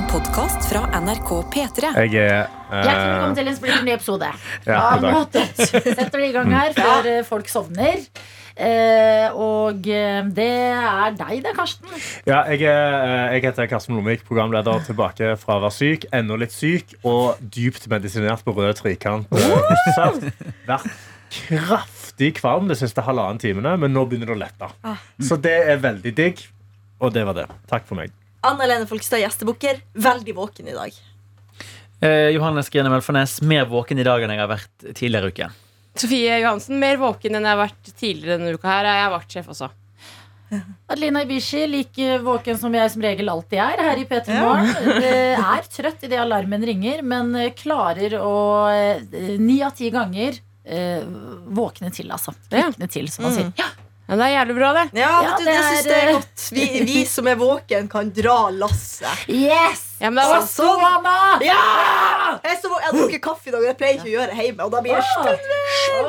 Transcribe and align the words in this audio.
En 0.00 0.06
podkast 0.08 0.64
fra 0.64 0.86
NRK 0.96 1.30
P3. 1.52 1.88
Jeg 2.06 2.14
er 2.16 2.46
Hjertelig 2.70 3.00
velkommen 3.04 3.34
til 3.36 3.48
en 3.50 3.56
splitter 3.58 3.82
ny 3.84 3.90
episode 3.92 4.28
Ja. 4.70 5.24
Setter 5.60 6.14
det 6.14 6.28
i 6.30 6.32
gang 6.32 6.52
her 6.54 6.72
før 6.78 7.08
folk 7.28 7.50
sovner. 7.52 7.98
Uh, 8.56 9.36
og 9.36 9.88
eh, 9.92 10.22
det 10.36 10.46
er 10.72 11.18
deg 11.18 11.42
det, 11.44 11.52
Karsten. 11.56 11.92
ja, 12.28 12.38
jeg, 12.48 12.62
er, 12.68 12.96
eh, 12.96 13.34
jeg 13.36 13.44
heter 13.44 13.68
Karsten 13.70 13.94
Blomvik, 13.94 14.24
programleder 14.28 14.80
tilbake 14.84 15.34
fra 15.40 15.58
å 15.58 15.64
være 15.66 15.76
syk, 15.76 16.06
ennå 16.16 16.38
litt 16.40 16.52
syk 16.52 16.96
og 17.04 17.40
dypt 17.40 17.84
medisinert 17.92 18.44
på 18.44 18.56
rød 18.56 18.80
trikant. 18.80 19.28
Uh! 19.32 20.16
Vært 20.68 20.88
kraftig 21.34 22.32
kvalm 22.40 22.72
de 22.72 22.78
siste 22.80 23.04
halvannen 23.04 23.40
timene, 23.42 23.76
men 23.80 23.92
nå 23.96 24.06
begynner 24.08 24.32
det 24.32 24.38
å 24.38 24.42
lette. 24.46 24.96
Så 25.28 25.40
det 25.40 25.58
er 25.74 25.84
veldig 25.84 26.14
digg. 26.24 26.40
Og 27.00 27.12
det 27.16 27.24
var 27.28 27.36
det. 27.36 27.46
Takk 27.68 27.86
for 27.88 28.00
meg. 28.00 28.12
Anna 28.40 28.64
Helene 28.64 28.86
Folkestad, 28.88 29.20
gjestebukker. 29.20 29.80
Veldig 30.00 30.34
våken 30.36 30.68
i 30.68 30.76
dag. 30.76 30.94
Eh, 32.00 32.30
Johannes 32.34 32.70
Grine 32.72 32.88
Melfarnes, 32.92 33.40
mer 33.44 33.66
våken 33.68 33.98
i 34.00 34.06
dag 34.06 34.22
enn 34.24 34.32
jeg 34.32 34.40
har 34.40 34.48
vært 34.54 34.86
tidligere 34.96 35.28
i 35.28 35.34
uken. 35.34 35.58
Sofie 36.00 36.38
Johansen, 36.40 36.78
mer 36.80 36.96
våken 37.02 37.36
enn 37.36 37.44
jeg 37.44 37.52
har 37.56 37.60
vært 37.66 37.90
tidligere 37.98 38.38
denne 38.38 38.54
uka. 38.56 38.70
her 38.70 38.88
Jeg 38.88 39.04
er 39.04 39.12
vaktsjef 39.16 39.50
også. 39.52 39.68
Adelina 40.90 41.20
Ibishi, 41.22 41.60
like 41.70 42.16
våken 42.24 42.56
som 42.58 42.72
jeg 42.74 42.90
som 42.90 43.02
regel 43.04 43.28
alltid 43.30 43.60
er 43.62 43.82
her 43.86 44.00
i 44.00 44.06
P3 44.08 44.38
Morgen. 44.40 44.72
Eh, 44.98 45.38
Er 45.38 45.68
trøtt 45.70 46.02
idet 46.08 46.18
alarmen 46.18 46.64
ringer, 46.66 47.04
men 47.06 47.34
eh, 47.38 47.52
klarer 47.54 48.16
å 48.18 48.32
eh, 48.72 49.04
ni 49.38 49.60
av 49.62 49.76
ti 49.78 49.92
ganger 49.94 50.40
eh, 50.64 51.04
våkne 51.54 51.92
til, 51.94 52.10
altså. 52.10 52.34
Våkne 52.50 52.88
til, 52.90 53.06
som 53.12 53.28
man 53.28 53.36
sier. 53.36 53.52
Ja, 53.60 53.68
Ja, 54.10 54.16
det 54.18 54.24
er 54.26 54.32
jævlig 54.34 54.54
bra, 54.58 54.68
det. 54.74 54.82
Ja, 54.98 55.10
Ja, 55.22 55.34
du, 55.38 55.44
det 55.44 55.46
det 55.46 55.54
er, 55.54 55.68
syns 55.70 55.86
jeg 55.86 55.94
er 56.00 56.08
eh, 56.08 56.14
godt. 56.18 56.46
Vi, 56.56 56.64
vi 56.88 57.04
som 57.06 57.28
er 57.30 57.36
våken, 57.38 57.86
kan 57.92 58.08
dra 58.16 58.38
lasset. 58.50 59.22
Yes! 59.30 59.84
Ja, 60.00 60.08
men 60.10 60.18
det 60.18 60.30
var 60.32 60.42
så 60.50 60.66
mamma! 60.80 61.12
sånn. 61.36 61.44
Ja! 61.46 61.60
Jeg, 62.42 62.56
er 62.56 62.58
så 62.62 62.70
jeg 62.72 62.86
har 62.88 62.96
drukket 62.96 63.22
kaffe 63.22 63.50
i 63.50 63.54
dag, 63.54 63.60
og 63.62 63.68
det 63.70 63.76
pleier 63.78 63.92
jeg 63.94 64.00
ikke 64.00 64.10
å 64.10 64.14
gjøre 64.16 64.36
hjemme. 64.40 64.66
Og 64.66 64.72
da 64.74 64.80
blir 64.82 64.96
jeg 64.96 65.04
oi. 65.20 65.36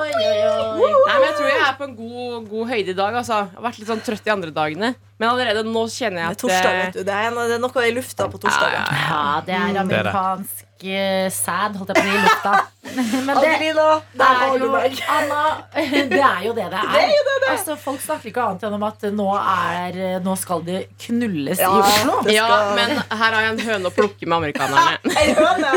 nei, 0.02 1.16
men 1.20 1.26
jeg 1.28 1.36
tror 1.38 1.50
jeg 1.52 1.62
er 1.68 1.76
på 1.78 1.86
en 1.88 1.96
god, 2.00 2.50
god 2.52 2.72
høyde 2.72 2.94
i 2.94 2.98
dag. 2.98 3.18
Altså. 3.22 3.40
Jeg 3.46 3.60
har 3.60 3.66
vært 3.68 3.80
litt 3.82 3.92
sånn 3.92 4.04
trøtt 4.06 4.26
de 4.26 4.34
andre 4.34 4.54
dagene. 4.56 4.92
Men 5.22 5.30
allerede 5.30 5.64
nå 5.68 5.84
kjenner 5.94 6.18
Det 6.18 6.24
jeg 6.24 6.26
er 6.26 6.34
at 6.34 6.42
torsdag, 6.42 6.72
eh, 6.72 6.82
vet 6.86 6.98
du. 6.98 7.04
Det 7.06 7.14
er, 7.14 7.28
en- 7.30 7.40
det 7.52 7.58
er 7.60 7.64
noe 7.68 7.86
i 7.86 7.92
lufta 7.94 8.28
på 8.32 8.42
torsdagen. 8.42 8.74
Ja, 8.74 8.86
ja, 8.90 9.10
Ja, 9.12 9.42
det 9.46 9.54
er 9.54 9.60
det 9.60 9.68
er 9.68 9.74
det. 9.74 9.84
amerikansk 9.86 10.86
eh, 10.98 11.30
sæd, 11.30 11.78
holdt 11.78 11.92
jeg 11.94 11.96
på 11.96 12.02
å 12.02 12.10
si, 12.10 12.18
i 12.18 12.26
lufta. 12.26 12.54
Men 12.82 13.28
det 13.38 13.46
Adelina, 13.46 13.84
der 14.18 14.26
er 14.26 14.38
har 14.42 14.56
du 14.58 14.64
jo 14.66 14.70
meg. 14.74 14.96
Anna, 15.14 15.42
det 16.12 16.18
er 16.18 16.46
jo 16.48 16.54
det 16.58 16.66
det 16.74 16.80
er. 16.82 17.12
Altså, 17.52 17.76
folk 17.78 18.02
snakker 18.02 18.32
ikke 18.32 18.42
annet 18.42 18.64
enn 18.68 18.76
om 18.78 18.86
at 18.88 19.04
nå, 19.14 19.28
er, 19.38 20.00
nå 20.26 20.34
skal 20.40 20.64
det 20.66 20.80
knulles 21.06 21.62
i 21.62 21.66
Ja, 21.66 21.70
Oslo. 21.78 22.16
Skal... 22.24 22.34
Ja, 22.34 22.48
men 22.78 22.96
her 22.98 23.22
har 23.36 23.38
jeg 23.46 23.52
en 23.54 23.62
høne 23.68 23.92
å 23.92 23.94
plukke 23.94 24.26
med 24.26 24.38
amerikanerne. 24.40 24.98
Ei 25.22 25.36
høne. 25.38 25.70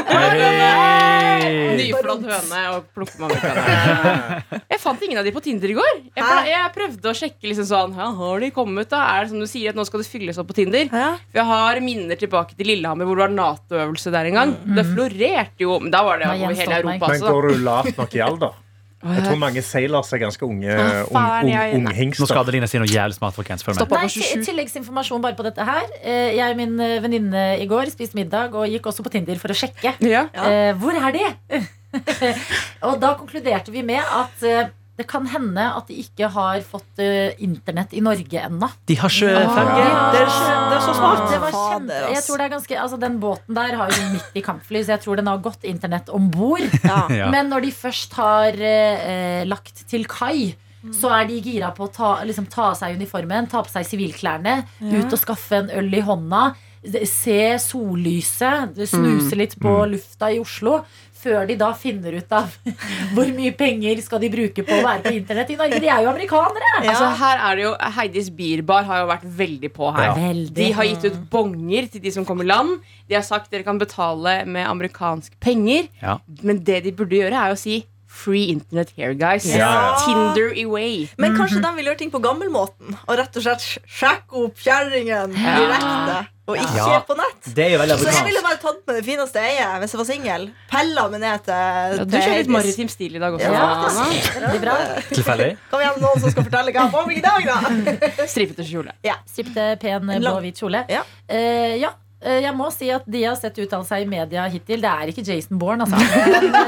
Nyflådd 1.78 2.24
høne 2.30 2.62
å 2.72 2.80
plukke 2.94 3.20
med 3.20 3.28
amerikanerne. 3.28 4.62
Jeg 4.74 4.80
fant 4.82 5.02
ingen 5.06 5.18
av 5.20 5.26
de 5.26 5.32
på 5.34 5.40
Tinder 5.44 5.70
i 5.70 5.76
går. 5.76 5.92
Jeg, 6.16 6.24
ble- 6.24 6.48
jeg 6.50 6.72
prøvde 6.74 7.10
å 7.10 7.14
sjekke 7.16 7.48
liksom 7.50 7.66
sånn 7.68 7.92
ja, 7.98 8.06
Har 8.16 8.42
de 8.42 8.48
kommet, 8.54 8.88
da? 8.90 9.00
Er 9.14 9.24
det 9.26 9.32
som 9.32 9.40
du 9.42 9.46
sier, 9.48 9.70
at 9.72 9.78
nå 9.78 9.84
skal 9.86 10.02
det 10.02 10.08
fylles 10.10 10.38
opp 10.40 10.48
på 10.50 10.56
Tinder? 10.58 10.88
Ja. 10.90 11.10
Jeg 11.34 11.46
har 11.48 11.80
minner 11.84 12.18
tilbake 12.20 12.56
til 12.58 12.68
Lillehammer, 12.72 13.06
hvor 13.08 13.18
det 13.20 13.24
var 13.26 13.34
Nato-øvelse 13.34 14.12
der 14.14 14.28
en 14.30 14.38
gang. 14.40 14.54
Det 14.76 14.84
florerte 14.88 15.64
jo. 15.64 15.78
Men 15.84 15.92
da 15.94 16.02
var 16.06 16.20
det 16.20 16.28
Det 16.28 16.34
over 16.34 16.44
hele 16.44 16.58
Stoltenberg. 16.64 16.93
Men 17.00 17.20
går 17.20 17.48
du 17.48 17.58
lavt 17.64 17.96
nok 17.98 18.14
i 18.14 18.22
alder? 18.24 18.60
Jeg 19.04 19.20
tror 19.26 19.36
mange 19.36 19.60
sailors 19.60 20.08
er 20.16 20.20
ganske 20.22 20.46
unge 20.46 20.72
Ah, 20.72 21.02
faen, 21.12 21.44
un, 21.44 21.52
un, 21.76 21.88
ung 21.92 22.14
Nå 22.16 22.24
skal 22.24 22.38
Adelina 22.40 22.64
si 22.66 22.78
noe 22.80 22.88
jævlig 22.88 23.18
smart. 23.18 23.34
folkens 23.36 23.60
Følg 23.62 23.76
med. 23.76 23.90
Nei, 23.90 23.98
var 24.00 24.08
27. 24.08 24.30
til- 24.32 24.44
Tilleggsinformasjon 24.46 25.20
bare 25.20 25.36
på 25.36 25.44
dette 25.44 25.60
her. 25.68 25.82
Eh, 26.02 26.30
Jeg 26.38 26.50
og 26.50 26.56
min 26.56 26.80
eh, 26.80 27.02
venninne 27.04 27.42
i 27.60 27.66
går 27.68 27.90
spiste 27.92 28.16
middag 28.16 28.54
og 28.56 28.64
gikk 28.66 28.86
også 28.88 29.04
på 29.04 29.12
Tinder 29.12 29.36
for 29.36 29.52
å 29.52 29.58
sjekke. 29.58 29.92
Ja. 30.00 30.24
Ja. 30.32 30.46
Eh, 30.48 30.72
hvor 30.80 30.96
er 30.96 31.12
de? 31.12 31.60
og 32.88 32.96
da 33.02 33.12
konkluderte 33.20 33.70
vi 33.74 33.82
med 33.82 34.00
at 34.00 34.46
det 34.96 35.06
kan 35.10 35.24
hende 35.26 35.62
at 35.74 35.88
de 35.90 35.94
ikke 36.04 36.28
har 36.30 36.60
fått 36.62 37.00
uh, 37.02 37.32
internett 37.42 37.92
i 37.98 38.00
Norge 38.04 38.38
ennå. 38.46 38.68
De 38.86 38.94
har 39.00 39.10
ikke 39.10 39.30
Ah. 39.34 39.56
5G. 39.56 39.78
Det 40.14 40.20
er, 40.22 40.28
så- 40.30 40.58
det 40.70 40.76
er 40.76 40.84
så 40.86 40.94
smart. 40.94 41.22
Det 41.32 41.40
var 41.42 41.50
kjempe, 41.56 42.00
jeg 42.14 42.22
tror 42.26 42.36
det 42.38 42.44
er 42.46 42.52
ganske, 42.56 42.78
altså 42.84 42.98
Den 43.00 43.16
båten 43.20 43.54
der 43.58 43.74
har 43.80 43.90
jo 43.90 44.02
midt 44.12 44.36
i 44.38 44.40
kampfly, 44.46 44.82
så 44.86 44.94
jeg 44.94 45.00
tror 45.02 45.16
den 45.16 45.26
har 45.26 45.38
godt 45.38 45.64
internett 45.64 46.08
om 46.14 46.30
bord. 46.30 46.60
Ja. 46.84 47.00
Ja. 47.10 47.30
Men 47.30 47.48
når 47.50 47.60
de 47.66 47.72
først 47.72 48.12
har 48.14 48.52
uh, 48.54 49.44
lagt 49.50 49.82
til 49.90 50.04
kai, 50.06 50.54
så 50.92 51.08
er 51.16 51.24
de 51.26 51.40
gira 51.40 51.70
på 51.74 51.86
å 51.88 51.92
ta, 51.92 52.08
liksom, 52.28 52.44
ta 52.52 52.66
av 52.70 52.74
seg 52.76 52.94
uniformen, 52.98 53.46
ta 53.48 53.62
på 53.64 53.70
seg 53.72 53.86
sivilklærne, 53.88 54.58
ut 54.84 55.12
og 55.12 55.18
skaffe 55.18 55.56
en 55.62 55.70
øl 55.72 55.88
i 55.96 56.02
hånda, 56.04 56.42
se 57.08 57.56
sollyset, 57.58 58.76
snuse 58.90 59.36
litt 59.38 59.54
på 59.60 59.72
lufta 59.88 60.28
i 60.34 60.38
Oslo. 60.42 60.82
Før 61.24 61.46
de 61.48 61.56
da 61.60 61.70
finner 61.78 62.18
ut 62.20 62.34
av 62.36 62.52
hvor 63.14 63.30
mye 63.36 63.54
penger 63.56 64.02
skal 64.04 64.20
de 64.22 64.30
bruke 64.32 64.64
på 64.66 64.76
å 64.76 64.82
være 64.84 65.04
på 65.06 65.14
internett 65.16 65.54
i 65.54 65.58
Norge. 65.60 65.80
De 65.80 65.88
er 65.90 66.04
jo 66.04 66.12
amerikanere! 66.12 66.72
Ja. 66.84 66.92
Altså, 66.92 67.08
her 67.22 67.40
er 67.48 67.56
det 67.56 67.64
jo 67.64 67.72
Heidis 67.98 68.28
Bierbar 68.34 68.84
har 68.88 69.02
jo 69.02 69.08
vært 69.14 69.24
veldig 69.40 69.72
på 69.74 69.88
her. 69.96 70.10
Ja. 70.10 70.18
Veldig. 70.20 70.54
De 70.58 70.68
har 70.76 70.90
gitt 70.90 71.08
ut 71.08 71.18
bonger 71.32 71.88
til 71.94 72.04
de 72.04 72.12
som 72.14 72.28
kommer 72.28 72.46
i 72.46 72.52
land. 72.52 72.76
De 73.08 73.16
har 73.18 73.24
sagt 73.26 73.50
dere 73.52 73.66
kan 73.66 73.80
betale 73.80 74.42
med 74.44 74.68
amerikanske 74.68 75.40
penger. 75.42 75.88
Ja. 76.02 76.18
Men 76.44 76.62
det 76.64 76.82
de 76.84 76.94
burde 76.96 77.18
gjøre, 77.18 77.40
er 77.48 77.56
å 77.56 77.58
si 77.58 77.80
Free 78.14 78.44
internet 78.52 78.92
here, 78.96 79.14
guys. 79.18 79.44
Ja. 79.50 79.96
Tinder 80.04 80.52
away. 80.64 81.08
Men 81.18 81.34
kanskje 81.36 81.58
de 81.64 81.72
vil 81.76 81.88
gjøre 81.90 81.98
ting 82.04 82.12
på 82.14 82.20
gammelmåten 82.22 82.94
og 83.08 83.18
rett 83.18 83.34
og 83.40 83.42
slett 83.42 83.64
sjekke 83.90 84.44
opp 84.44 84.62
kjerringen 84.62 85.34
Ja. 85.34 85.56
direkte. 85.58 86.20
Og 86.46 86.58
ikke 86.60 86.76
Ja. 86.76 87.00
på 87.08 87.14
nett. 87.16 87.54
Det 87.56 87.64
er 87.64 87.70
jo 87.72 87.96
Så 87.96 88.04
jeg 88.12 88.24
ville 88.26 88.42
bare 88.44 88.58
tatt 88.60 88.80
med 88.86 88.96
det 88.96 89.04
fineste 89.06 89.40
eier 89.40 89.80
hvis 89.80 89.92
jeg 89.94 89.98
var 89.98 90.08
singel. 90.08 90.42
Pella 90.70 91.08
meg 91.08 91.20
ned 91.20 91.42
til, 91.44 91.54
Ja, 91.54 92.04
du 92.04 92.16
kjører 92.16 92.36
litt 92.38 92.48
maritim 92.52 92.88
stil 92.92 93.16
i 93.16 93.18
dag 93.18 93.32
også. 93.32 93.50
Ja. 93.50 93.88
Ja. 94.60 95.00
Tilfeldig. 95.08 95.56
Kom 95.70 95.80
igjen, 95.80 96.00
noen 96.04 96.20
som 96.20 96.30
skal 96.30 96.44
fortelle 96.44 96.70
hva 96.70 96.72
jeg 96.72 96.82
har 96.82 96.92
på 96.92 97.06
meg 97.08 97.16
i 97.16 97.24
dag, 97.24 97.42
da. 97.48 98.26
Stripete 98.34 98.62
kjole. 98.68 98.92
Stripte, 99.26 99.80
pen, 99.80 100.10
En 100.10 100.22
blå-hvit 100.22 100.60
kjole. 100.60 100.84
Ja. 100.92 101.02
Uh, 101.32 101.74
ja. 101.80 101.90
Eh, 102.24 102.40
Jeg 102.44 102.54
må 102.56 102.66
si 102.74 102.88
at 102.92 103.04
de 103.06 103.20
jeg 103.22 103.30
har 103.30 103.38
sett 103.38 103.58
uttale 103.62 103.86
seg 103.88 104.04
i 104.04 104.08
media 104.10 104.44
hittil, 104.52 104.80
det 104.82 104.90
er 104.90 105.12
ikke 105.12 105.24
Jason 105.28 105.60
Bourne, 105.60 105.84
altså. 105.86 106.00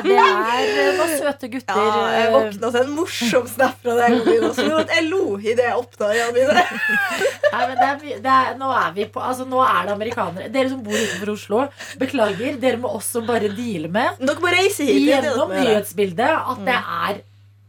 Det 0.07 0.15
er 0.15 0.71
eh, 0.71 0.91
noen 0.99 1.13
søte 1.19 1.51
gutter. 1.53 1.81
Ja, 1.81 2.03
jeg 2.15 2.27
eh, 2.29 2.35
våkna 2.37 2.71
til 2.75 2.81
en 2.83 2.93
morsom 2.97 3.47
snap 3.51 3.79
fra 3.83 3.97
deg. 4.01 4.17
Jeg 4.97 5.07
lo 5.09 5.23
idet 5.39 5.67
jeg 5.67 5.77
åpna 5.81 6.11
øynene 6.13 6.33
mine. 6.37 6.67
Nei, 7.53 7.63
men 7.63 7.77
det 7.81 7.87
er, 7.89 8.19
det 8.27 8.35
er, 8.37 8.51
nå 8.61 8.73
er 8.77 8.91
vi 8.97 9.07
på 9.13 9.23
Altså, 9.27 9.47
nå 9.49 9.63
er 9.65 9.87
det 9.89 9.95
amerikanere. 9.97 10.51
Dere 10.55 10.73
som 10.73 10.83
bor 10.87 10.97
utenfor 10.97 11.33
Oslo, 11.35 11.63
beklager. 12.01 12.59
Dere 12.63 12.81
må 12.83 12.93
også 12.99 13.25
bare 13.27 13.51
deale 13.57 13.89
med 13.93 14.21
Dere 14.23 14.43
må 14.43 14.53
reise 14.53 14.87
hit. 14.87 15.03
gjennom 15.09 15.51
nyhetsbildet 15.55 16.37
at 16.37 16.63
det 16.67 16.77
er 16.77 17.25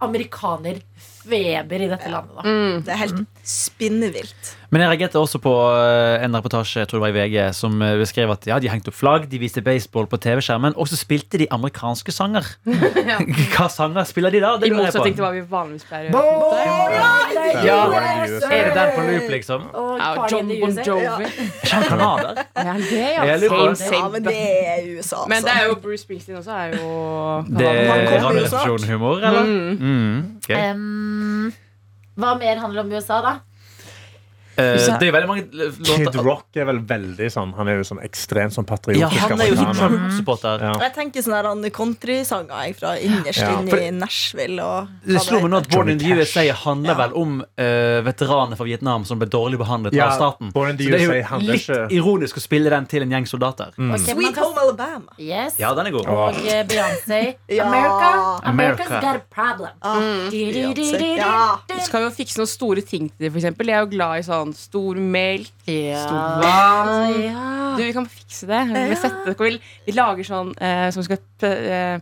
amerikanerfeber 0.05 1.81
i 1.81 1.89
dette 1.89 2.11
landet. 2.11 2.35
Da. 2.37 2.43
Mm. 2.45 2.81
Det 2.85 2.93
er 2.93 2.99
helt 3.01 3.23
spinnevilt. 3.47 4.51
Men 4.67 4.83
jeg 4.83 4.89
reagerte 4.91 5.19
også 5.19 5.39
på 5.39 5.51
eh, 5.79 6.25
en 6.25 6.35
reportasje 6.35 6.81
jeg 6.81 6.89
tror 6.91 6.99
det 6.99 7.05
var 7.05 7.13
i 7.13 7.15
VG 7.15 7.53
som 7.55 7.77
eh, 7.83 7.93
beskrev 8.01 8.33
at 8.33 8.47
ja, 8.49 8.57
de 8.59 8.67
hengte 8.67 8.91
opp 8.91 8.97
flagg, 8.99 9.27
de 9.31 9.39
viste 9.39 9.63
baseball 9.63 10.09
på 10.11 10.19
TV-skjermen, 10.19 10.75
og 10.75 10.89
så 10.91 10.99
spilte 10.99 11.39
de 11.39 11.47
amerikanske 11.55 12.11
sanger. 12.11 12.49
Hva 13.53 13.69
sanger 13.71 14.03
spiller 14.09 14.35
de 14.35 14.41
da? 14.43 14.51
Det 14.59 14.67
I 14.67 14.75
motsetning 14.75 15.15
til 15.15 15.23
hva 15.23 15.31
vi 15.37 15.45
vanligvis 15.47 15.87
pleier 15.87 16.11
å 16.11 16.23
gjøre. 16.27 17.63
Ja, 17.63 17.79
Er 18.51 18.67
det 18.67 18.75
den 18.75 18.93
på 18.97 19.07
loop, 19.07 19.31
liksom? 19.37 19.67
Og 19.71 19.93
Ja, 19.97 20.11
John 20.31 20.51
Bon 20.51 20.79
Jovi. 20.83 21.31
Er 21.63 21.71
han 21.71 21.87
canadier? 21.87 22.43
Ja, 22.57 22.75
det, 22.83 23.01
ja. 23.15 23.25
Jeg 23.31 23.77
Same, 23.77 24.11
men 24.17 24.27
det 24.27 24.35
er 24.35 24.85
USA, 24.97 25.23
altså. 25.23 25.27
Men 25.31 25.47
det 25.47 25.53
er 25.55 25.65
jo 25.69 25.75
Bruce 25.81 26.03
Springsteen 26.03 26.37
også. 26.41 26.51
Er 26.51 26.75
jo 26.75 26.91
Det 27.47 27.67
er 27.71 28.23
Radioresepsjon-humor, 28.25 29.23
eller? 29.23 29.43
Mm. 29.47 30.39
Mm, 30.47 31.51
hva 32.17 32.33
mer 32.39 32.59
handler 32.63 32.83
om 32.83 32.91
USA, 32.97 33.21
da? 33.23 33.37
Eh, 34.57 34.97
det 34.99 35.07
er 35.07 35.11
veldig 35.13 35.27
mange 35.29 35.43
låter 35.53 36.11
Kid 36.11 36.15
Rock 36.25 36.57
er 36.57 36.65
vel 36.65 36.79
veldig 36.89 37.27
sånn 37.29 37.51
Han 37.53 37.67
er 37.69 37.75
jo 37.77 37.83
sånn 37.85 37.99
ekstremt 38.01 38.55
sånn 38.55 38.65
patriotisk 38.65 39.13
Ja, 39.13 39.27
han 39.29 39.41
er 39.43 39.51
jo 39.51 39.55
Hip. 39.59 39.75
Trump-supporter. 39.77 40.63
Ja. 40.65 40.71
Jeg 40.81 40.93
tenker 40.95 41.21
sånne 41.21 41.37
her 41.41 41.49
andre 41.51 41.69
countrysanger 41.75 42.73
fra 42.79 42.95
innerst 42.97 43.41
Ja. 43.43 43.51
inn 43.59 43.69
i 43.69 43.91
Nashville. 43.91 44.59
Og, 44.63 44.87
Det 45.05 45.21
slo 45.21 45.41
meg 45.41 45.51
nå 45.51 45.57
at 45.61 45.69
Born 45.69 45.89
in 45.93 45.99
the 45.99 46.11
USA 46.17 46.47
handler 46.63 46.89
Ja. 46.95 47.07
vel 47.07 47.13
om 47.21 47.41
uh, 47.41 48.01
veteraner 48.07 48.57
fra 48.57 48.65
Vietnam 48.65 49.05
som 49.05 49.19
ble 49.19 49.27
dårlig 49.29 49.59
behandlet 49.61 49.93
Ja, 49.93 50.07
av 50.09 50.17
staten. 50.17 50.51
Born 50.53 50.69
in 50.71 50.77
the 50.77 50.83
Så 50.85 50.89
det 50.91 51.01
er 51.01 51.05
jo 51.05 51.37
litt 51.39 51.61
ikke- 51.61 51.91
ironisk 51.91 52.37
å 52.37 52.41
spille 52.41 52.69
den 52.69 52.85
til 52.87 53.01
en 53.03 53.09
gjeng 53.11 53.27
soldater. 53.27 53.71
Mm. 53.77 53.93
Okay, 53.93 54.13
Sweet 54.15 54.33
kan- 54.35 54.43
Home 54.43 54.57
Alabama. 54.59 55.11
Yes. 55.19 55.57
Ja, 55.59 55.73
den 55.75 55.87
er 55.87 55.91
god. 55.91 56.07
Og 56.07 56.35
eh, 56.47 56.63
Beyoncé. 56.63 57.35
Ja. 57.49 57.63
America. 57.67 58.41
America's 58.43 58.89
America. 58.89 59.01
got 59.01 59.15
a 59.15 59.21
problem. 59.29 59.71
Ah, 59.81 59.99
Beyoncé. 60.31 61.17
Ja. 61.17 61.57
Du 61.67 61.79
skal 61.83 62.01
jo 62.07 62.09
fikse 62.09 62.37
noen 62.39 62.47
store 62.49 62.81
ting 62.81 63.09
til 63.09 63.29
dem, 63.29 63.33
eksempel. 63.39 63.67
Jeg 63.67 63.75
er 63.75 63.85
jo 63.85 63.91
glad 63.91 64.19
i 64.19 64.21
sånn 64.27 64.46
stor 64.55 64.99
melk. 65.01 65.53
Ja. 65.67 66.03
Stor 66.05 66.41
vann. 66.43 67.21
Ja. 67.23 67.51
Du, 67.77 67.83
vi 67.83 67.93
kan 67.95 68.07
fikse 68.09 68.49
det. 68.49 68.63
Vi, 68.73 68.97
sette, 68.99 69.35
vi, 69.39 69.57
vi 69.87 69.95
lager 69.97 70.27
sånn 70.27 70.53
eh, 70.61 70.87
som 70.95 71.05
skal 71.05 71.19
eh, 71.47 71.99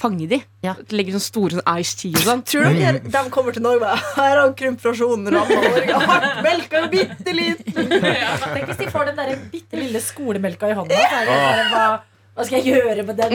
fange 0.00 0.26
de. 0.30 0.40
Ja. 0.64 0.74
Legger 0.94 1.16
sånn 1.16 1.24
store 1.24 1.58
sånn 1.58 1.80
ice 1.80 1.96
tea 2.00 2.16
og 2.16 2.26
sånn. 2.26 2.44
Tror 2.48 2.68
dere 2.76 3.02
de 3.04 3.22
kommer 3.32 3.56
til 3.56 3.64
Norge 3.64 3.90
Her 4.16 4.38
har 4.40 4.52
krymflasjonen 4.58 5.32
ramma 5.34 5.58
Norge. 5.64 5.98
Hardt 6.10 6.40
melka 6.46 6.84
bitte 6.92 7.34
liten. 7.36 7.90
Tenk 7.90 8.70
hvis 8.70 8.80
de 8.80 8.88
får 8.92 9.10
den 9.10 9.20
der 9.20 9.34
bitte 9.52 9.80
lille 9.80 10.02
skolemelka 10.04 10.70
i 10.70 10.78
hånda. 10.78 10.96
Så 10.96 11.36
er 11.36 11.60
det 11.60 11.66
bare, 11.74 11.98
hva, 12.40 12.46
skal 12.48 12.58
jeg 12.64 12.72
gjøre 12.74 13.04
med 13.06 13.16
den? 13.20 13.34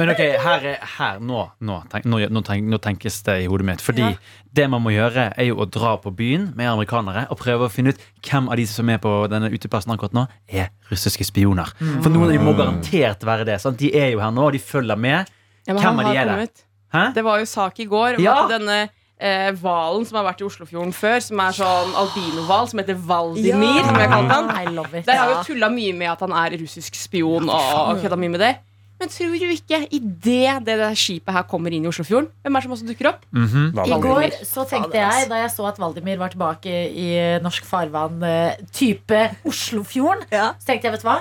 Men 0.00 0.10
ok, 0.12 0.22
her, 0.42 0.64
er- 0.72 0.82
her 0.96 1.20
nå, 1.22 1.42
nå, 1.60 1.76
tenk, 1.92 2.06
nå, 2.08 2.20
nå, 2.32 2.42
tenk, 2.46 2.66
nå 2.72 2.78
tenkes 2.82 3.20
det 3.26 3.36
i 3.44 3.46
hodet 3.50 3.66
mitt. 3.68 3.82
Fordi 3.84 4.02
Ja. 4.04 4.12
det 4.56 4.68
man 4.72 4.82
må 4.82 4.90
gjøre, 4.94 5.32
er 5.36 5.44
jo 5.50 5.56
å 5.62 5.66
dra 5.70 5.96
på 6.00 6.10
byen 6.16 6.52
med 6.56 6.66
amerikanere 6.70 7.26
og 7.30 7.38
prøve 7.38 7.68
å 7.68 7.70
finne 7.72 7.92
ut 7.94 8.00
hvem 8.24 8.48
av 8.50 8.56
de 8.56 8.66
som 8.66 8.88
er 8.90 8.98
på 8.98 9.12
denne 9.30 9.50
uteplassen 9.52 9.92
akkurat 9.94 10.12
nå, 10.16 10.26
er 10.48 10.70
russiske 10.90 11.24
spioner. 11.28 11.70
For 12.02 12.10
noen 12.10 12.30
av 12.30 12.32
de 12.32 12.38
må 12.42 12.56
garantert 12.56 13.20
være 13.26 13.44
det. 13.46 13.60
Sant? 13.60 13.78
De 13.78 13.92
er 13.94 14.12
jo 14.12 14.20
her 14.20 14.30
nå, 14.32 14.46
og 14.48 14.52
de 14.52 14.58
følger 14.58 14.96
med. 14.98 15.28
Ja, 15.66 15.74
Hvem 15.74 15.98
av 16.00 16.04
de 16.12 16.16
er 16.18 16.24
det? 16.24 16.34
kommet. 16.34 16.62
Hæ? 16.94 17.12
Det 17.14 17.24
var 17.24 17.38
jo 17.38 17.44
sak 17.44 17.80
i 17.80 17.84
går 17.90 18.16
om 18.16 18.22
Ja. 18.22 18.44
at 18.44 18.50
denne 18.50 18.88
eh, 19.18 19.52
som 19.56 20.16
har 20.18 20.24
vært 20.32 20.40
i 20.40 20.44
Oslofjorden 20.44 20.92
før, 20.92 21.20
som 21.22 21.40
er 21.40 21.52
sånn 21.56 21.94
albinohval, 21.96 22.68
som 22.68 22.78
heter 22.80 22.94
Valdimir, 22.94 23.80
Ja. 23.80 23.86
som 23.86 23.96
jeg 23.96 24.08
kalte 24.10 24.32
han. 24.32 24.94
It. 24.94 25.06
Der 25.06 25.16
har 25.16 25.28
vi 25.28 25.34
jo 25.34 25.54
tulla 25.54 25.68
mye 25.70 25.92
med 25.94 26.10
at 26.10 26.20
han 26.20 26.32
er 26.32 26.56
russisk 26.58 26.94
spion 26.94 27.48
og 27.48 28.00
kødda 28.02 28.16
mye 28.18 28.30
med 28.30 28.40
det. 28.40 28.56
Men 28.98 29.08
tror 29.12 29.28
du 29.38 29.44
ikke, 29.52 29.86
idet 29.92 30.22
det, 30.24 30.64
det 30.64 30.78
der 30.80 30.94
skipet 30.96 31.28
her 31.34 31.42
kommer 31.44 31.68
inn 31.70 31.84
i 31.84 31.88
Oslofjorden, 31.88 32.30
hvem 32.42 32.56
er 32.56 32.60
det 32.60 32.64
som 32.64 32.72
også 32.72 32.86
dukker 32.88 33.08
opp? 33.10 33.26
Mhm. 33.30 33.76
I 33.84 33.98
går 34.00 34.30
så 34.42 34.64
tenkte 34.68 34.96
jeg, 34.96 35.28
da 35.28 35.34
jeg 35.42 35.50
så 35.52 35.66
at 35.68 35.76
Valdimir 35.76 36.16
var 36.16 36.28
tilbake 36.32 36.72
i 36.96 37.38
norsk 37.44 37.64
farvann, 37.68 38.22
eh, 38.24 38.56
type 38.72 39.36
Oslofjorden, 39.44 40.24
Ja. 40.32 40.52
så 40.58 40.64
tenkte 40.72 40.84
jeg, 40.88 40.92
vet 40.92 41.02
du 41.02 41.08
hva? 41.08 41.18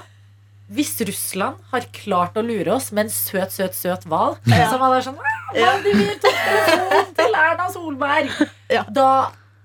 Hvis 0.73 0.95
Russland 1.05 1.59
har 1.69 1.83
klart 1.93 2.37
å 2.39 2.41
lure 2.41 2.73
oss 2.73 2.87
med 2.95 3.05
en 3.05 3.11
søt, 3.13 3.53
søt, 3.53 3.75
søt 3.77 4.05
hval 4.09 4.33
Ja. 4.49 4.71
Som 4.71 4.81
var 4.81 5.03
sånn 5.05 5.19
Vladimir 5.53 6.15
tok 6.23 6.39
telefonen 6.41 7.11
til 7.19 7.37
Erna 7.37 7.67
Solberg! 7.73 8.31
Ja. 8.73 8.81
Da 8.89 9.09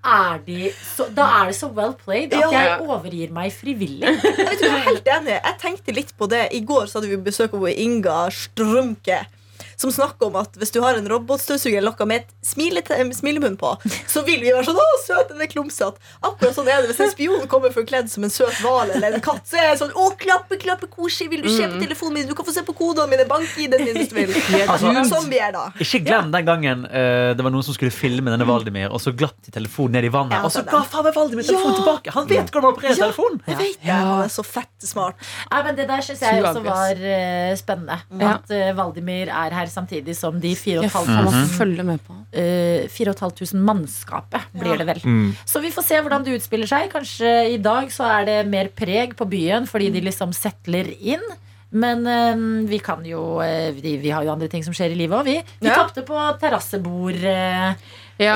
er, 0.04 0.38
de 0.44 0.68
så, 0.76 1.06
da 1.16 1.26
er 1.40 1.50
det 1.50 1.56
så 1.56 1.70
well 1.76 1.94
played 1.96 2.36
at 2.36 2.52
jeg 2.52 2.76
overgir 2.84 3.32
meg 3.36 3.52
frivillig. 3.52 4.12
Jeg 4.38 4.60
tror 4.60 4.68
jeg 4.68 4.76
er 4.76 4.86
helt 4.86 5.10
enig. 5.16 5.34
Jeg 5.34 5.58
tenkte 5.60 5.96
litt 5.96 6.14
på 6.16 6.28
det. 6.30 6.46
I 6.56 6.60
går 6.64 6.86
så 6.88 6.98
hadde 7.00 7.10
vi 7.12 7.18
besøk 7.26 7.56
av 7.56 7.66
Inga 7.72 8.22
Strømke. 8.32 9.18
Som 9.80 9.92
snakker 9.94 10.28
om 10.28 10.36
at 10.36 10.56
hvis 10.60 10.72
du 10.74 10.80
har 10.84 10.98
en 10.98 11.06
robotstøvsuger 11.08 11.80
lokka 11.80 12.04
med 12.08 12.22
et 12.26 12.32
smile, 12.44 12.82
smilemunn 13.16 13.56
på, 13.60 13.70
så 14.10 14.20
vil 14.26 14.42
vi 14.44 14.52
være 14.52 14.66
sånn 14.68 14.76
'Å, 14.76 14.88
søt, 15.06 15.30
den 15.32 15.40
er 15.40 15.48
klumsete'. 15.48 15.96
Akkurat 16.20 16.52
sånn 16.58 16.68
er 16.68 16.82
det. 16.82 16.90
Hvis 16.90 17.00
en 17.06 17.12
spion 17.14 17.46
kommer 17.48 17.72
forkledd 17.72 18.10
som 18.12 18.26
en 18.26 18.32
søt 18.34 18.60
hval 18.60 18.92
eller 18.92 19.16
en 19.16 19.24
katt, 19.24 19.46
så 19.48 19.56
er 19.56 19.70
jeg 19.70 19.78
sånn 19.80 19.94
'Å, 19.96 20.10
klappe, 20.20 20.58
klappe, 20.60 20.86
koselig. 20.92 21.30
Vil 21.32 21.42
du 21.46 21.48
se 21.48 21.64
på 21.64 21.80
telefonen 21.80 22.18
min? 22.18 22.28
Du 22.28 22.34
kan 22.36 22.44
få 22.44 22.52
se 22.52 22.62
på 22.66 22.74
kodene 22.76 23.08
mine. 23.08 23.24
Bank-ID-en 23.30 23.84
min 23.86 23.96
hvis 23.96 24.12
du 24.12 24.16
vil'. 24.20 25.08
Sånn 25.08 25.30
vi 25.32 25.38
er 25.40 25.52
da. 25.56 25.64
Ikke 25.80 26.02
glem 26.04 26.30
den 26.34 26.44
gangen 26.44 26.84
uh, 26.84 27.32
det 27.34 27.40
var 27.40 27.52
noen 27.54 27.64
som 27.64 27.72
skulle 27.76 27.94
filme 27.94 28.28
denne 28.30 28.44
Valdimir, 28.48 28.90
og 28.92 29.00
så 29.00 29.14
glapp 29.16 29.38
de 29.46 29.54
telefonen 29.54 29.96
ned 29.96 30.04
i 30.10 30.12
vannet. 30.12 30.36
Ja, 30.36 30.44
og 30.44 30.52
så 30.52 30.60
ga 30.66 30.82
faen 30.84 31.06
meg 31.08 31.16
Valdimir 31.16 31.46
telefonen 31.48 31.78
tilbake! 31.80 32.12
Han 32.18 32.28
vet 32.28 32.50
hvordan 32.52 32.66
man 32.68 32.76
opererer 32.76 32.98
Ja. 32.98 33.06
telefonen! 33.08 33.40
Jeg 33.48 33.56
vet 33.62 33.80
det. 33.80 33.96
Han 33.96 34.22
er 34.26 34.32
så 34.36 34.44
fett 34.44 34.84
smart. 34.84 35.16
Nei, 35.50 35.62
men 35.64 35.80
Det 35.80 35.86
der 35.88 36.04
syns 36.04 36.20
jeg 36.20 36.44
også 36.44 36.62
var 36.68 37.00
uh, 37.00 37.56
spennende. 37.56 37.98
At 38.20 38.52
uh, 38.52 38.70
Valdimir 38.76 39.32
er 39.32 39.56
her 39.56 39.69
samtidig 39.72 40.16
som 40.18 40.38
de 40.40 40.52
Jeg 40.54 40.90
får 40.92 41.06
4500 41.08 41.52
følge 41.56 41.84
med 41.86 42.00
uh, 42.10 42.88
4500 42.92 43.64
mannskapet, 43.66 44.48
blir 44.52 44.76
det 44.80 44.86
vel. 44.86 45.00
Mm. 45.04 45.28
Så 45.46 45.62
vi 45.62 45.70
får 45.74 45.86
se 45.86 46.00
hvordan 46.00 46.24
det 46.26 46.36
utspiller 46.38 46.70
seg. 46.70 46.90
Kanskje 46.92 47.30
i 47.54 47.60
dag 47.62 47.90
så 47.94 48.08
er 48.20 48.26
det 48.28 48.38
mer 48.50 48.68
preg 48.74 49.16
på 49.18 49.28
byen 49.30 49.66
fordi 49.70 49.90
de 49.94 50.00
liksom 50.08 50.34
settler 50.36 50.90
inn. 51.00 51.24
Men 51.70 52.02
eh, 52.10 52.34
vi 52.66 52.80
kan 52.82 53.04
jo 53.06 53.38
eh, 53.44 53.70
vi, 53.76 53.92
vi 54.02 54.10
har 54.10 54.24
jo 54.26 54.32
andre 54.32 54.48
ting 54.50 54.64
som 54.66 54.74
skjer 54.74 54.90
i 54.90 54.98
livet 54.98 55.20
òg, 55.20 55.24
vi. 55.28 55.36
Vi 55.62 55.68
Ja. 55.70 55.76
tapte 55.78 56.02
på 56.02 56.18
terrasseborddebatten. 56.42 57.76
Ja, 58.18 58.34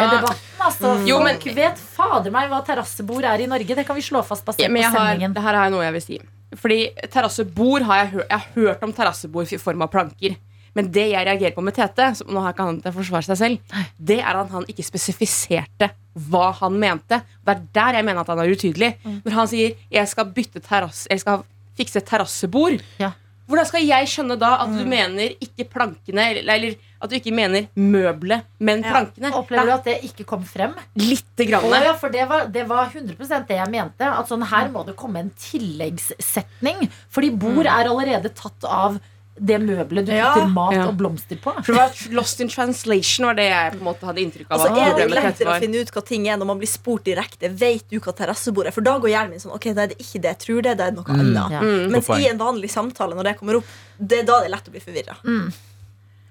altså, 0.58 0.94
Jo, 1.06 1.18
men- 1.18 1.34
Folk 1.40 1.56
vet 1.56 1.78
fader 1.78 2.30
meg 2.30 2.48
hva 2.48 2.62
terrassebord 2.64 3.24
er 3.24 3.42
i 3.42 3.46
Norge. 3.50 3.74
Det 3.74 3.86
kan 3.86 3.96
vi 3.96 4.02
slå 4.02 4.22
fast 4.24 4.44
basert 4.44 4.60
Ja, 4.62 4.68
men 4.68 4.82
på 4.84 4.96
sendingen. 4.96 5.34
har, 5.34 5.34
det 5.34 5.42
her 5.42 5.54
er 5.66 5.70
noe 5.70 5.82
jeg 5.84 5.92
vil 5.92 6.00
si. 6.02 6.20
Fordi 6.54 6.78
terrassebord 7.10 7.82
har 7.82 8.04
jeg, 8.04 8.12
jeg 8.12 8.30
har 8.30 8.46
hørt 8.54 8.82
om 8.82 8.92
terrassebord 8.92 9.52
i 9.52 9.56
form 9.58 9.82
av 9.82 9.90
planker. 9.90 10.36
Men 10.74 10.90
det 10.90 11.04
jeg 11.12 11.26
reagerer 11.26 11.54
på 11.54 11.62
med 11.62 11.74
Tete, 11.76 12.10
som 12.18 12.26
nå 12.34 12.40
har 12.42 12.52
ikke 12.54 12.66
han 12.66 12.80
til 12.82 12.90
å 12.90 12.96
forsvare 12.96 13.28
seg 13.28 13.36
selv, 13.38 13.58
det 13.98 14.20
er 14.20 14.36
at 14.40 14.50
han 14.50 14.64
ikke 14.70 14.82
spesifiserte 14.86 15.90
hva 16.28 16.52
han 16.60 16.78
mente. 16.78 17.20
Det 17.44 17.56
er 17.56 17.66
der 17.74 17.98
jeg 18.00 18.04
mener 18.06 18.20
at 18.24 18.30
han 18.32 18.38
er 18.42 18.50
utydelig. 18.54 18.94
Når 19.24 19.32
han 19.32 19.46
sier 19.48 19.74
'jeg 19.90 20.08
skal 20.08 20.24
bytte 20.26 20.60
terrasse, 20.62 21.06
jeg 21.10 21.20
skal 21.20 21.44
fikse 21.76 21.96
et 21.96 22.06
terrassebord', 22.06 22.82
Ja. 22.98 23.12
hvordan 23.48 23.66
skal 23.66 23.82
jeg 23.86 24.06
skjønne 24.06 24.38
da 24.38 24.62
at 24.62 24.68
du 24.78 24.84
mener 24.84 25.30
ikke 25.40 25.68
plankene, 25.68 26.30
eller, 26.30 26.54
eller 26.54 26.74
at 27.02 27.10
du 27.10 27.16
ikke 27.16 27.34
mener 27.34 27.66
møbelet, 27.76 28.42
men 28.58 28.82
Ja. 28.82 28.90
plankene? 28.92 29.32
Opplever 29.34 29.66
du 29.66 29.72
at 29.72 29.84
det 29.84 30.02
ikke 30.02 30.24
kom 30.24 30.42
frem? 30.44 30.74
Lite 30.96 31.44
grann. 31.46 31.64
Oh, 31.64 31.70
ja, 31.84 31.92
for 31.94 32.08
det 32.08 32.26
var, 32.28 32.46
det 32.46 32.66
var 32.68 32.86
100% 32.90 33.46
det 33.46 33.56
jeg 33.58 33.68
mente. 33.70 34.00
At 34.02 34.26
sånn 34.28 34.42
her 34.46 34.68
må 34.70 34.84
det 34.86 34.96
komme 34.96 35.18
en 35.18 35.30
tilleggssetning. 35.38 36.88
Fordi 37.10 37.30
bord 37.36 37.66
er 37.66 37.84
allerede 37.88 38.30
tatt 38.34 38.64
av 38.64 39.00
det 39.36 39.56
møbelet 39.58 40.06
du 40.06 40.12
Ja. 40.14 40.28
putter 40.34 40.48
mat 40.54 40.72
Ja. 40.74 40.86
og 40.86 40.96
blomster 40.96 41.36
på. 41.42 41.50
For 41.64 41.72
det 41.72 41.74
var 41.80 41.90
Lost 42.14 42.40
in 42.40 42.48
translation 42.48 43.26
var 43.26 43.34
det 43.34 43.48
jeg 43.50 43.72
på 43.72 43.78
en 43.80 43.84
måte 43.88 44.06
hadde 44.06 44.22
inntrykk 44.22 44.46
av. 44.48 44.60
Altså, 44.60 44.76
er 44.78 44.94
det 44.94 45.10
lettere 45.10 45.48
å 45.50 45.60
finne 45.60 45.80
ut 45.82 45.90
hva 45.90 46.04
ting 46.06 46.28
er 46.28 46.36
når 46.38 46.46
man 46.46 46.58
blir 46.60 46.68
spurt 46.70 47.02
direkte? 47.04 47.50
Vet 47.50 47.88
du 47.90 47.98
hva 47.98 48.14
terrassebord 48.14 48.66
er? 48.66 48.70
For 48.70 48.80
da 48.80 48.98
går 48.98 49.10
hjernen 49.10 49.30
min 49.30 49.40
sånn 49.42 49.52
Ok, 49.54 49.74
da 49.74 49.82
er 49.82 49.86
det 49.88 49.98
ikke 49.98 50.20
det 50.22 50.30
jeg 50.30 50.38
tror 50.38 50.62
det, 50.62 50.70
er, 50.70 50.74
det 50.76 50.86
er 50.86 50.92
noe 50.92 51.04
annet. 51.08 51.50
Ja. 51.50 51.60
Mm. 51.60 51.90
Mens 51.90 52.08
i 52.14 52.28
en 52.30 52.38
vanlig 52.38 52.70
samtale, 52.70 53.14
når 53.18 53.24
det 53.24 53.38
kommer 53.40 53.56
opp, 53.56 53.64
det 53.98 54.18
er 54.20 54.24
da 54.24 54.38
det 54.40 54.46
er 54.46 54.54
lett 54.54 54.68
å 54.68 54.70
bli 54.70 54.80
forvirra. 54.80 55.16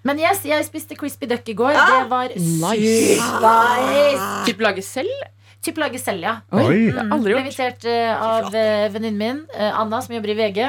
Men 0.05 0.19
yes, 0.19 0.41
jeg 0.43 0.65
spiste 0.65 0.97
crispy 0.99 1.27
duck 1.27 1.47
i 1.47 1.53
går. 1.55 1.75
Ah, 1.75 2.03
det 2.03 2.09
var 2.09 2.27
nice. 2.27 3.19
sykt 3.19 3.41
nice. 3.41 4.45
Typ 4.47 4.59
lage 4.59 4.83
selv? 4.83 5.11
Typ 5.63 5.79
lage 5.79 5.99
Selja. 6.01 6.37
Oi. 6.51 6.91
Mm, 6.91 7.11
aldri 7.15 7.33
gjort. 7.33 7.45
invitert 7.45 7.85
uh, 7.87 8.25
av 8.27 8.49
uh, 8.51 8.87
venninnen 8.93 9.19
min, 9.19 9.43
uh, 9.55 9.79
Anna, 9.79 10.01
som 10.03 10.15
jobber 10.15 10.33
i 10.33 10.37
VG, 10.41 10.61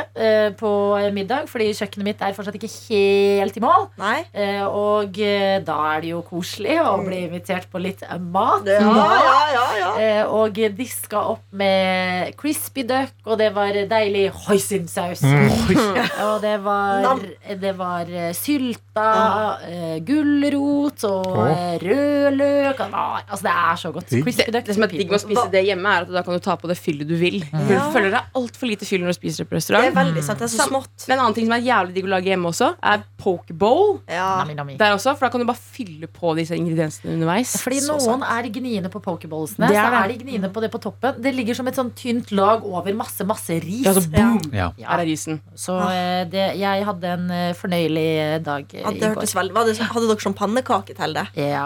på 0.58 0.70
middag. 1.14 1.49
Fordi 1.50 1.70
kjøkkenet 1.75 2.06
mitt 2.06 2.23
er 2.23 2.35
fortsatt 2.37 2.56
ikke 2.58 2.70
helt 2.88 3.56
i 3.58 3.62
mål. 3.62 3.88
Nei? 4.00 4.19
Eh, 4.35 4.62
og 4.64 5.19
da 5.67 5.76
er 5.93 6.02
det 6.05 6.11
jo 6.11 6.20
koselig 6.26 6.76
å 6.82 6.96
bli 7.05 7.25
invitert 7.26 7.69
på 7.70 7.81
litt 7.82 8.02
mat. 8.35 8.67
Ja, 8.69 8.81
ja, 8.82 9.37
ja, 9.55 9.64
ja. 9.79 9.91
Eh, 10.00 10.23
og 10.31 10.58
diska 10.79 11.23
opp 11.35 11.44
med 11.55 12.35
crispy 12.41 12.85
duck, 12.88 13.14
og 13.26 13.38
det 13.41 13.50
var 13.56 13.76
deilig 13.91 14.26
hoisinsaus. 14.46 15.25
og 16.26 16.37
det 16.44 16.56
var, 16.64 17.23
det 17.64 17.75
var 17.79 18.11
sylta, 18.37 19.08
gulrot 20.06 21.06
og 21.08 21.31
rødløk. 21.85 22.82
Altså, 22.85 23.43
det 23.46 23.55
er 23.55 23.82
så 23.85 23.94
godt. 23.94 24.14
Crispy 24.14 24.50
duck. 24.50 24.67
Det 24.67 24.79
som 24.85 24.95
er 24.95 25.03
digg 25.03 25.11
med 25.11 25.19
å 25.19 25.23
spise 25.25 25.47
det 25.55 25.63
hjemme, 25.67 25.95
er 25.95 26.07
at 26.07 26.13
da 26.15 26.23
kan 26.27 26.37
du 26.37 26.43
ta 26.45 26.57
på 26.61 26.71
det 26.71 26.77
fyllet 26.79 27.09
du 27.09 27.17
vil. 27.21 27.41
Mm. 27.51 27.65
Ja. 27.71 27.81
Du 27.85 27.95
føler 27.95 28.11
deg 28.15 28.39
altfor 28.41 28.71
lite 28.71 28.89
fyll 28.89 29.05
når 29.05 29.15
du 29.15 29.19
spiser 29.19 29.45
det 29.45 29.51
på 29.51 29.59
restaurant. 29.59 29.85
Det 29.85 29.93
er 29.93 29.99
veldig 29.99 30.25
sant. 30.27 30.43
Det 30.43 30.49
er 30.49 30.53
så 30.55 30.69
smått. 30.69 31.06
Men 31.08 31.17
en 31.19 31.25
annen 31.25 31.37
ting 31.39 31.49
som 31.49 31.56
er 31.56 31.65
jævlig 31.67 31.97
digg 31.99 32.08
å 32.08 32.13
lage 32.15 32.32
hjemme 32.32 32.51
også, 32.51 32.70
er 32.93 33.05
pokebowl. 33.25 33.94
Ja. 34.11 34.29
Nami, 34.43 34.56
nami. 34.58 34.77
Der 34.81 34.97
også, 34.97 35.15
For 35.19 35.27
da 35.29 35.32
kan 35.35 35.43
du 35.44 35.49
bare 35.49 35.61
fylle 35.61 36.08
på 36.11 36.35
disse 36.39 36.56
ingrediensene 36.58 37.15
underveis. 37.17 37.56
Fordi 37.63 37.81
Så 37.85 37.94
noen 37.94 38.23
sant. 38.23 38.29
er 38.31 38.51
gniene 38.55 38.91
på 38.93 39.03
pokeballsene. 39.05 39.69
Det 39.70 39.79
Så 39.79 39.85
er 39.85 39.99
er 40.05 40.13
de 40.13 40.19
gniene 40.25 40.51
på 40.53 40.61
det 40.65 40.70
på 40.73 40.81
toppen. 40.82 41.20
Det 41.23 41.35
ligger 41.35 41.55
som 41.58 41.69
et 41.70 41.79
sånn 41.79 41.93
tynt 41.97 42.32
lag 42.32 42.65
over 42.65 42.93
masse, 42.97 43.25
masse 43.27 43.56
ris. 43.63 43.85
Ja, 43.87 43.94
så 43.97 44.05
boom! 44.11 44.41
Ja. 44.53 44.70
Her 44.79 45.03
er 45.03 45.08
risen. 45.08 45.41
Så 45.58 45.77
eh, 45.91 46.25
det, 46.31 46.47
jeg 46.61 46.85
hadde 46.89 47.13
en 47.17 47.31
eh, 47.31 47.53
fornøyelig 47.58 48.43
dag 48.44 48.67
eh, 48.75 48.81
i 48.81 48.99
går. 49.01 49.15
hørtes 49.15 49.35
veldig 49.37 49.55
Hadde 49.55 50.08
dere 50.08 50.23
sånn 50.23 50.37
pannekake 50.37 50.97
til 50.97 51.15
det? 51.17 51.27
Ja 51.39 51.65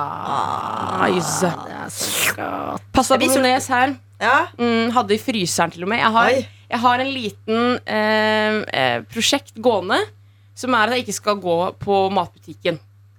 Nice. 1.08 1.48
Det 1.48 1.74
er 1.78 1.88
så 1.92 2.34
godt. 2.36 2.82
Pasta 3.08 3.16
Jeg 3.16 3.20
blir 3.24 3.32
så- 3.32 3.40
bolognese 3.40 3.68
her. 3.72 3.96
Ja. 4.20 4.48
Mm, 4.58 4.90
hadde 4.92 5.14
i 5.14 5.18
fryseren 5.18 5.72
til 5.72 5.84
og 5.84 5.88
med. 5.88 5.98
Jeg 5.98 6.12
har, 6.12 6.30
jeg 6.70 6.80
har 6.80 6.98
en 7.00 7.12
liten 7.14 7.80
eh, 7.86 8.64
eh, 8.72 9.00
prosjekt 9.08 9.54
gående 9.54 9.98
som 10.58 10.74
er 10.74 10.88
at 10.90 10.96
jeg 10.96 11.06
ikke 11.06 11.14
skal 11.14 11.36
gå 11.40 11.56
på 11.78 12.10
matbutikken. 12.12 12.78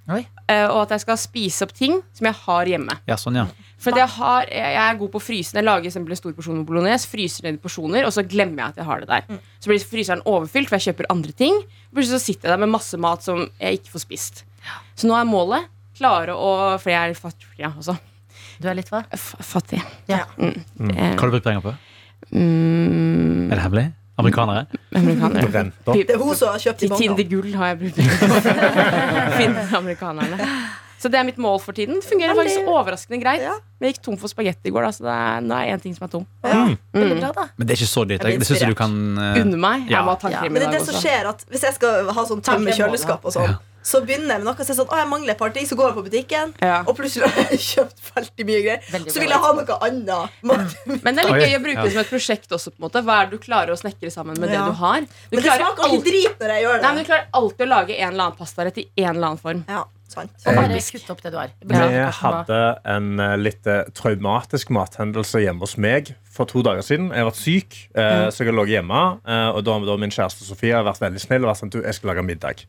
Oi. 0.10 0.25
Eh, 0.50 0.67
og 0.67 0.81
at 0.84 0.89
jeg 0.89 1.01
skal 1.05 1.17
spise 1.17 1.63
opp 1.63 1.74
ting 1.74 2.01
som 2.13 2.25
jeg 2.25 2.36
har 2.36 2.65
hjemme. 2.65 3.00
Ja, 3.08 3.15
sånn, 3.15 3.36
ja. 3.39 3.46
For 3.79 3.96
jeg, 3.96 4.10
har, 4.10 4.46
jeg 4.51 4.75
er 4.75 4.98
god 5.00 5.12
på 5.13 5.22
å 5.22 5.24
fryse. 5.24 5.55
Jeg 5.55 5.63
lager 5.63 5.88
eksempel 5.88 6.12
en 6.12 6.19
stor 6.19 6.34
porsjon 6.36 6.58
med 6.58 6.65
bolognese, 6.67 7.08
fryser 7.08 7.46
ned 7.46 7.55
i 7.55 7.62
porsjoner, 7.63 8.03
og 8.03 8.12
så 8.12 8.25
glemmer 8.27 8.65
jeg 8.65 8.74
at 8.74 8.81
jeg 8.81 8.86
har 8.89 9.00
det 9.00 9.08
der. 9.08 9.39
Så 9.62 9.72
blir 9.72 9.79
fryseren 9.79 10.24
overfylt, 10.27 10.67
for 10.67 10.75
jeg 10.75 10.89
kjøper 10.89 11.08
andre 11.13 11.31
ting. 11.31 11.62
Plutselig 11.93 12.19
så 12.19 12.25
sitter 12.25 12.50
jeg 12.50 12.58
der 12.58 12.63
med 12.65 12.74
masse 12.75 13.00
mat 13.00 13.24
som 13.24 13.46
jeg 13.62 13.79
ikke 13.79 13.93
får 13.93 14.03
spist. 14.03 14.43
Så 15.00 15.08
nå 15.08 15.15
er 15.15 15.24
målet 15.29 15.69
klare 15.96 16.36
å 16.36 16.77
For 16.79 16.91
jeg 16.91 17.00
er 17.00 17.13
litt 17.13 17.22
fattig 17.22 17.48
ja, 17.60 17.72
også. 17.72 17.96
Du 18.59 18.67
er 18.67 18.75
litt 18.75 18.89
hva? 18.91 19.03
F 19.15 19.33
fattig. 19.39 19.79
Ja. 20.11 20.25
Mm. 20.37 20.57
Hva 20.79 20.95
Eh, 20.95 21.15
har 21.15 21.29
du 21.29 21.31
brukt 21.37 21.45
penger 21.47 21.61
på? 21.63 21.75
mm, 22.31 23.51
Er 23.51 23.55
det 23.55 23.63
hemmelig? 23.63 23.87
Amerikanere? 24.19 24.65
amerikanere. 24.93 25.47
Det 25.95 26.09
er 26.11 26.17
hun 26.19 26.35
som 26.35 26.49
har 26.51 26.59
kjøpt 26.59 26.83
i 26.83 26.87
de 26.91 26.95
Tinder 26.99 27.15
bongene. 27.15 27.29
Gull 27.31 27.53
har 27.55 27.71
jeg 27.71 27.79
brukt 27.79 27.95
penger 29.39 29.77
amerikanerne. 29.79 30.49
Så 30.99 31.07
det 31.07 31.15
er 31.15 31.23
mitt 31.23 31.37
mål 31.39 31.61
for 31.63 31.71
tiden. 31.71 31.95
Det 32.01 32.09
fungerer 32.09 32.35
faktisk 32.35 32.67
overraskende 32.67 33.21
greit. 33.23 33.39
Ja. 33.45 33.53
Men 33.79 33.87
jeg 33.87 33.93
gikk 33.95 34.01
tom 34.09 34.17
for 34.19 34.27
spagetti 34.27 34.67
i 34.67 34.73
går, 34.75 34.83
da, 34.83 34.89
så 34.91 35.05
det 35.05 35.13
er, 35.15 35.45
nå 35.47 35.55
er 35.55 35.69
én 35.77 35.79
ting 35.79 35.93
som 35.95 36.03
er 36.03 36.11
tom. 36.11 36.25
Ja. 36.43 36.65
Veldig 36.91 37.15
Mm. 37.15 37.21
bra, 37.23 37.29
da. 37.37 37.45
Men 37.55 37.67
det 37.69 37.71
er 37.71 37.79
ikke 37.79 37.87
så 37.93 38.03
dyrt. 38.09 38.25
Det 38.27 38.43
syns 38.49 38.59
jeg 38.65 38.73
du 38.73 38.75
kan 38.75 38.91
uh... 39.15 39.39
Unne 39.39 39.55
meg. 39.63 39.85
Ja. 39.87 40.01
Jeg 40.01 40.03
må 40.03 40.11
ha 40.11 40.19
tannkrem 40.19 40.51
Men 40.51 40.59
det 40.59 40.67
er 40.67 40.75
det 40.75 40.81
som 40.89 40.99
skjer 40.99 41.29
at 41.31 41.45
Hvis 41.47 41.63
jeg 41.63 41.73
skal 41.79 42.11
ha 42.11 42.25
sånn 42.27 42.41
tømme 42.43 42.75
kjøleskap 42.75 43.23
og 43.23 43.31
sånn, 43.37 43.47
Ja. 43.47 43.55
Så 43.83 44.01
begynner 44.05 44.36
jeg 44.36 44.41
med 44.43 44.45
noe 44.50 44.53
og 44.59 44.65
sier 44.67 44.75
sånn, 44.75 44.89
å, 44.91 44.98
jeg 45.00 45.07
mangler 45.09 45.31
et 45.33 45.39
par 45.39 45.51
ting, 45.55 45.65
så 45.65 45.75
går 45.79 45.89
jeg 45.89 45.95
på 46.00 46.03
butikken, 46.09 46.53
Ja. 46.62 46.79
og 46.86 46.98
plutselig 46.98 47.29
har 47.31 47.51
jeg 47.53 47.59
kjøpt 47.63 48.01
veldig 48.15 48.45
mye 48.50 48.62
greier. 48.65 48.81
Veldig 48.91 49.13
Så 49.13 49.19
vil 49.24 49.29
jeg 49.29 49.39
ha 49.45 49.51
noe 49.53 49.77
annet. 49.88 50.39
Men 50.43 51.00
Men 51.03 51.15
det 51.15 51.24
er 51.25 51.29
litt 51.31 51.45
gøy 51.50 51.55
å 51.59 51.62
bruke 51.63 51.83
det 51.86 51.91
som 51.93 52.01
et 52.03 52.09
prosjekt 52.12 52.51
også. 52.51 52.71
på 52.71 52.79
en 52.81 52.88
måte 52.89 53.03
Hva 53.05 53.21
er 53.21 53.29
det 53.29 53.38
du 53.39 53.43
klarer 53.45 53.71
å 53.74 53.79
snekre 53.79 54.12
sammen 54.12 54.39
med 54.39 54.50
Ja. 54.51 54.65
det 54.65 54.74
du 54.74 54.77
har? 54.83 55.01
Du 55.01 55.38
det 55.38 55.43
klarer 55.45 55.63
smaker 55.65 55.83
alltid 55.89 56.03
drit 56.12 56.39
når 56.43 56.50
jeg 56.55 56.63
gjør 56.65 56.81
nei, 56.81 56.91
men 56.93 57.03
du 57.03 57.07
klarer 57.09 57.25
alltid 57.33 57.65
å 57.65 57.69
lage 57.69 57.95
en 58.00 58.07
eller 58.13 58.24
annen 58.27 58.38
pastarett 58.38 58.77
i 58.77 58.88
en 58.98 59.09
eller 59.15 59.27
annen 59.31 59.38
form. 59.41 59.63
Ja, 59.69 59.83
sant. 60.09 60.31
Og 60.45 60.55
bare 60.55 60.67
Faktisk. 60.74 61.09
opp 61.09 61.21
det 61.24 61.31
du 61.31 61.38
har. 61.38 61.50
Vi 61.65 61.75
hadde 62.19 62.59
en 62.86 63.19
eh, 63.19 63.36
litt 63.38 63.67
eh, 63.67 63.83
traumatisk 63.95 64.69
mathendelse 64.75 65.39
hjemme 65.45 65.59
hos 65.62 65.77
meg 65.77 66.13
for 66.29 66.45
to 66.45 66.62
dager 66.62 66.81
siden. 66.86 67.09
Jeg 67.13 67.24
har 67.24 67.29
vært 67.31 67.39
syk, 67.41 67.77
eh, 67.95 68.27
så 68.29 68.43
jeg 68.43 68.51
har 68.51 68.57
ligget 68.59 68.83
hjemme. 68.83 69.01
Og 69.55 69.63
da 69.63 69.71
har 69.79 69.98
min 69.98 70.12
kjæreste 70.13 70.43
Sofie 70.45 70.75
vært 70.83 71.00
veldig 71.00 71.19
snill 71.24 71.45
og 71.45 71.53
vært 71.53 71.62
sånn, 71.63 71.71
du, 71.74 71.81
jeg 71.81 71.93
skal 71.95 72.12
lage 72.13 72.25
middag. 72.25 72.65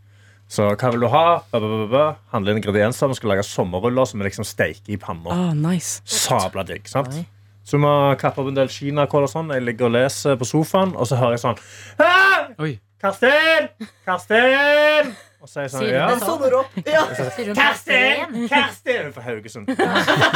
Så 0.51 0.67
hva 0.75 0.89
vil 0.91 1.05
du 1.05 1.09
ha? 1.13 1.25
Ba, 1.53 1.61
ba, 1.63 1.69
ba, 1.71 1.87
ba. 1.93 2.05
Handle 2.33 2.57
ingredienser. 2.59 3.11
Vi 3.13 3.21
skal 3.21 3.31
lage 3.37 3.45
sommerruller 3.47 4.09
som 4.11 4.19
vi 4.19 4.27
liksom 4.27 4.47
steiker 4.49 4.97
i 4.97 4.99
panna. 4.99 5.31
Ah, 5.31 5.53
nice 5.55 6.03
Sabla 6.05 6.65
digg. 6.67 6.89
sant? 6.91 7.13
Nei. 7.15 7.23
Så 7.63 7.77
vi 7.79 7.85
må 7.85 7.93
kappe 8.19 8.43
opp 8.43 8.51
en 8.51 8.57
del 8.59 8.71
kinakål 8.73 9.29
og 9.29 9.31
sånn. 9.31 9.53
Jeg 9.55 9.63
ligger 9.63 9.87
og 9.87 9.95
leser 9.95 10.35
på 10.41 10.49
sofaen, 10.49 10.97
og 10.99 11.07
så 11.07 11.21
hører 11.21 11.37
jeg 11.39 11.45
sånn 11.45 11.61
«Hei! 12.01 12.55
Oi. 12.67 12.73
Karsten! 13.01 13.71
Karsten! 14.05 15.15
Og 15.41 15.49
så 15.49 15.61
er 15.61 15.65
jeg 15.65 15.71
sånn, 15.73 15.85
Sier 15.87 15.95
ja. 15.95 16.01
du 16.05 16.11
Men 16.13 16.21
så 16.21 16.57
opp. 16.59 16.75
Ja. 16.85 17.03
Sier 17.17 17.47
hun 17.49 17.57
Karsten! 17.57 18.19
Karsten? 18.21 18.49
Karsten! 18.51 18.99
Hun 18.99 19.07
er 19.07 19.15
fra 19.15 19.23
Haugesund. 19.25 19.71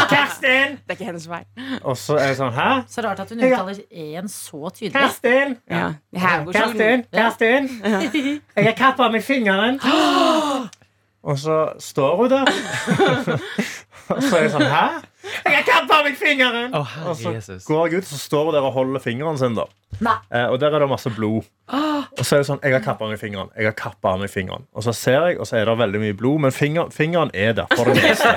Karsten! 0.09 0.79
Det 0.81 0.95
er 0.95 0.97
ikke 0.97 1.09
hennes 1.11 1.27
feil. 1.29 1.45
Og 1.83 1.99
så 2.01 2.17
er 2.17 2.31
jeg 2.31 2.39
sånn 2.41 2.55
Hæ? 2.57 2.69
Så 2.89 3.05
rart 3.05 3.21
at 3.21 3.35
hun 3.35 3.45
uttaler 3.45 3.83
en 4.15 4.33
så 4.33 4.73
tydelig. 4.73 4.95
Karsten! 4.97 5.59
Ja. 5.69 5.91
Karsten! 6.57 7.05
Karsten! 7.13 7.69
Jeg 7.85 8.69
har 8.71 8.77
kappa 8.79 9.11
meg 9.13 9.27
fingeren. 9.27 9.77
Og 11.29 11.39
så 11.41 11.59
står 11.81 12.17
hun 12.23 12.33
der. 12.33 12.55
Og 14.15 14.23
så 14.25 14.39
er 14.39 14.47
jeg 14.47 14.55
sånn 14.57 14.71
Hæ? 14.73 14.87
Jeg 15.45 15.55
har 15.57 15.65
kappa 15.69 16.03
meg 16.05 16.17
fingeren! 16.21 16.75
Å, 16.77 16.83
Og 17.09 17.17
så 17.17 17.33
Jesus. 17.37 17.65
går 17.69 17.89
jeg 17.89 18.03
ut, 18.03 18.05
så 18.11 18.19
står 18.21 18.45
hun 18.51 18.55
der 18.59 18.67
og 18.69 18.73
holder 18.77 19.01
fingeren 19.01 19.39
sin. 19.41 19.55
da 19.57 19.65
Nei. 20.03 20.17
eh, 20.35 20.49
Og 20.51 20.59
der 20.59 20.75
er 20.75 20.83
det 20.83 20.89
masse 20.91 21.11
blod. 21.15 21.45
Og 21.71 22.21
så 22.27 22.35
er 22.37 22.43
det 22.43 22.47
sånn 22.49 22.59
Jeg 22.63 22.73
har 22.75 22.83
kappa 22.85 23.07
meg 23.09 23.19
fingeren. 23.19 23.49
Jeg 23.57 23.69
har 23.71 23.77
kappet 23.79 24.05
av 24.11 24.19
meg 24.21 24.29
fingeren 24.31 24.65
Og 24.75 24.83
så 24.85 24.93
ser 24.95 25.29
jeg, 25.31 25.39
og 25.41 25.47
så 25.49 25.57
er 25.61 25.65
det 25.71 25.77
veldig 25.79 26.01
mye 26.03 26.17
blod, 26.19 26.41
men 26.45 26.53
finger, 26.55 26.91
fingeren 26.95 27.31
er 27.35 27.55
der 27.57 27.67
for 27.75 27.89
det 27.89 28.03
meste. 28.03 28.33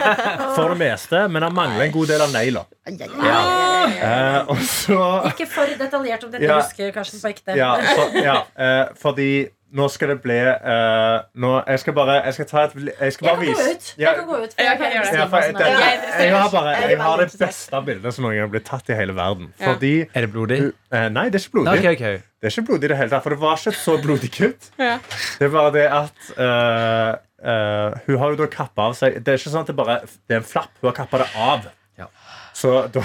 For 0.56 0.70
det 0.74 0.78
meste 0.80 1.24
Men 1.34 1.44
han 1.48 1.54
mangler 1.58 1.88
en 1.90 1.92
god 1.98 2.08
del 2.14 2.22
av 2.22 2.32
negla. 2.34 2.64
Eh, 2.88 4.40
og 4.52 4.58
så 4.64 4.98
Ikke 5.32 5.48
for 5.50 5.70
detaljert 5.80 6.24
om 6.28 6.32
dette 6.32 6.46
Ja. 6.48 6.58
husker 6.62 6.92
Karsten 6.96 7.20
på 7.24 7.30
ekte. 7.34 7.56
Ja, 7.58 7.74
så, 7.82 8.08
ja 8.16 8.38
eh, 8.56 8.86
fordi 9.00 9.30
nå 9.76 9.88
skal 9.92 10.14
det 10.14 10.18
bli 10.24 10.36
uh, 10.40 11.26
nå, 11.36 11.50
Jeg 11.68 11.82
skal 11.82 11.96
bare 11.98 12.14
Jeg 12.22 12.36
skal 12.38 12.48
ta 12.48 12.62
et 12.68 12.76
Jeg 12.78 13.14
skal 13.14 13.28
bare 13.28 13.36
kan 13.36 13.44
gå 13.44 13.52
vise 13.52 13.74
ut. 13.74 13.90
Jeg 14.00 14.16
kan 14.16 14.28
gå 14.30 14.38
ut 14.44 14.56
jeg 14.58 14.78
kan 14.80 14.94
har 16.38 16.50
bare 16.54 16.76
Jeg 16.88 17.02
har 17.02 17.18
det 17.22 17.28
beste 17.42 17.82
bildet 17.90 18.16
som 18.16 18.28
noen 18.28 18.38
gang 18.40 18.54
blir 18.54 18.64
tatt 18.64 18.90
i 18.90 18.98
hele 18.98 19.16
verden. 19.18 19.52
Ja. 19.60 19.74
Fordi 19.74 19.94
Er 20.14 20.26
det 20.26 20.32
blodig? 20.32 20.60
Uh, 20.94 21.08
Nei, 21.12 21.28
det 21.34 21.42
er 21.42 21.46
ikke 21.46 21.58
blodig. 21.60 21.80
Okay, 21.80 21.94
okay. 21.98 22.24
Det 22.38 22.48
er 22.48 22.56
ikke 22.56 22.68
blodig 22.70 22.88
i 22.88 22.92
det 22.94 23.00
hele 23.02 23.12
tatt, 23.12 23.26
for 23.26 23.36
det 23.36 23.40
var 23.42 23.60
ikke 23.60 23.74
et 23.74 23.80
så 23.82 23.98
blodig 24.04 24.32
kutt. 24.34 24.70
Ja. 24.88 24.98
Det 25.40 25.48
er 25.50 25.52
bare 25.52 25.72
det 25.76 25.88
at 25.92 26.30
uh, 26.38 27.18
eh, 27.52 27.98
Hun 28.08 28.20
har 28.22 28.34
jo 28.34 28.40
da 28.40 28.48
kappa 28.52 28.88
av 28.90 28.96
seg 28.98 29.20
Det 29.20 29.34
er 29.34 29.42
ikke 29.42 29.52
sånn 29.52 29.66
at 29.66 29.72
det 29.72 29.76
bare 29.78 30.00
Det 30.06 30.38
er 30.38 30.42
en 30.44 30.48
flapp. 30.48 30.72
Hun 30.80 30.92
har 30.92 30.98
kappa 31.02 31.24
det 31.26 31.30
av. 31.36 31.68
Ja. 32.58 32.88
Så 32.88 32.88
da 32.94 33.02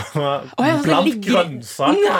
ja, 0.64 0.76
Blant 0.84 1.06
ligger- 1.08 1.32
grønnsakene 1.32 2.12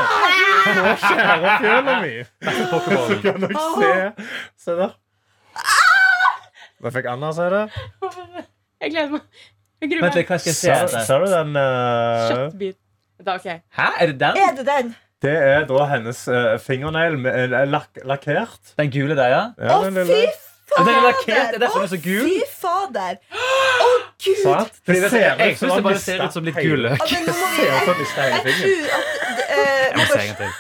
skjærer 1.01 1.55
fjøla 1.63 1.95
mi 2.03 2.11
så 2.59 2.81
kan 3.23 3.47
dere 3.47 3.63
se 3.79 3.93
Se 4.67 4.77
der. 4.77 4.93
Da 6.83 6.91
fikk 6.91 7.07
Anna 7.13 7.31
se 7.33 7.47
det. 7.55 7.63
Jeg 8.83 8.91
gleder 8.93 9.11
meg. 9.15 9.25
Jeg 9.83 9.91
gruer 9.93 10.03
meg. 10.03 10.27
hva 10.29 10.39
skal 10.43 10.51
jeg 10.51 10.59
se 10.59 11.07
Ser, 11.07 11.25
du 11.25 11.31
den 11.31 11.57
uh... 11.57 12.29
Kjøttbit. 12.29 12.79
Da, 13.23 13.37
okay. 13.39 13.61
Hæ, 13.79 13.89
er 14.03 14.07
det 14.13 14.19
den? 14.21 14.39
Er 14.43 14.55
det 14.59 14.67
den? 14.67 14.95
Det 15.23 15.35
er 15.39 15.67
da 15.69 15.85
hennes 15.93 16.25
uh, 16.29 16.57
fingernegl 16.59 17.17
med- 17.23 17.53
eh, 17.55 17.67
lak 17.71 18.01
lakkert. 18.05 18.73
Den 18.79 18.91
gule 18.91 19.15
der, 19.15 19.29
ja? 19.31 19.43
Ja, 19.59 19.77
Å, 19.79 19.85
den 19.87 20.05
fy 20.11 20.25
den 20.79 20.95
er 20.95 21.03
lakkert, 21.07 21.27
det 21.27 21.55
er 21.55 21.59
derfor 21.63 21.79
den 21.83 21.89
er 21.89 21.93
så 21.93 22.01
gul? 22.09 22.23
Å, 22.23 22.29
fy 22.29 22.41
fader! 22.63 23.15
Å, 23.33 23.89
gud! 24.25 24.43
Sant? 24.43 24.73
Det 24.73 24.85
Fordi 24.89 25.01
vet 25.05 25.11
ser 25.15 25.25
jeg 25.27 25.33
ut 25.37 25.59
som 25.59 25.69
synes 25.69 25.77
det 25.77 25.85
bare 25.89 26.03
ser 26.07 26.25
ut 26.25 26.33
som 26.39 26.45
litt 26.49 26.57
hele- 26.57 26.69
gul 26.69 26.81
løk. 26.89 27.01
Ja, 27.13 27.19
men 27.19 27.27
nå 27.29 27.35
må 27.39 27.47
vi, 27.53 27.63
jeg, 27.63 27.73
jeg 27.73 27.83
tror 27.87 27.95
at 27.95 28.01
eh, 29.53 29.89
Jeg 29.89 29.97
må 29.97 30.05
se 30.07 30.21
en 30.21 30.27
gang 30.33 30.39
til. 30.43 30.53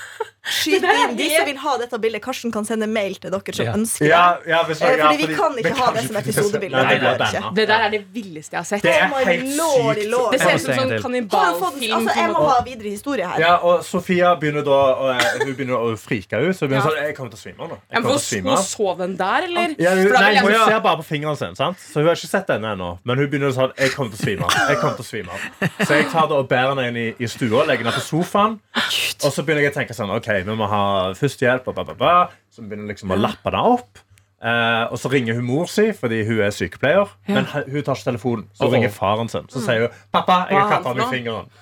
Skyte 0.44 0.90
inn 1.04 1.16
De 1.16 1.28
som 1.30 1.46
vil 1.46 1.56
ha 1.62 1.76
dette 1.78 1.98
bildet, 2.02 2.22
Karsten 2.22 2.52
kan 2.52 2.64
sende 2.66 2.86
mail 2.90 3.14
til 3.14 3.30
dere 3.30 3.54
som 3.54 3.66
Ja. 3.66 3.72
ønsker 3.74 4.06
Ja, 4.08 4.36
det. 4.38 4.48
ja, 4.50 4.62
hvis, 4.64 4.80
Eh, 4.82 4.96
fordi 4.98 5.26
vi 5.26 5.34
kan 5.34 5.52
ikke 5.56 5.74
ha 5.78 5.92
det 5.92 6.06
som 6.06 6.16
episodebilde. 6.16 6.78
Det 6.88 7.54
Det 7.54 7.68
der 7.68 7.80
er 7.86 7.90
det 7.90 8.04
villeste 8.12 8.52
jeg 8.52 8.58
har 8.58 8.64
sett. 8.64 8.82
Det 8.82 8.90
er 8.90 9.06
helt 9.06 9.46
sykt. 9.46 10.32
Det 10.32 10.40
ser 10.40 10.54
ut 10.54 10.60
som 10.60 10.74
sånn 10.74 11.02
kannibalfilm. 11.02 11.94
altså, 11.94 12.14
jeg 12.16 12.30
må 12.30 12.48
ha 12.48 12.62
videre 12.64 12.90
historie 12.90 13.26
her. 13.28 13.38
Ja, 13.40 13.56
og 13.62 13.84
Sofia 13.84 14.34
begynner 14.36 14.64
da 14.64 15.12
eh, 15.12 15.44
Hun 15.46 15.54
begynner 15.54 15.78
å 15.78 15.96
frike 15.98 16.34
ut. 16.42 16.56
Så 16.56 16.66
hun 16.66 16.70
begynner 16.70 16.84
Ja. 16.84 16.90
sånn 16.90 17.02
Jeg 17.06 17.16
kommer 17.16 17.30
til 17.30 17.38
å 17.38 17.42
svime 17.42 17.60
av 17.62 17.68
nå. 17.70 17.78
Ja, 17.92 18.52
av. 18.52 18.64
sov 18.64 18.98
den 18.98 19.16
der, 19.16 19.42
eller? 19.44 19.74
Ja, 19.78 19.90
hun, 19.94 20.08
nei, 20.12 20.36
hun 20.36 20.52
ser 20.66 20.80
bare 20.80 20.96
på 20.98 21.04
fingeren 21.04 21.36
sin, 21.36 21.54
sant? 21.56 21.76
så 21.78 21.94
hun 22.00 22.06
har 22.06 22.14
ikke 22.14 22.28
sett 22.28 22.46
denne 22.46 22.72
ennå. 22.76 22.98
Men 23.04 23.18
hun 23.18 23.28
begynner 23.28 23.52
sånn 23.52 23.72
Jeg 23.78 23.90
kommer 23.92 24.10
til 24.10 24.18
å 24.18 24.24
svime 24.26 24.42
av. 24.44 24.68
Jeg 24.68 24.76
kommer 24.78 24.96
til 24.96 25.04
å 25.04 25.10
svime 25.12 25.28
av. 25.30 25.86
Så 25.86 25.90
jeg 25.96 26.10
tar 26.10 26.26
det 26.28 26.36
og 26.36 26.48
bærer 26.48 26.74
henne 26.74 26.88
inn 26.88 26.96
i, 26.96 27.14
i 27.20 27.26
stua, 27.28 27.64
legger 27.66 27.84
henne 27.84 27.92
på 27.92 28.02
sofaen. 28.02 28.58
Og 29.24 29.30
så 29.32 29.42
begynner 29.44 29.62
jeg 29.62 29.72
å 29.72 29.76
tenke 29.78 29.94
sånn 29.94 30.10
Ok, 30.12 30.28
vi 30.46 30.54
må 30.56 30.66
ha 30.70 30.84
førstehjelp. 31.18 31.68
Og 31.68 31.74
ba, 31.76 31.84
ba, 31.84 31.94
ba. 31.98 32.14
Så 32.52 32.62
begynner 32.64 32.88
liksom 32.92 33.12
å 33.14 33.18
lappe 33.20 33.52
det 33.54 33.60
opp. 33.72 34.00
Eh, 34.42 34.84
og 34.90 34.98
så 34.98 35.10
ringer 35.12 35.36
hun 35.38 35.44
mor 35.46 35.68
si 35.70 35.84
fordi 35.94 36.24
hun 36.26 36.40
er 36.42 36.50
sykepleier. 36.54 37.12
Men 37.28 37.44
hun 37.46 37.82
tar 37.86 37.94
ikke 37.94 38.08
telefonen. 38.10 38.48
Så 38.56 38.66
Oh, 38.66 38.72
ringer 38.74 38.90
faren 38.90 39.28
sin. 39.30 39.46
Så 39.52 39.60
sier 39.62 39.84
hun 39.86 40.00
'Pappa, 40.12 40.46
jeg 40.50 40.58
har 40.58 40.70
kappa 40.78 40.94
meg 40.98 41.12
fingeren'. 41.12 41.52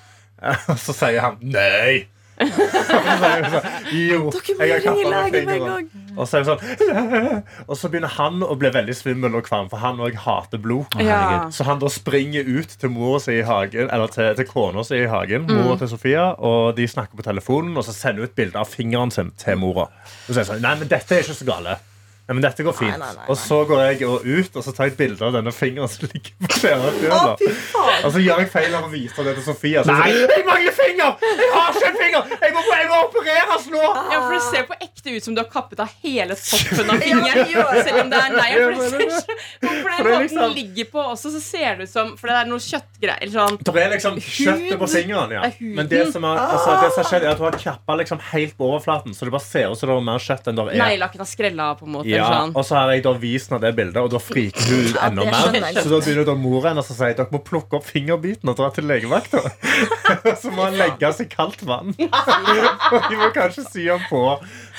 Og 0.72 0.78
så 0.80 0.92
sier 0.96 1.20
han 1.20 1.36
'Nei'. 1.42 2.06
Og 2.40 3.06
så 3.06 3.16
sier 3.20 3.42
hun 3.44 3.52
sånn, 3.54 3.66
jo, 3.94 4.20
Dere 4.34 4.56
må 4.56 4.66
ringe 4.66 4.78
kappet 4.84 4.90
av 4.90 4.96
meg 4.96 5.34
legen 5.34 5.48
med 5.48 5.56
en 5.56 5.66
gang. 5.66 5.90
Og 6.16 6.28
så 6.28 6.40
sånn 6.46 6.62
Og 7.70 7.74
så 7.78 7.90
begynner 7.92 8.14
han 8.16 8.44
å 8.44 8.56
bli 8.60 8.70
veldig 8.74 8.96
svimmel 8.96 9.36
og 9.38 9.44
kvalm, 9.46 9.68
for 9.72 9.82
han 9.82 10.00
òg 10.02 10.16
hater 10.24 10.62
blod. 10.62 10.96
Ja. 11.02 11.20
Så 11.54 11.66
han 11.68 11.82
da 11.82 11.90
springer 11.92 12.48
ut 12.48 12.74
til 12.80 12.92
mora 12.94 13.20
si 13.22 13.38
i 13.40 13.44
hagen 13.46 13.92
Eller 13.92 14.12
til, 14.12 14.32
til 14.38 14.48
kona 14.48 14.84
si 14.86 15.02
i 15.02 15.10
hagen, 15.10 15.46
mora 15.50 15.76
til 15.80 15.92
Sofia, 15.92 16.30
og 16.38 16.74
de 16.78 16.88
snakker 16.90 17.20
på 17.20 17.26
telefonen, 17.26 17.76
og 17.76 17.86
så 17.86 17.94
sender 17.96 18.24
hun 18.24 18.32
et 18.32 18.38
bilde 18.38 18.60
av 18.60 18.70
fingeren 18.70 19.14
sin 19.14 19.34
til 19.40 19.60
mora. 19.60 19.90
Og 20.26 20.32
så 20.32 20.40
er 20.40 20.44
jeg 20.44 20.52
sånn 20.54 20.64
Nei, 20.64 20.76
men 20.80 20.90
dette 20.90 21.16
er 21.16 21.24
ikke 21.24 21.38
så 21.38 21.48
gale. 21.48 21.78
Nei, 22.30 22.34
men 22.38 22.44
dette 22.46 22.62
går 22.62 22.74
fint. 22.78 22.94
Nei, 22.94 22.98
nei, 23.02 23.14
nei, 23.18 23.24
Og 23.32 23.34
så 23.40 23.56
går 23.66 23.80
jeg 23.90 24.06
ut 24.06 24.54
og 24.60 24.62
så 24.62 24.70
tar 24.76 24.86
jeg 24.86 24.92
et 24.92 24.98
bilde 25.00 25.24
av 25.26 25.32
denne 25.34 25.50
fingeren 25.50 25.90
som 25.90 26.06
ligger 26.12 26.30
på 26.46 26.60
fy 27.40 27.48
faen! 27.72 28.04
Og 28.06 28.12
så 28.14 28.20
gjør 28.22 28.42
jeg 28.44 28.50
feil 28.52 28.76
av 28.78 28.84
å 28.86 28.90
vise 28.92 29.24
det 29.26 29.32
til 29.40 29.44
Sofia. 29.48 29.82
Så 29.82 29.96
jeg, 29.98 30.14
sånn, 30.20 30.34
jeg 30.36 30.44
mangler 30.46 30.76
finger! 30.78 31.16
Jeg 31.26 31.48
har 31.56 31.72
ikke 31.74 31.88
en 31.90 31.98
finger! 31.98 32.36
Jeg 32.44 32.54
må, 32.54 32.62
jeg 32.70 32.86
må 32.92 33.00
opereres 33.08 33.66
nå! 33.74 33.82
Ja, 33.82 34.20
for 34.22 34.36
Det 34.36 34.42
ser 34.46 34.68
på 34.70 34.78
ekte 34.78 35.16
ut 35.16 35.26
som 35.26 35.34
du 35.34 35.42
har 35.42 35.48
kappet 35.50 35.82
av 35.82 35.90
hele 36.04 36.36
toppen 36.38 36.92
av 36.94 37.02
fingeren. 37.06 37.50
Selv 37.82 37.98
om 38.04 38.12
det 38.14 38.20
er 38.22 38.36
nei. 38.36 38.48
For, 38.54 38.70
det 38.70 38.90
ser 38.92 39.10
så- 39.10 39.36
for 39.60 39.90
den 39.90 40.06
måten 40.06 40.22
liksom- 40.22 40.44
den 40.44 40.54
ligger 40.60 40.88
på 40.94 41.02
også, 41.16 41.32
så 41.34 41.40
ser 41.42 41.80
det 41.80 41.88
ut 41.88 41.92
som 41.96 42.14
For 42.20 42.30
det 42.30 42.36
er 42.36 42.48
noe 42.52 42.62
kjøttgreier. 42.62 43.32
Sånn. 43.34 43.58
Det 43.66 43.74
er 43.82 43.90
liksom 43.96 44.20
kjøttet 44.22 44.78
på 44.84 44.88
fingeren. 44.94 45.34
Ja. 45.34 45.42
Men 45.80 45.90
det 45.90 46.04
som, 46.14 46.24
er, 46.30 46.38
altså, 46.46 46.78
det 46.84 46.92
som 46.94 47.02
har 47.02 47.10
skjedd, 47.10 47.26
er 47.26 47.34
at 47.34 47.42
hun 47.42 47.50
har 47.50 47.58
kappa 47.66 47.98
liksom 48.04 48.22
helt 48.30 48.54
på 48.60 48.70
overflaten, 48.70 49.18
så 49.18 49.26
det 49.26 49.34
bare 49.34 49.46
ser 49.50 49.74
ut 49.74 49.78
som 49.82 49.90
det 49.90 49.96
er 49.98 50.06
mer 50.12 50.22
kjøtt 50.30 50.46
enn 50.52 50.60
det 50.60 50.66
er. 50.70 50.78
Neglelakken 50.84 51.24
har 51.24 51.30
skrella 51.34 51.68
på 51.80 51.88
en 51.90 51.94
måte. 51.98 52.19
Ja, 52.20 52.28
sånn. 52.30 52.54
og 52.54 52.66
så 52.66 52.76
har 52.78 52.92
jeg 52.94 53.04
da 53.06 53.12
vist 53.22 53.50
henne 53.50 53.62
det 53.64 53.72
bildet, 53.78 53.98
og 54.02 54.10
da 54.12 54.20
friker 54.22 54.68
hun 54.70 54.86
Ja, 54.90 55.08
enda 55.08 55.26
mer. 55.26 55.80
Så 55.80 55.88
da 55.90 56.00
begynner 56.04 56.28
da 56.28 56.36
mora 56.38 56.72
hennes 56.72 56.90
å 56.92 56.96
si 56.96 57.10
dere 57.10 57.28
må 57.32 57.42
plukke 57.46 57.80
opp 57.80 57.88
fingerbiten 57.88 58.52
og 58.52 58.58
dra 58.60 58.70
til 58.74 58.88
legevakta. 58.90 59.42
så 60.42 60.52
må 60.54 60.68
han 60.68 60.78
legge 60.80 61.12
seg 61.16 61.30
i 61.30 61.34
kaldt 61.34 61.64
vann. 61.66 61.94
og 61.96 62.98
de 63.10 63.20
må 63.20 63.30
kanskje 63.36 63.66
sy 63.68 63.88
han 63.88 64.04
på. 64.10 64.22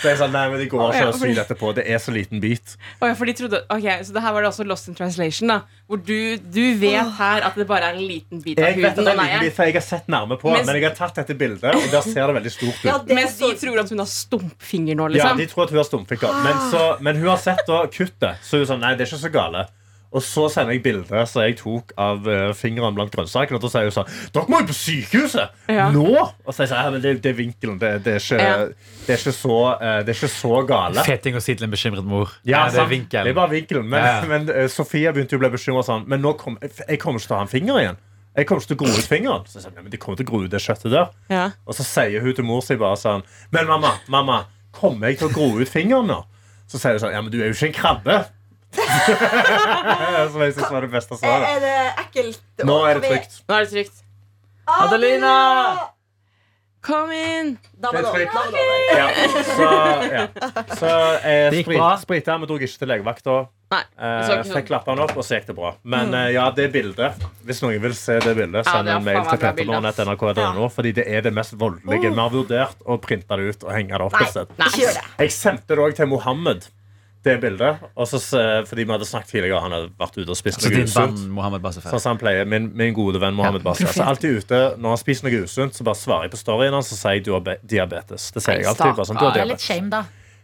Så 0.01 0.12
jeg 0.12 0.21
sa 0.21 0.29
nei, 0.31 0.48
men 0.53 0.63
det 0.63 0.69
går 0.71 0.95
ikke 0.95 1.12
å 1.12 1.17
sy 1.19 1.33
dette 1.38 1.57
på. 1.60 1.74
Det 1.77 1.86
er 1.86 2.01
så 2.01 2.13
liten 2.15 2.41
bit. 2.43 2.77
Oh, 3.00 3.10
ja, 3.10 3.15
for 3.17 3.29
de 3.29 3.36
trodde, 3.38 3.63
ok, 3.67 3.89
Så 4.07 4.15
det 4.15 4.24
her 4.24 4.36
var 4.36 4.45
det 4.45 4.51
også 4.53 4.67
Lost 4.67 4.89
in 4.91 4.98
Translation, 4.98 5.51
da 5.51 5.62
hvor 5.91 6.00
du, 6.07 6.15
du 6.55 6.62
vet 6.79 7.10
her 7.17 7.43
at 7.50 7.57
det 7.60 7.65
bare 7.67 7.89
er 7.91 7.98
en 8.00 8.05
liten 8.07 8.39
bit 8.41 8.57
av 8.60 8.63
Jeg 8.69 8.77
vet 8.79 8.86
at 8.86 8.95
huden. 8.95 9.05
det 9.05 9.12
er 9.12 9.19
en 9.19 9.25
liten 9.27 9.43
bit, 9.43 9.55
for 9.57 9.67
jeg 9.67 9.75
har 9.75 9.83
sett 9.83 10.07
nærme 10.07 10.38
på, 10.39 10.48
Mens- 10.53 10.65
men 10.69 10.79
jeg 10.79 10.86
har 10.88 10.95
tatt 10.95 11.19
dette 11.19 11.36
bildet, 11.36 11.67
og 11.75 11.89
der 11.91 12.01
ser 12.07 12.31
det 12.31 12.36
veldig 12.39 12.53
stort 12.55 12.79
ut. 12.79 12.88
Ja, 12.88 12.95
Mens 13.12 13.36
de 13.41 13.51
tror 13.60 13.79
at 13.83 13.91
hun 13.91 14.00
har 14.00 14.07
stumpfinger 14.13 14.95
nå, 14.95 15.10
Ja, 15.12 15.13
liksom. 15.17 15.38
de 15.43 15.48
tror 15.51 15.63
at 15.67 15.75
hun 15.75 15.81
har 15.83 15.89
stumpfinger. 15.89 16.39
Men, 16.48 16.63
så, 16.71 16.83
men 17.03 17.19
hun 17.19 17.27
har 17.33 17.38
sett 17.43 17.62
da 17.67 17.81
kuttet. 17.91 18.39
Så 18.48 18.62
hun 18.63 18.65
sånn, 18.71 18.79
nei, 18.88 18.95
det 18.95 19.05
er 19.05 19.12
ikke 19.12 19.21
så 19.27 19.33
gale. 19.36 19.65
Og 20.12 20.24
så 20.25 20.50
sender 20.51 20.75
jeg 20.75 20.84
bilde 20.84 21.22
som 21.30 21.46
jeg 21.46 21.56
tok 21.62 21.94
av 22.00 22.25
uh, 22.27 22.50
fingeren 22.58 22.96
blant 22.98 23.13
grønnsakene. 23.13 23.56
Og 23.56 23.63
da 23.63 23.70
sier 23.72 23.88
hun 23.88 23.94
sånn 23.96 24.10
Dere 24.36 24.51
må 24.51 24.60
jo 24.60 24.68
på 24.68 24.75
sykehuset! 24.75 25.53
Ja. 25.72 25.86
Nå! 25.94 26.03
Og 26.12 26.50
så 26.51 26.58
sier 26.58 26.68
jeg 26.68 26.72
sånn, 26.74 26.98
men 26.98 27.06
det, 27.06 27.13
det 27.24 27.32
er 27.32 27.38
vinkelen. 27.38 27.80
Det, 27.80 27.91
det, 28.03 28.18
er 28.18 28.25
ikke, 28.25 28.41
Ja. 28.44 28.58
det, 29.06 29.15
er 29.15 29.22
ikke 29.22 29.36
så, 29.38 29.58
eh, 29.77 29.98
det 30.03 30.12
er 30.12 30.20
ikke 30.20 30.32
så 30.36 30.62
gale. 30.68 31.06
Fet 31.08 31.24
ting 31.24 31.39
å 31.39 31.44
si 31.44 31.56
til 31.56 31.68
en 31.70 31.72
bekymret 31.72 32.08
mor. 32.08 32.36
Ja, 32.44 32.65
det 32.68 32.84
er 32.84 32.91
vinkelen. 32.91 33.30
Det 33.30 33.32
er 33.32 33.39
bare 33.39 33.53
vinkelen. 33.56 33.88
Men, 33.91 34.08
Ja, 34.10 34.18
men 34.27 34.51
uh, 34.51 34.65
Sofia 34.72 35.15
begynte 35.15 35.38
jo 35.38 35.39
å 35.39 35.46
bli 35.46 35.53
bekymra 35.56 35.86
sånn. 35.88 36.03
Men 36.12 36.24
nå 36.25 36.36
kom, 36.41 36.60
jeg 36.60 37.00
kommer 37.00 37.24
ikke 37.24 37.32
til 37.32 37.38
å 37.38 37.39
ha 37.39 37.48
en 37.48 37.53
finger 37.56 37.80
igjen. 37.86 38.01
Jeg 38.36 38.48
kommer 38.48 38.63
ikke 38.63 38.72
til 38.74 38.77
å 38.77 38.82
gro 38.84 38.91
ut 39.00 39.08
fingeren. 39.13 39.48
Så 39.48 39.60
jeg 39.60 39.65
sier, 39.65 39.77
men 39.80 39.91
de 39.91 40.00
kommer 40.00 40.20
til 40.20 40.27
å 40.27 40.32
gro 40.32 40.44
ut 40.44 40.51
det 40.51 40.62
kjøttet 40.63 40.91
der. 40.94 41.10
Ja. 41.32 41.48
Og 41.68 41.75
så 41.80 41.88
sier 41.88 42.24
hun 42.24 42.36
til 42.36 42.48
mor 42.48 42.62
si 42.63 42.75
bare 42.80 43.00
sånn 43.00 43.24
Men 43.56 43.68
mamma, 43.68 43.96
mamma, 44.12 44.38
kommer 44.75 45.12
jeg 45.12 45.20
til 45.20 45.32
å 45.32 45.34
gro 45.36 45.50
ut 45.60 45.72
fingeren 45.72 46.08
nå? 46.12 46.22
Så 46.72 46.80
sier 46.80 46.96
hun 46.96 47.03
sånn 47.03 47.15
Ja, 47.15 47.24
men 47.24 47.32
du 47.34 47.39
er 47.41 47.51
jo 47.51 47.56
ikke 47.58 47.72
en 47.72 47.75
krabbe. 47.80 48.22
Som 50.32 50.44
jeg 50.46 50.54
syns 50.56 50.70
var 50.72 50.86
det 50.86 50.92
beste 50.94 51.18
svaret. 51.20 51.48
er 51.48 51.63
det 51.66 51.78
ekkelt? 52.06 52.44
Nå 52.68 52.78
er 52.88 53.00
det 53.00 53.10
trygt. 53.10 53.42
Nå 53.48 53.58
er 53.58 53.66
det 53.66 53.74
trygt. 53.75 54.06
Adelina! 54.72 55.34
Kom 56.82 57.12
inn! 57.13 57.58
Da 57.78 57.92
var 57.94 58.01
Det. 58.18 58.28
Ja. 58.98 59.08
Så, 59.46 59.66
ja. 60.12 60.28
så 60.75 60.92
eh, 61.22 61.50
Det 61.51 61.60
gikk 61.60 61.68
sprit, 61.68 61.78
bra. 61.78 61.90
sprita. 62.01 62.38
Vi 62.42 62.50
dro 62.50 62.58
ikke 62.58 62.80
til 62.82 62.90
legevakta. 62.90 63.36
Så 63.72 63.82
Eh, 64.01 64.42
fikk 64.50 64.66
klappa 64.68 64.92
den 64.92 65.00
opp, 65.06 65.13
og 65.16 65.24
så 65.24 65.38
gikk 65.38 65.46
det 65.51 65.56
bra. 65.56 65.70
Men 65.88 66.12
eh, 66.18 66.34
ja, 66.36 66.50
det 66.51 66.66
bildet 66.74 67.22
Hvis 67.48 67.62
noen 67.63 67.78
vil 67.80 67.94
se 67.96 68.18
det 68.20 68.34
bildet, 68.36 68.68
send 68.68 68.90
det 68.90 68.98
en 68.98 69.06
mail 69.06 69.22
til 69.30 69.40
peterlån.nrk.no, 69.46 70.68
fordi 70.74 70.92
det 70.98 71.06
er 71.08 71.24
det 71.28 71.32
mest 71.38 71.56
voldelige. 71.56 72.10
Vi 72.12 72.20
har 72.20 72.34
vurdert 72.34 72.84
å 72.84 72.98
printe 73.00 73.38
det 73.40 73.54
ut 73.54 73.63
og 73.70 73.72
henge 73.78 73.94
det 73.96 74.08
opp 74.10 74.18
Nei, 74.18 74.25
et 74.25 74.34
sted. 74.34 75.00
Jeg 75.22 75.36
sendte 75.38 75.78
det 75.78 75.86
òg 75.86 75.96
til 76.01 76.10
Mohammed, 76.12 76.68
det 77.24 77.36
bildet. 77.42 77.82
Også, 77.96 78.20
fordi 78.68 78.86
vi 78.86 78.92
hadde 78.96 79.06
snakket 79.06 79.36
tidligere, 79.36 79.60
han 79.62 79.75
hadde 79.75 79.92
vært 80.00 80.16
ute 80.18 80.30
og 80.34 80.38
spist 80.40 80.58
altså, 80.58 80.72
noe 80.74 80.88
usunt. 80.88 81.84
Sånn 81.84 82.00
som 82.01 82.13
han 82.16 82.22
pleier, 82.22 82.48
min, 82.50 82.72
min 82.78 82.96
gode 82.98 83.22
venn 83.22 83.36
Mohammed 83.38 83.66
Basser. 83.66 83.92
Så 83.94 84.06
alltid 84.06 84.42
ute, 84.42 84.62
Når 84.82 84.96
han 84.96 85.01
spiser 85.01 85.28
noe 85.28 85.44
usunt, 85.46 85.78
så 85.78 85.86
bare 85.86 86.00
svarer 86.00 86.28
jeg 86.28 86.34
på 86.34 86.42
storyen 86.42 86.74
hans 86.78 86.90
og 86.94 86.98
sier 86.98 87.22
du 87.25 87.32
har 87.36 87.46
diabetes. 87.62 88.32
Det 88.34 88.42
sier 88.42 88.63
jeg 88.63 88.72
alltid. 88.74 88.96
Bare 88.98 89.08
sånn, 89.12 89.22
du 89.22 89.25
har 89.28 89.38
Det 89.38 89.46
er 89.46 89.51
litt 89.54 89.66
shame, 89.66 89.90
da. 89.94 90.01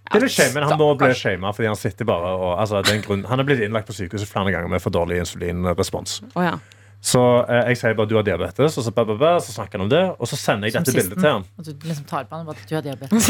Det 0.07 0.21
er 0.21 0.23
litt 0.23 0.37
shame, 0.37 0.53
men 0.55 0.63
han 0.69 0.79
må 0.79 0.87
bli 0.95 1.11
shama 1.19 1.49
fordi 1.51 1.67
han 1.67 1.75
sitter 1.75 2.07
bare 2.07 2.29
og 2.37 2.53
altså, 2.61 2.79
det 2.85 2.93
er 2.93 2.99
en 3.01 3.03
grunn, 3.03 3.25
Han 3.27 3.41
er 3.43 3.47
blitt 3.49 3.59
innlagt 3.65 3.89
på 3.89 3.95
sykehuset 3.97 4.29
flere 4.29 4.53
ganger 4.55 4.69
med 4.71 4.79
for 4.79 4.93
dårlig 4.93 5.17
insulinrespons. 5.25 6.21
Oh, 6.31 6.43
ja. 6.45 6.55
Så 7.03 7.19
eh, 7.43 7.67
jeg 7.73 7.77
sier 7.81 7.93
bare 7.97 8.09
du 8.09 8.15
har 8.17 8.25
diabetes, 8.25 8.77
og 8.79 8.83
så, 8.85 8.91
ba, 8.95 9.03
ba, 9.05 9.17
ba, 9.19 9.35
så 9.43 9.51
snakker 9.53 9.77
han 9.77 9.85
om 9.85 9.91
det, 9.91 10.03
og 10.17 10.29
så 10.31 10.39
sender 10.39 10.69
jeg 10.69 10.77
Som 10.77 10.87
dette 10.87 10.95
sisten. 10.95 11.11
bildet 11.11 11.23
til 11.25 11.31
han. 11.35 11.43
Og 11.57 11.67
du 11.67 11.71
liksom 11.91 12.05
tar 12.09 12.23
på 12.29 12.39
han 12.39 12.47
og 12.47 12.53
bare 12.53 12.61
du 12.63 12.75
har 12.75 12.83
diabetes. 12.87 13.23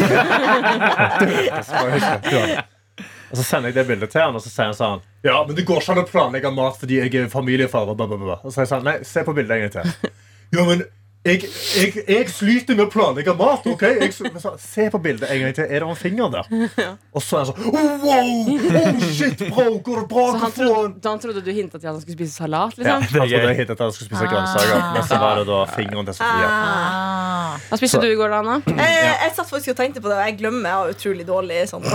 Og 2.97 3.37
så 3.37 3.43
sender 3.43 3.71
jeg 3.71 3.77
det 3.77 3.87
bildet 3.89 4.13
til 4.13 4.23
han, 4.23 4.37
og 4.37 4.43
så 4.43 4.51
sier 4.51 4.71
han 4.71 4.77
sånn 4.77 5.03
Ja, 5.25 5.39
men 5.45 5.57
det 5.57 5.65
går 5.67 5.83
ikke 5.83 5.95
an 5.95 6.03
å 6.03 6.07
planlegge 6.07 6.53
mat 6.55 6.79
fordi 6.81 7.01
jeg 7.01 7.13
er 7.13 7.27
familiefar. 7.31 7.91
Og, 7.93 7.99
så 8.47 8.53
sier 8.55 8.65
jeg 8.65 8.71
sånn, 8.73 8.87
nei, 8.87 8.97
se 9.07 9.25
på 9.27 9.35
bildet 9.37 9.57
en 9.57 9.65
gang 9.65 9.75
til. 9.75 10.13
Ja, 10.55 10.65
men 10.69 10.85
jeg, 11.27 11.49
jeg, 11.77 12.03
jeg 12.07 12.29
sliter 12.31 12.77
med 12.77 12.85
å 12.87 12.89
planlegge 12.91 13.33
mat. 13.37 13.65
ok? 13.67 13.83
Jeg, 14.01 14.13
så, 14.15 14.53
se 14.61 14.87
på 14.93 15.01
bildet 15.03 15.29
en 15.33 15.43
gang 15.43 15.55
til. 15.57 15.67
Er 15.67 15.83
det 15.83 15.89
en 15.91 15.99
finger 15.99 16.31
der? 16.33 16.49
Og 17.15 17.23
så 17.23 17.39
er 17.39 17.43
han 17.43 17.49
sånn 17.51 17.67
oh, 17.67 18.05
Wow! 18.07 18.51
Oh, 18.81 19.05
shit, 19.13 19.43
bro! 19.51 19.67
Går 19.83 20.01
det 20.01 20.07
bra? 20.11 20.25
Så 20.31 20.41
han 20.45 20.55
trodde, 20.55 21.09
han 21.09 21.23
trodde 21.23 21.43
du 21.45 21.51
hintet 21.51 21.81
til 21.81 21.87
at 21.87 21.93
han 21.93 22.01
skulle 22.03 22.17
spise 22.19 22.37
salat? 22.39 22.77
Ja, 22.77 22.97
Liksom. 22.97 23.01
han 23.03 23.09
trodde 23.11 23.27
jeg 23.51 23.59
hintet 23.61 23.75
at 23.75 23.83
han 23.85 23.95
skulle 23.95 24.09
spise 24.11 24.29
grønnsaker, 24.31 24.83
men 24.95 25.07
så 25.09 25.19
var 25.21 25.41
det 25.41 25.45
da 25.49 25.59
fingeren 25.73 26.07
til 26.09 26.17
Sofia. 26.17 26.47
Ah. 26.51 27.57
Hva 27.67 27.79
spiste 27.79 27.99
du 28.03 28.07
i 28.09 28.17
går, 28.19 28.31
da, 28.31 28.39
Anna? 28.43 28.57
Jeg, 28.67 28.97
jeg 29.23 29.33
satt 29.35 29.49
faktisk 29.49 29.73
og 29.73 29.79
tenkte 29.79 30.01
på 30.03 30.11
det, 30.11 30.17
og 30.17 30.23
jeg 30.29 30.37
glemmer 30.39 30.69
jeg 30.69 30.77
har 30.77 30.93
utrolig 30.93 31.25
dårlig 31.27 31.59
sånn. 31.71 31.85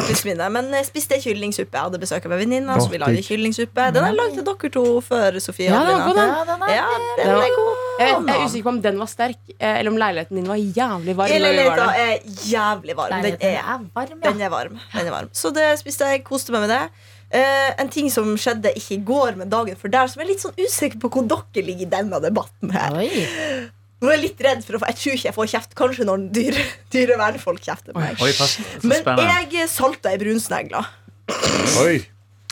Men 0.52 0.70
jeg 0.76 0.88
spiste 0.88 1.18
kyllingsuppe. 1.22 1.72
Jeg 1.78 1.88
hadde 1.88 2.00
besøk 2.02 2.26
av 2.28 2.34
en 2.34 2.40
venninne 2.42 2.76
som 2.78 2.88
Åh, 2.88 2.92
ville 2.92 3.08
lage 3.08 3.22
kyllingsuppe. 3.26 3.88
Den 3.94 4.02
har 4.04 4.10
jeg 4.12 4.18
lagd 4.18 4.34
til 4.38 4.46
dere 4.48 4.70
to 4.76 4.84
før, 5.06 5.38
Sofie. 5.42 5.68
Ja, 5.70 5.80
den 5.86 6.00
var 6.00 6.06
god, 6.08 6.16
den. 6.18 6.28
Ja, 6.28 6.42
den 6.50 6.66
er 6.66 6.74
Ja, 6.74 7.38
er 7.46 7.56
god. 7.56 7.72
Jeg 8.02 8.10
er 8.12 8.44
usikker 8.46 8.66
på 8.66 8.68
om 8.72 8.80
den 8.82 8.96
var 8.98 9.06
sterk, 9.06 9.21
eh, 9.30 9.78
eller 9.78 9.90
om 9.92 9.98
leiligheten 10.00 10.38
din 10.38 10.48
var 10.50 10.60
jævlig 10.60 11.14
varm. 11.16 11.32
der. 11.78 11.98
er 12.02 12.46
jævlig 12.48 12.96
varm. 12.98 13.22
Den 13.22 13.36
er, 13.38 13.58
er 13.58 13.84
varm, 13.94 14.18
ja. 14.18 14.30
den 14.30 14.40
er 14.40 14.52
varm. 14.52 14.78
Den 14.94 15.06
er 15.06 15.14
varm. 15.14 15.30
Så 15.32 15.52
det 15.54 15.68
spiste 15.80 16.08
jeg. 16.10 16.24
Koste 16.26 16.54
meg 16.54 16.66
med 16.66 16.74
det. 16.74 16.82
Uh, 17.32 17.70
en 17.80 17.88
ting 17.88 18.10
som 18.12 18.26
skjedde 18.36 18.74
ikke 18.76 18.98
i 18.98 19.04
går, 19.08 19.38
men 19.40 19.48
dagen 19.52 19.78
før 19.80 19.92
der, 19.94 20.10
som 20.12 20.20
jeg 20.20 20.26
er 20.26 20.32
litt 20.34 20.42
sånn 20.42 20.58
usikker 20.58 21.00
på 21.00 21.08
hvor 21.14 21.24
dere 21.30 21.64
ligger 21.64 21.86
i 21.86 21.92
denne 21.94 22.20
debatten 22.20 22.74
her. 22.74 22.98
Oi. 23.00 23.08
Nå 24.02 24.10
er 24.10 24.18
jeg 24.18 24.24
litt 24.24 24.40
redd 24.42 24.64
for 24.66 24.76
å 24.76 24.80
få 24.82 24.88
Jeg 24.90 24.98
tror 24.98 25.14
ikke 25.16 25.28
jeg 25.28 25.36
får 25.36 25.50
kjeft. 25.52 25.76
Kanskje 25.78 26.06
når 26.08 26.24
dyre, 26.34 26.64
dyrevernfolk 26.92 27.62
kjefter 27.62 27.94
på 27.94 28.02
meg. 28.02 28.18
Oi, 28.18 28.32
pass. 28.36 28.58
Men 28.82 29.06
jeg 29.52 29.68
salta 29.70 30.10
ei 30.10 30.18
brunsnegle 30.20 30.82
Oi. 31.84 32.00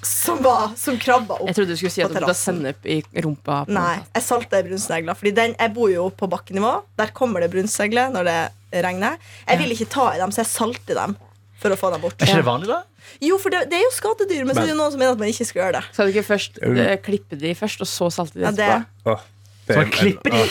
Som, 0.03 0.39
var- 0.43 0.73
som 0.77 0.97
krabba 0.99 1.35
opp. 1.41 1.47
Jeg 1.51 1.57
trodde 1.59 1.75
du 1.75 1.77
skulle 1.81 1.93
si 1.95 2.03
at 2.03 2.13
du 2.13 2.19
terrassen. 2.19 2.61
sennep 2.61 2.87
i 2.87 3.03
rumpa. 3.23 3.65
på 3.67 3.75
Nei, 3.77 3.99
jeg 4.15 4.23
salta 4.23 4.57
ei 4.61 4.67
brunsnegle. 4.69 5.15
Fordi 5.19 5.33
den, 5.37 5.55
jeg 5.59 5.75
bor 5.77 5.91
jo 5.93 6.09
på 6.11 6.29
bakkenivå. 6.31 6.83
Der 6.97 7.13
kommer 7.17 7.41
det 7.45 7.51
brunsnegler 7.53 8.13
når 8.15 8.25
det 8.31 8.39
regner. 8.85 9.19
Jeg 9.49 9.59
vil 9.59 9.75
ikke 9.77 9.89
ta 9.93 10.13
i 10.15 10.19
dem, 10.23 10.31
så 10.33 10.43
jeg 10.45 10.51
salter 10.53 10.95
dem. 10.95 11.17
For 11.61 11.69
å 11.69 11.77
få 11.77 11.91
dem 11.93 12.01
bort. 12.01 12.17
Er 12.23 12.25
ikke 12.31 12.41
det 12.41 12.47
vanlig, 12.47 12.69
da? 12.73 12.79
Jo, 13.21 13.37
for 13.43 13.53
det, 13.53 13.67
det 13.69 13.77
er 13.77 13.83
jo 13.85 13.91
skadedyr, 13.93 14.45
men, 14.49 14.55
så 14.57 14.63
er 14.63 14.69
det 14.71 14.73
jo 14.73 14.79
noen 14.79 14.93
som 14.95 15.01
mener 15.03 15.13
at 15.13 15.19
man 15.21 15.29
ikke 15.29 15.45
skal 15.45 15.61
gjøre 15.61 15.75
det. 15.77 15.83
Skal 15.93 16.07
du 16.09 16.13
ikke 16.15 16.25
først 16.25 16.57
uh, 16.65 16.97
klippe 17.05 17.37
de 17.37 17.51
først, 17.59 17.83
og 17.85 17.89
så 17.91 18.09
salte 18.15 18.39
de 18.39 18.47
Ja, 18.47 18.51
det- 18.57 18.69
etterpå? 18.71 19.13
Åh, 19.13 19.25
det 19.67 19.75
Så 19.75 19.81
man 19.83 19.91
klipper 19.93 20.31
de? 20.39 20.47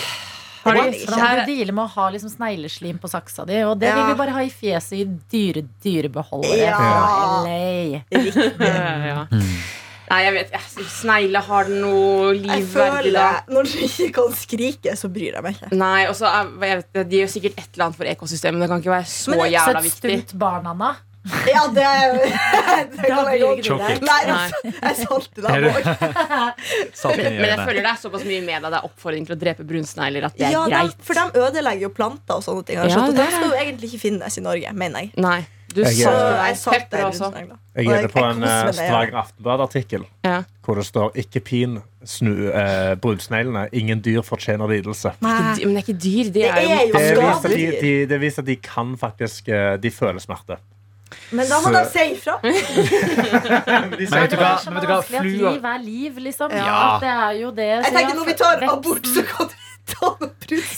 Da 0.63 0.73
må 0.75 0.83
her, 0.83 1.45
du 1.45 1.51
deale 1.53 1.71
med 1.71 1.85
å 1.85 1.89
ha 1.95 2.09
liksom 2.11 2.29
snegleslim 2.33 2.99
på 2.99 3.09
saksa 3.09 3.45
di, 3.47 3.61
og 3.63 3.79
det 3.79 3.87
Ja. 3.89 3.95
vil 3.95 4.13
vi 4.13 4.17
bare 4.19 4.31
ha 4.35 4.41
i 4.43 4.49
fjeset 4.49 4.93
i 4.99 5.05
dyre 5.31 5.63
dyrebeholdere 5.83 6.57
Ja. 6.57 6.77
fra 6.77 7.43
LA. 7.45 8.03
Riktig. 8.11 8.59
ja. 8.59 9.25
Nei, 10.09 10.23
jeg 10.25 10.33
vet 10.33 10.53
Snegle 10.89 11.37
har 11.45 11.67
den 11.69 11.81
noe 11.83 12.31
livverdig, 12.33 13.11
da. 13.13 13.41
Når 13.47 13.67
du 13.69 13.75
ikke 13.85 14.07
kan 14.15 14.31
skrike, 14.33 14.95
så 14.97 15.05
bryr 15.13 15.35
jeg 15.37 15.43
meg 15.45 15.53
ikke. 15.59 15.69
Nei, 15.77 16.07
også, 16.09 16.25
er- 16.25 16.65
jeg 16.65 16.77
vet, 16.93 17.09
De 17.11 17.19
gjør 17.19 17.29
sikkert 17.29 17.59
et 17.61 17.67
eller 17.75 17.85
annet 17.85 17.95
for 17.99 18.05
ekosystemet. 18.09 18.59
Det 18.63 18.69
kan 18.71 18.81
ikke 18.81 18.95
være 18.95 19.05
så 19.05 19.29
Men 19.29 19.37
det- 19.39 19.45
er 19.45 19.53
jævla 19.59 19.77
et 19.77 19.85
viktig. 19.85 20.17
stunt 20.25 20.39
barn, 20.39 20.65
Anna. 20.65 20.95
Ja, 21.49 21.65
det, 21.67 21.83
det 22.95 23.09
kan 23.11 23.27
jeg 23.27 23.41
godt. 23.43 24.01
Nei, 24.01 24.21
Nei. 24.29 24.37
altså, 24.39 24.71
jeg 24.71 24.95
salter 25.03 25.41
deg 25.45 25.53
du- 25.63 25.69
Men, 27.19 27.45
jeg 27.49 27.59
føler 27.59 27.81
det 27.83 27.91
er 27.91 27.99
såpass 28.01 28.23
mye 28.25 28.41
med 28.45 28.61
deg. 28.63 28.71
Det 28.71 28.79
er 28.79 28.87
oppfordring 28.87 29.27
til 29.27 29.35
å 29.35 29.39
drepe 29.39 29.65
brunsnegler 29.67 30.29
at 30.29 30.37
det 30.39 30.47
er 30.47 30.55
Ja, 30.55 30.63
de, 30.65 30.71
greit. 30.77 31.03
for 31.05 31.19
de 31.19 31.43
ødelegger 31.45 31.81
jo 31.89 31.91
planter 31.93 32.39
og 32.39 32.43
sånne 32.45 32.65
ting. 32.65 32.79
Ja, 32.79 32.87
skjønt, 32.87 33.11
og 33.11 33.15
det 33.19 33.25
de 33.27 33.35
skal 33.35 33.49
jo 33.51 33.57
egentlig 33.59 33.91
ikke 33.93 34.03
finnes 34.07 34.37
i 34.39 34.45
Norge, 34.45 34.73
mener 34.73 34.99
jeg. 35.05 35.11
Nei. 35.17 35.39
Du 35.69 35.83
Jeg- 35.83 35.93
Så 36.57 36.71
jeg 36.73 36.87
brunsnegler. 36.89 37.57
Jeg 37.75 37.85
er 37.85 37.99
inne 37.99 38.09
på 38.09 38.23
en 38.25 38.31
eh, 38.31 38.39
meg 38.39 38.49
med 38.49 38.65
det. 38.65 38.75
Stavanger 38.75 39.17
Aftenblad-artikkel 39.21 40.05
Ja. 40.25 40.43
hvor 40.65 40.75
det 40.75 40.85
står 40.85 41.11
'Ikke 41.13 41.43
pin 41.43 41.81
snu 42.03 42.49
eh, 42.51 42.95
brunsneglene. 42.95 43.67
Ingen 43.73 44.01
dyr 44.01 44.21
fortjener 44.21 44.65
lidelse'. 44.67 45.13
Nei. 45.21 45.63
Men 45.65 45.75
det 45.75 45.83
er 45.87 45.93
ikke 45.93 46.01
dyr. 46.01 46.23
De 46.23 46.31
Det 46.31 46.45
er 46.49 46.61
jo 46.61 46.69
er 46.69 46.87
jo 46.87 46.93
Det 46.93 47.17
viser 47.21 47.49
de, 47.49 47.81
de, 47.81 48.05
det 48.07 48.19
viser 48.21 48.39
at 48.41 48.45
de 48.45 48.55
kan 48.55 48.97
faktisk 48.97 49.47
eh, 49.49 49.77
De 49.77 49.91
føler 49.91 50.19
smerte. 50.19 50.57
Men 51.31 51.47
da 51.49 51.59
må 51.61 51.71
de 51.73 51.81
si 51.89 52.03
ifra. 52.13 52.35
Men 52.43 53.95
vet 53.97 54.33
du 54.33 54.37
hva? 54.37 54.51
Det 54.57 54.71
Men 54.71 54.79
vet 54.79 54.83
du 54.83 54.91
hva? 54.91 54.99
Flua 55.05 55.21
at 55.21 55.25
liv 55.25 55.69
er 55.71 55.81
liv, 55.85 56.19
liksom. 56.29 56.53
Ja. 56.53 56.75
At 56.95 57.05
det 57.05 57.13
er 57.13 57.39
jo 57.41 57.51
det. 57.61 57.69
Jeg 57.75 57.93
tenker 57.95 58.19
Når 58.19 58.29
vi 58.29 58.37
tar 58.43 58.65
abort, 58.69 59.09
så 59.15 59.25
kan 59.31 59.49
du 59.51 59.58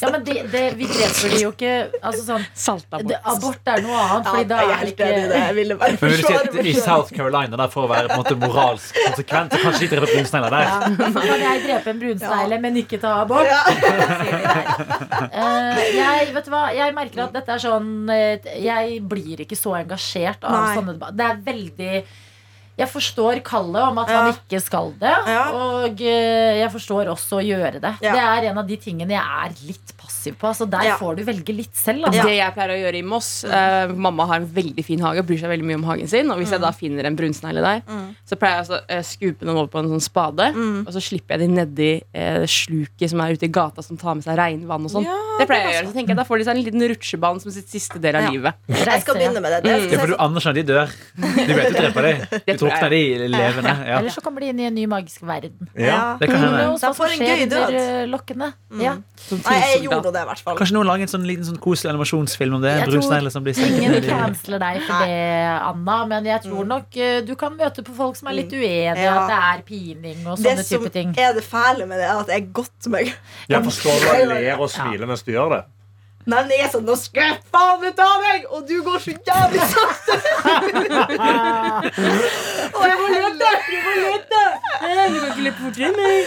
Ja, 0.02 0.10
men 0.12 0.24
det, 0.26 0.34
det, 0.52 0.62
vi 0.76 0.88
dreper 0.89 1.32
de 1.32 1.38
jo 1.39 1.52
ikke 1.54 1.71
altså 2.02 2.24
sånn, 2.26 2.45
Saltabort. 2.60 3.13
Abort 3.32 3.69
er 3.71 3.84
noe 3.86 4.00
annet, 4.02 4.26
Ja, 4.26 4.32
Fordi 4.34 4.47
da 4.50 4.58
er 4.65 4.82
det 4.82 4.91
ikke 4.91 5.08
Men 5.08 5.56
vil 5.56 5.71
du 5.71 6.26
si 6.26 6.34
at 6.36 6.58
I. 6.60 6.74
South 6.76 7.13
Carolina, 7.15 7.60
der 7.62 7.71
for 7.71 7.88
å 7.88 7.91
være 7.91 8.10
på 8.12 8.17
en 8.17 8.24
måte 8.24 8.36
moralsk 8.41 8.97
konsekvent, 9.00 9.56
så 9.56 9.62
kanskje 9.63 9.86
de 9.86 9.89
dreper 9.93 10.12
brunsnegler 10.15 10.56
der? 10.58 10.65
Ja, 10.67 10.89
kan 11.15 11.45
jeg 11.45 11.63
drepe 11.67 11.93
en 11.93 12.02
brunsnegle, 12.04 12.60
men 12.65 12.82
ikke 12.84 13.00
ta 13.04 13.13
abort? 13.24 13.47
Ja. 13.47 13.62
Eh, 15.32 15.80
jeg, 15.95 16.32
vet 16.36 16.47
du 16.47 16.52
hva, 16.52 16.62
jeg 16.76 16.93
merker 16.95 17.24
at 17.26 17.36
dette 17.36 17.54
er 17.54 17.62
sånn 17.62 18.10
eh, 18.12 18.50
Jeg 18.63 18.97
blir 19.10 19.43
ikke 19.45 19.58
så 19.58 19.76
engasjert 19.80 20.43
av 20.47 20.56
Nei. 20.56 20.74
sånne 20.78 20.95
debatter. 20.97 21.17
Det 21.19 21.28
er 21.28 21.39
veldig 21.45 22.02
jeg 22.80 22.88
forstår 22.90 23.42
kallet 23.46 23.82
om 23.84 23.98
at 24.02 24.10
Ja. 24.10 24.22
han 24.22 24.34
ikke 24.34 24.60
skal 24.64 24.94
det. 25.00 25.14
Ja. 25.28 25.44
Og 25.52 26.02
eh, 26.02 26.60
jeg 26.62 26.72
forstår 26.72 27.12
også 27.12 27.38
å 27.40 27.44
gjøre 27.46 27.80
det. 27.84 27.94
Ja. 28.02 28.14
Det 28.16 28.22
er 28.24 28.50
en 28.52 28.58
av 28.58 28.68
de 28.68 28.78
tingene 28.78 29.12
jeg 29.14 29.22
er 29.46 29.50
litt 29.68 29.94
passiv 30.22 30.36
på. 30.38 30.48
Altså 30.48 30.70
Der 30.70 30.84
Ja. 30.86 30.98
får 30.98 31.16
du 31.18 31.24
velge 31.26 31.56
litt 31.56 31.74
selv. 31.76 32.06
Altså. 32.06 32.24
Det 32.24 32.36
jeg 32.38 32.54
pleier 32.54 32.70
å 32.70 32.80
gjøre 32.82 32.98
i 32.98 33.02
Moss 33.04 33.44
uh, 33.46 33.88
Mamma 33.94 34.26
har 34.28 34.36
en 34.42 34.48
veldig 34.48 34.84
fin 34.86 35.00
hage 35.00 35.20
og 35.20 35.26
bryr 35.28 35.40
seg 35.40 35.50
veldig 35.50 35.66
mye 35.66 35.76
om 35.76 35.84
hagen 35.90 36.08
sin. 36.08 36.30
Og 36.32 36.38
hvis 36.40 36.52
jeg 36.52 36.62
da 36.62 36.72
finner 36.72 37.06
en 37.06 37.16
brunsnegle 37.18 37.62
der, 37.62 37.82
Mm. 37.88 38.16
så 38.28 38.36
pleier 38.38 38.62
jeg 38.64 38.70
å 38.70 38.80
uh, 39.00 39.02
skupe 39.04 39.40
dem 39.46 39.56
over 39.58 39.68
på 39.68 39.80
en 39.80 39.90
sånn 39.90 40.02
spade. 40.02 40.52
Mm. 40.54 40.86
Og 40.88 40.94
så 40.94 41.02
slipper 41.02 41.38
jeg 41.38 41.40
dem 41.48 41.56
nedi 41.56 42.02
uh, 42.16 42.46
sluket 42.46 43.10
som 43.10 43.20
er 43.22 43.34
ute 43.34 43.44
i 43.44 43.52
gata, 43.52 43.82
som 43.82 43.98
tar 43.98 44.16
med 44.16 44.24
seg 44.24 44.38
regnvann 44.38 44.86
og 44.86 44.92
sånn. 44.92 45.06
Ja, 45.08 45.18
det 45.40 45.48
pleier 45.50 45.66
jeg 45.66 45.68
å 45.68 45.72
er 45.72 45.78
gjøre. 45.82 45.88
Så 45.92 45.94
tenker 45.98 46.14
jeg 46.14 46.18
Da 46.22 46.24
får 46.28 46.38
de 46.38 46.44
seg 46.46 46.56
en 46.58 46.64
liten 46.64 46.82
rutsjebane 46.92 47.42
som 47.42 47.52
sitt 47.52 47.68
siste 47.70 48.00
del 48.00 48.16
av 48.16 48.24
Ja. 48.24 48.30
livet. 48.30 48.54
Jeg 48.70 49.02
skal 49.02 49.16
begynne 49.16 49.42
med 49.42 49.52
det. 49.52 49.64
det 49.64 49.72
Mm. 49.72 49.92
Ja, 49.92 49.98
for 50.00 50.08
du 50.08 50.16
anerkjenner 50.20 50.54
de 50.54 50.64
dør. 50.64 50.90
Du 51.48 51.54
vet 51.54 51.74
du 51.74 51.80
dreper 51.80 52.02
dem. 52.02 52.18
Du 52.46 52.54
drukner 52.66 52.90
de 52.90 53.02
levende. 53.28 53.74
Ja. 53.88 53.98
Eller 54.00 54.10
så 54.10 54.22
kommer 54.22 54.40
de 54.42 54.48
inn 54.52 54.60
i 54.60 54.66
en 54.66 54.76
ny 54.76 54.86
magisk 54.86 55.22
verden. 55.22 55.68
Ja. 55.76 56.18
Det 56.20 56.30
kan 56.30 56.36
er 56.38 56.48
hende. 56.48 56.66
noe 56.68 56.78
får 56.78 56.94
som 56.94 57.22
en 57.22 57.28
gøy 57.28 57.50
død. 57.50 57.74
eh. 57.74 58.82
Ja. 58.82 58.94
Nei, 59.32 59.60
jeg. 59.60 59.90
Gjorde 60.12 60.19
det 60.19 60.24
i 60.28 60.30
hvert 60.32 60.43
fall. 60.43 60.58
Kanskje 60.60 60.76
noen 60.78 60.88
lager 60.91 61.08
en 61.08 61.12
sånn 61.13 61.26
liten 61.28 61.47
sånn 61.47 61.60
koselig 61.63 61.91
animasjonsfilm 61.93 62.58
om 62.60 62.62
det? 62.62 62.74
Jeg 62.76 62.84
En 62.84 62.91
brunsnegle 62.91 63.32
som 63.32 63.43
blir 63.45 63.56
senket 63.58 63.82
Ingen 63.82 64.08
kansler 64.10 64.60
deg 64.60 64.82
for 64.86 65.06
det, 65.08 65.17
Anna, 65.71 65.97
men 66.12 66.26
jeg 66.26 66.41
tror 66.45 66.65
nok 66.67 66.97
eh, 66.97 67.21
du 67.26 67.36
kan 67.39 67.56
møte 67.58 67.84
på 67.88 67.95
folk 67.97 68.15
som 68.19 68.28
er 68.32 68.38
litt 68.41 68.52
uenige, 68.52 68.91
Mm. 68.91 69.04
Ja. 69.04 69.13
at 69.24 69.30
det 69.32 69.38
er 69.41 69.62
pining 69.67 70.26
og 70.28 70.38
sånne 70.38 70.63
type 70.67 70.89
ting. 70.91 71.13
Det 71.15 71.21
som 71.21 71.30
er 71.32 71.34
det 71.39 71.43
fæle 71.47 71.86
med 71.88 72.00
det, 72.02 72.08
er 72.12 72.19
at 72.19 72.28
jeg 72.34 72.50
godter 72.54 72.89
meg. 72.91 73.13
Jeg 73.50 73.63
forstår 73.63 74.00
du 74.02 74.10
og 74.12 74.28
ler 74.36 74.60
og 74.60 74.69
smiler 74.69 75.08
mens 75.08 75.24
du 75.24 75.32
gjør 75.32 75.50
det. 75.56 75.62
Nei, 76.30 76.42
men 76.44 76.52
jeg 76.54 76.66
er 76.68 76.72
sånn, 76.74 76.86
nå 76.86 76.96
skal 77.00 77.24
jeg 77.32 77.38
faen 77.54 77.82
ut 77.88 78.00
av 78.06 78.16
meg 78.22 78.44
Og 78.54 78.66
du 78.70 78.76
går 78.86 79.00
så 79.02 79.14
jævlig 79.16 79.64
sakte 79.72 80.14
Og 82.76 82.84
jeg 82.86 82.98
må 83.00 83.08
løpe 83.16 83.46
Jeg 83.72 83.84
må 83.86 83.94
løpe 83.98 84.42
Du 84.82 85.20
kan 85.20 85.30
ikke 85.32 85.46
løpe 85.48 85.62
fortere 85.66 85.88
enn 85.90 85.98
meg. 85.98 86.20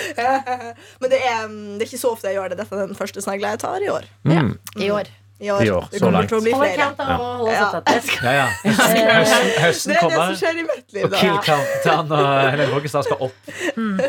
Men 1.04 1.12
det 1.12 1.20
er, 1.22 1.44
mm, 1.46 1.74
det 1.78 1.84
er 1.84 1.88
ikke 1.90 2.02
så 2.02 2.12
ofte 2.14 2.30
jeg 2.30 2.38
gjør 2.40 2.54
det 2.54 2.58
Dette 2.62 2.78
er 2.80 2.88
den 2.90 2.98
første 2.98 3.24
snegla 3.24 3.54
jeg 3.54 3.62
tar 3.66 3.84
i 3.84 3.92
år 3.92 4.08
Mm. 4.24 4.54
I 4.80 4.88
år. 4.90 5.08
I 5.40 5.50
år. 5.50 5.62
I 5.66 5.70
år, 5.70 5.86
Det 5.90 5.98
så 5.98 6.04
kommer 6.04 6.18
langt. 6.20 6.28
til 6.28 6.38
å 6.38 6.42
bli 6.44 6.52
flere. 6.54 6.84
hold 6.98 7.48
Ja. 7.50 7.82
Ja, 8.24 8.32
ja. 8.32 8.46
Høsten, 8.64 9.90
Det 9.90 9.96
er 9.96 10.00
det 10.00 10.00
kommer. 10.00 10.34
som 10.34 10.36
skjer 10.40 10.58
i 10.60 10.62
mitt 10.62 10.92
liv, 10.94 11.04
Og 11.04 11.10
da. 11.10 11.18
kill 11.18 11.38
count 11.44 12.12
og 12.14 12.50
Helene 12.54 12.70
Vågestad 12.72 13.04
skal 13.08 13.16
opp. 13.26 13.50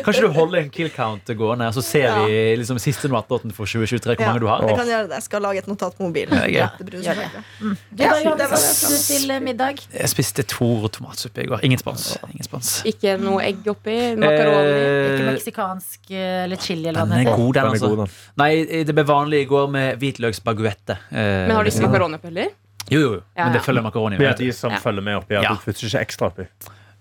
Kanskje 0.06 0.22
du 0.22 0.28
holder 0.36 0.58
en 0.62 0.70
kill 0.70 0.90
count 0.94 1.26
gående, 1.36 1.68
så 1.74 1.82
ser 1.84 2.14
vi 2.24 2.38
liksom 2.60 2.78
siste 2.78 3.10
noatlåten 3.10 3.52
for 3.52 3.66
2023 3.66 4.16
hvor 4.16 4.26
mange 4.26 4.40
du 4.40 4.46
har. 4.46 4.62
Jeg 4.66 4.78
kan 4.78 4.86
gjøre 4.92 5.08
det. 5.10 5.18
Jeg 5.18 5.26
skal 5.26 5.42
lage 5.42 5.58
et 5.64 5.68
notat 5.70 5.96
på 5.98 6.06
mobilen. 6.06 6.36
Ja, 6.52 6.68
det. 6.78 6.86
ikke. 6.86 6.94
Du 6.94 7.96
da, 7.96 8.20
Johannes, 8.22 8.50
hva 8.50 8.60
spiste 8.62 8.92
du 8.92 8.96
til 9.20 9.30
eh, 9.34 9.40
middag? 9.40 9.82
Jeg 9.92 10.08
spiste 10.12 10.46
Toro 10.46 10.88
tomatsuppe 10.88 11.42
i 11.42 11.46
går. 11.50 11.64
Ingen 11.66 11.78
spons. 11.82 12.06
Ingen 12.32 12.46
spons. 12.46 12.72
Ikke 12.88 13.16
noe 13.20 13.42
egg 13.44 13.66
oppi. 13.72 13.98
Makaroni. 14.16 14.72
Ikke 14.76 15.16
Eh, 15.16 15.32
meksikansk 15.32 16.10
eh, 16.10 16.44
eller 16.44 16.56
chili 16.60 16.88
eller 16.88 17.04
den 17.06 17.24
det 17.24 17.26
er 17.26 17.36
god, 17.36 17.54
den, 17.54 17.62
Den 17.62 17.64
er 17.64 17.70
altså. 17.74 17.88
god, 17.88 17.96
den. 17.96 18.14
Nei, 18.36 18.82
det 18.86 18.94
ble 18.94 19.04
vanlig 19.08 19.40
i 19.42 19.48
går 19.50 19.68
med 19.72 19.98
hvitløksbaguette. 20.00 20.96
Eh, 21.16 21.46
Men 21.46 21.50
har 21.56 21.64
du 21.64 21.70
ikke 21.70 21.80
jeg- 21.80 21.88
makaroni 21.90 22.14
oppi 22.18 22.28
heller? 22.28 22.48
Jo, 22.92 22.98
jo, 23.00 23.12
jo. 23.14 23.20
Ja, 23.36 23.44
Men 23.44 23.52
det 23.54 23.60
ja. 23.62 23.64
følger 23.66 23.82
makaroni 23.82 24.16
Vi 24.20 24.24
er 24.24 24.34
de 24.38 24.52
som 24.52 24.70
Ja. 24.72 24.78
følger 24.78 25.02
med 25.02 25.16
oppi. 25.16 25.34
Ja. 25.34 25.48
Du 25.48 25.56
putter 25.64 25.86
ikke 25.88 26.00
ekstra 26.06 26.26
oppi. 26.30 26.42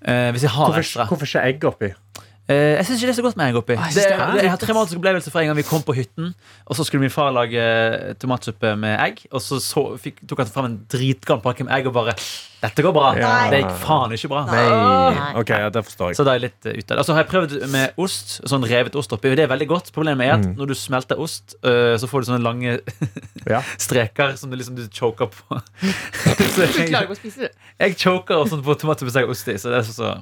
Eh, 0.07 0.31
hvis 0.31 0.41
jeg 0.43 0.49
har 0.49 0.65
Hvorfor, 0.65 0.79
ekstra. 0.79 1.05
hvorfor 1.05 1.25
ikke 1.25 1.43
egg 1.49 1.63
oppi? 1.65 1.89
Eh, 2.45 2.75
jeg 2.77 2.85
syns 2.85 2.99
ikke 3.01 3.07
det 3.09 3.13
er 3.15 3.17
så 3.17 3.23
godt 3.25 3.37
med 3.39 3.47
egg 3.49 3.55
oppi. 3.57 3.75
Det, 3.95 4.03
jeg 4.05 4.49
har 4.51 4.59
traumatisk 4.61 4.99
opplevelse 4.99 5.31
fra 5.33 5.41
en 5.41 5.47
gang 5.49 5.57
vi 5.57 5.63
kom 5.65 5.81
på 5.85 5.95
hytten. 5.97 6.27
Og 6.69 6.77
så 6.77 6.83
skulle 6.85 7.01
min 7.01 7.13
far 7.13 7.31
lage 7.33 7.61
tomatsuppe 8.21 8.75
med 8.77 8.99
egg. 9.01 9.23
Og 9.31 9.41
så, 9.41 9.57
så 9.63 9.87
fikk, 10.01 10.21
tok 10.29 10.43
han 10.43 10.51
fram 10.53 10.67
en 10.69 10.75
dritgammel 10.91 11.41
pakke 11.45 11.65
med 11.65 11.73
egg 11.79 11.89
og 11.89 11.95
bare 11.97 12.13
Dette 12.65 12.81
går 12.81 12.93
bra. 12.95 13.09
Ja. 13.17 13.31
Det 13.51 13.59
gikk 13.63 13.73
faen 13.81 14.13
ikke 14.15 14.29
bra. 14.31 14.43
Nei. 14.49 15.25
Ok, 15.41 15.51
ja, 15.53 15.67
det 15.73 15.83
forstår 15.85 16.11
jeg. 16.11 16.17
Så 16.17 16.23
da 16.25 16.33
er 16.33 16.39
jeg 16.39 16.45
litt 16.47 16.69
uh, 16.69 16.77
ute. 16.79 16.97
Og 17.01 17.05
så 17.05 17.13
har 17.13 17.21
jeg 17.21 17.29
prøvd 17.33 17.55
med 17.73 17.99
ost. 18.01 18.35
Sånn 18.49 18.65
revet 18.65 18.97
ost 18.97 19.13
oppi. 19.13 19.33
Det 19.37 19.45
er 19.45 19.51
veldig 19.51 19.67
godt. 19.69 19.91
Problemet 19.93 20.25
er 20.29 20.37
at 20.37 20.45
Mm. 20.45 20.55
når 20.57 20.67
du 20.71 20.75
smelter 20.77 21.19
ost, 21.21 21.55
uh, 21.65 21.93
så 21.97 22.09
får 22.09 22.21
du 22.21 22.29
sånne 22.31 22.41
lange 22.45 22.77
streker 23.85 24.35
som 24.37 24.49
du 24.49 24.57
liksom 24.57 24.77
du 24.77 24.85
choker 24.93 25.29
på. 25.33 25.59
så 26.21 26.35
Du 26.37 26.45
klarer 26.45 26.85
jeg, 26.85 27.05
ikke 27.05 27.17
å 27.17 27.19
spise 27.19 27.45
det. 27.47 27.51
jeg 27.81 27.97
choker 28.01 28.41
og 28.41 28.49
sånt 28.49 28.65
på 28.65 28.77
tomatsuppe 28.81 29.13
har 29.17 29.29
ost 29.29 29.49
i. 29.49 29.57
Så 29.61 29.73
det 29.73 29.81
er 29.81 29.87
så, 29.89 29.95
så 29.97 30.13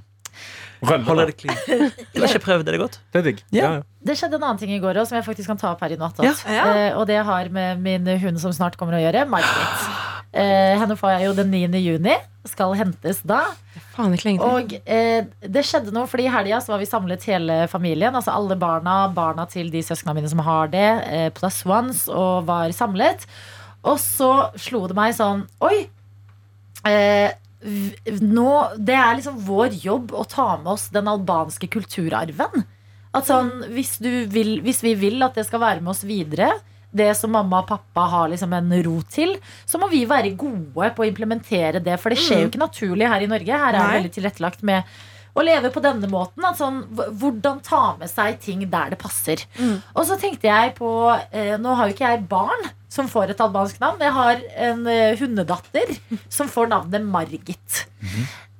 holder 0.83 1.31
det 1.31 1.35
clean. 1.39 1.57
Jeg 2.13 2.21
har 2.21 2.29
ikke 2.29 2.43
prøvd 2.45 2.65
det? 2.65 2.73
Er 2.73 2.77
det 2.77 2.81
godt? 2.83 2.99
Det 3.13 3.21
er 3.21 3.27
digg. 3.29 3.43
Ja. 3.55 3.63
Ja, 3.63 3.73
ja. 3.79 3.83
Det 4.03 4.17
skjedde 4.19 4.39
en 4.39 4.43
annen 4.47 4.59
ting 4.59 4.73
i 4.75 4.81
går 4.83 4.99
òg 4.99 5.07
som 5.07 5.15
jeg 5.15 5.23
faktisk 5.23 5.47
kan 5.47 5.59
ta 5.61 5.69
opp 5.71 5.83
her 5.85 5.93
i 5.95 5.97
natt. 5.99 6.17
Ja. 6.25 6.33
Ja. 6.51 6.63
Eh, 6.73 6.97
og 6.99 7.05
det 7.07 7.21
har 7.23 7.47
med 7.55 7.79
min 7.83 8.09
hund 8.19 8.41
som 8.43 8.51
snart 8.55 8.75
kommer 8.79 8.97
å 8.97 8.99
gjøre, 8.99 9.23
Margaret. 9.31 9.85
Eh, 10.33 10.73
henne 10.81 10.97
får 10.97 11.13
jeg 11.13 11.27
jo 11.27 11.33
den 11.37 11.51
9. 11.53 11.79
juni. 11.79 12.17
Skal 12.49 12.73
hentes 12.75 13.21
da. 13.23 13.43
Faen, 13.93 14.11
ikke 14.17 14.27
lenge 14.27 14.41
til. 14.41 14.49
Og 14.49 14.73
eh, 14.83 15.27
det 15.55 15.63
skjedde 15.69 15.93
noe, 15.95 16.09
fordi 16.11 16.25
i 16.27 16.33
helga 16.33 16.59
så 16.59 16.73
var 16.73 16.81
vi 16.81 16.89
samlet 16.89 17.23
hele 17.29 17.59
familien. 17.71 18.15
Altså 18.17 18.33
alle 18.35 18.57
barna, 18.59 19.05
barna 19.13 19.45
til 19.47 19.69
de 19.71 19.83
søsknene 19.85 20.17
mine 20.19 20.31
som 20.31 20.41
har 20.43 20.73
det, 20.73 20.89
eh, 21.07 21.29
plus 21.37 21.61
ones, 21.69 22.07
og 22.11 22.49
var 22.49 22.73
samlet. 22.75 23.23
Og 23.87 23.99
så 24.01 24.31
slo 24.59 24.85
det 24.89 24.97
meg 24.97 25.15
sånn 25.15 25.45
Oi! 25.63 25.85
Eh, 26.87 27.29
nå, 27.63 28.49
det 28.77 28.95
er 28.97 29.17
liksom 29.17 29.39
vår 29.47 29.77
jobb 29.83 30.13
å 30.15 30.25
ta 30.29 30.53
med 30.59 30.73
oss 30.75 30.89
den 30.93 31.09
albanske 31.09 31.69
kulturarven. 31.71 32.65
At 33.13 33.29
sånn, 33.29 33.51
hvis, 33.73 33.97
du 34.01 34.25
vil, 34.33 34.57
hvis 34.65 34.81
vi 34.83 34.95
vil 34.97 35.21
at 35.25 35.37
det 35.37 35.45
skal 35.47 35.61
være 35.61 35.83
med 35.83 35.93
oss 35.93 36.03
videre, 36.07 36.49
det 36.93 37.09
som 37.17 37.31
mamma 37.33 37.63
og 37.63 37.69
pappa 37.71 38.05
har 38.11 38.29
liksom 38.29 38.53
en 38.53 38.73
rot 38.85 39.09
til, 39.13 39.35
så 39.65 39.79
må 39.81 39.89
vi 39.89 40.03
være 40.09 40.35
gode 40.37 40.91
på 40.93 41.03
å 41.03 41.09
implementere 41.09 41.81
det. 41.81 41.97
For 42.01 42.13
det 42.13 42.21
skjer 42.21 42.43
jo 42.43 42.51
ikke 42.51 42.61
naturlig 42.61 43.09
her 43.09 43.25
i 43.25 43.29
Norge. 43.29 43.59
Her 43.63 43.73
er 43.73 43.79
det 43.79 43.97
veldig 43.97 44.13
tilrettelagt 44.17 44.65
med 44.65 44.93
å 45.33 45.45
leve 45.45 45.71
på 45.73 45.81
denne 45.83 46.09
måten. 46.11 46.45
At 46.45 46.59
sånn, 46.59 46.83
hvordan 46.93 47.61
ta 47.65 47.95
med 47.99 48.11
seg 48.11 48.39
ting 48.43 48.63
der 48.69 48.93
det 48.93 49.01
passer. 49.01 49.43
Og 49.95 50.05
så 50.09 50.17
tenkte 50.21 50.49
jeg 50.49 50.75
på 50.77 50.89
eh, 51.31 51.55
Nå 51.61 51.75
har 51.77 51.89
jo 51.89 51.95
ikke 51.95 52.13
jeg 52.13 52.25
barn 52.29 52.71
som 52.93 53.09
får 53.09 53.33
et 53.33 53.41
albansk 53.41 53.79
navn. 53.81 54.01
Jeg 54.03 54.13
har 54.13 54.41
en 54.69 54.87
eh, 54.87 55.17
hundedatter 55.19 55.95
som 56.29 56.49
får 56.51 56.69
navnet 56.73 57.05
Margit. 57.05 57.83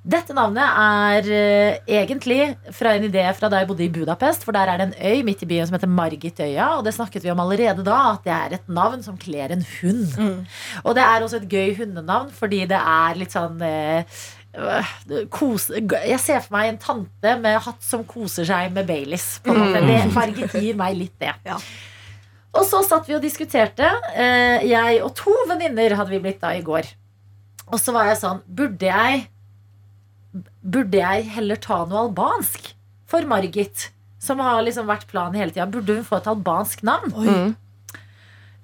Dette 0.04 0.34
navnet 0.36 0.66
er 0.68 1.28
eh, 1.32 1.76
egentlig 1.96 2.50
fra 2.76 2.90
en 2.92 3.06
idé 3.06 3.22
fra 3.38 3.48
da 3.48 3.62
jeg 3.62 3.70
bodde 3.70 3.86
i 3.86 3.92
Budapest. 3.92 4.42
For 4.44 4.52
der 4.52 4.68
er 4.68 4.82
det 4.82 4.88
en 4.90 4.98
øy 5.00 5.22
midt 5.24 5.46
i 5.46 5.48
byen 5.48 5.70
som 5.70 5.78
heter 5.78 5.88
Margitøya. 5.88 6.66
Og 6.76 6.84
det 6.84 6.92
snakket 6.92 7.24
vi 7.24 7.32
om 7.32 7.40
allerede 7.40 7.86
da, 7.86 8.00
at 8.10 8.26
det 8.26 8.34
er 8.34 8.58
et 8.58 8.68
navn 8.68 9.00
som 9.06 9.16
kler 9.16 9.54
en 9.54 9.64
hund. 9.78 10.44
Og 10.84 10.92
det 10.98 11.06
er 11.06 11.24
også 11.24 11.40
et 11.40 11.48
gøy 11.48 11.72
hundenavn 11.78 12.34
fordi 12.36 12.66
det 12.68 12.76
er 12.76 13.16
litt 13.16 13.32
sånn 13.32 13.62
eh, 13.64 14.04
kose, 15.34 15.80
Jeg 15.82 16.20
ser 16.22 16.42
for 16.44 16.54
meg 16.56 16.70
en 16.72 16.78
tante 16.82 17.34
med 17.42 17.58
hatt 17.64 17.82
som 17.84 18.04
koser 18.06 18.46
seg 18.48 18.74
med 18.74 18.86
Baileys. 18.88 19.38
På 19.44 19.54
en 19.54 19.62
måte. 19.64 19.82
Det, 19.84 19.98
farget 20.14 20.54
gir 20.60 20.78
meg 20.78 20.96
litt 20.98 21.16
det. 21.22 21.34
Ja. 21.46 21.58
Og 22.54 22.66
så 22.68 22.82
satt 22.86 23.08
vi 23.08 23.16
og 23.16 23.24
diskuterte. 23.24 23.88
Eh, 24.14 24.62
jeg 24.70 25.00
og 25.02 25.14
to 25.18 25.34
venninner 25.50 25.96
hadde 25.98 26.14
vi 26.14 26.22
blitt 26.22 26.42
da 26.42 26.54
i 26.54 26.62
går. 26.64 26.86
Og 27.72 27.80
så 27.80 27.94
var 27.96 28.10
jeg 28.10 28.20
sånn 28.20 28.42
Burde 28.44 28.90
jeg 28.90 29.22
Burde 30.60 30.98
jeg 30.98 31.28
heller 31.32 31.56
ta 31.62 31.78
noe 31.88 32.02
albansk 32.08 32.72
for 33.08 33.24
Margit? 33.30 33.88
Som 34.20 34.40
har 34.42 34.62
liksom 34.64 34.88
vært 34.88 35.06
planen 35.10 35.36
hele 35.38 35.52
tida. 35.52 35.66
Burde 35.70 35.98
hun 35.98 36.06
få 36.06 36.18
et 36.18 36.28
albansk 36.30 36.82
navn? 36.86 37.12
Mm. 37.14 37.52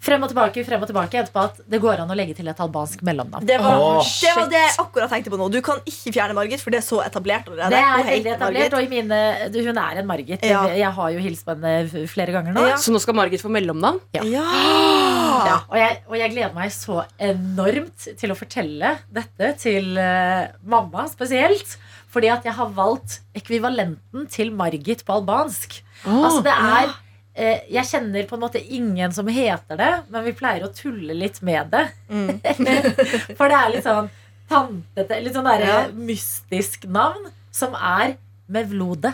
Frem 0.00 0.22
og 0.24 0.30
tilbake, 0.32 0.62
frem 0.64 0.80
og 0.80 0.88
tilbake. 0.88 1.18
Endte 1.20 1.32
på 1.34 1.42
at 1.44 1.58
det 1.68 1.80
går 1.82 2.00
an 2.00 2.08
å 2.08 2.16
legge 2.16 2.32
til 2.38 2.48
et 2.48 2.60
albansk 2.64 3.02
mellomnavn. 3.04 3.44
Det 3.44 3.58
var, 3.60 3.76
oh, 3.76 3.98
det 4.00 4.30
var 4.32 4.46
det 4.48 4.62
jeg 4.62 4.76
akkurat 4.80 5.12
tenkte 5.12 5.32
på 5.34 5.40
nå. 5.40 5.48
Du 5.52 5.58
kan 5.64 5.82
ikke 5.84 6.14
fjerne 6.16 6.36
Margit, 6.38 6.62
for 6.64 6.72
det 6.72 6.80
er 6.80 6.86
så 6.86 7.02
etablert 7.04 7.50
allerede. 7.50 7.74
Det 7.74 7.82
er 7.82 8.06
veldig 8.08 8.32
etablert, 8.32 8.76
og 8.78 8.86
i 8.86 8.88
mine, 8.88 9.18
hun 9.58 9.82
er 9.84 10.00
en 10.00 10.08
Margit. 10.08 10.46
Ja. 10.48 10.62
Jeg 10.72 10.92
har 10.96 11.12
jo 11.12 11.20
hilst 11.26 11.44
på 11.44 11.52
henne 11.52 12.06
flere 12.08 12.32
ganger 12.36 12.56
nå. 12.56 12.64
Ja. 12.72 12.78
Så 12.80 12.94
nå 12.94 13.02
skal 13.04 13.18
Margit 13.18 13.44
få 13.44 13.52
mellomnavn? 13.52 14.00
Ja. 14.16 14.24
Ja. 14.30 14.46
Ja, 15.40 15.54
og, 15.70 15.76
jeg, 15.78 15.94
og 16.10 16.16
jeg 16.18 16.32
gleder 16.34 16.52
meg 16.52 16.72
så 16.74 16.98
enormt 17.24 18.04
til 18.20 18.32
å 18.32 18.36
fortelle 18.36 18.90
dette 19.14 19.54
til 19.62 19.94
uh, 19.96 20.50
mamma 20.68 21.06
spesielt. 21.08 21.78
Fordi 22.10 22.28
at 22.32 22.44
jeg 22.44 22.56
har 22.58 22.72
valgt 22.76 23.20
ekvivalenten 23.38 24.26
til 24.30 24.50
Margit 24.52 25.04
på 25.06 25.16
albansk. 25.20 25.78
altså 26.04 26.42
det 26.44 26.52
er 26.52 26.92
Jeg 27.36 27.84
kjenner 27.86 28.26
på 28.28 28.34
en 28.36 28.42
måte 28.42 28.60
ingen 28.74 29.12
som 29.14 29.28
heter 29.30 29.78
det, 29.78 29.90
men 30.10 30.24
vi 30.26 30.32
pleier 30.36 30.64
å 30.66 30.72
tulle 30.74 31.14
litt 31.14 31.38
med 31.46 31.70
det. 31.70 31.84
For 33.38 33.46
det 33.48 33.58
er 33.60 33.70
litt 33.76 33.86
sånn 33.86 34.10
tantete, 34.50 35.20
litt 35.22 35.36
sånn 35.36 35.46
der, 35.46 35.62
Ja. 35.66 35.76
mystisk 35.94 36.84
navn 36.90 37.30
som 37.54 37.74
er 37.78 38.16
Mevlode. 38.50 39.12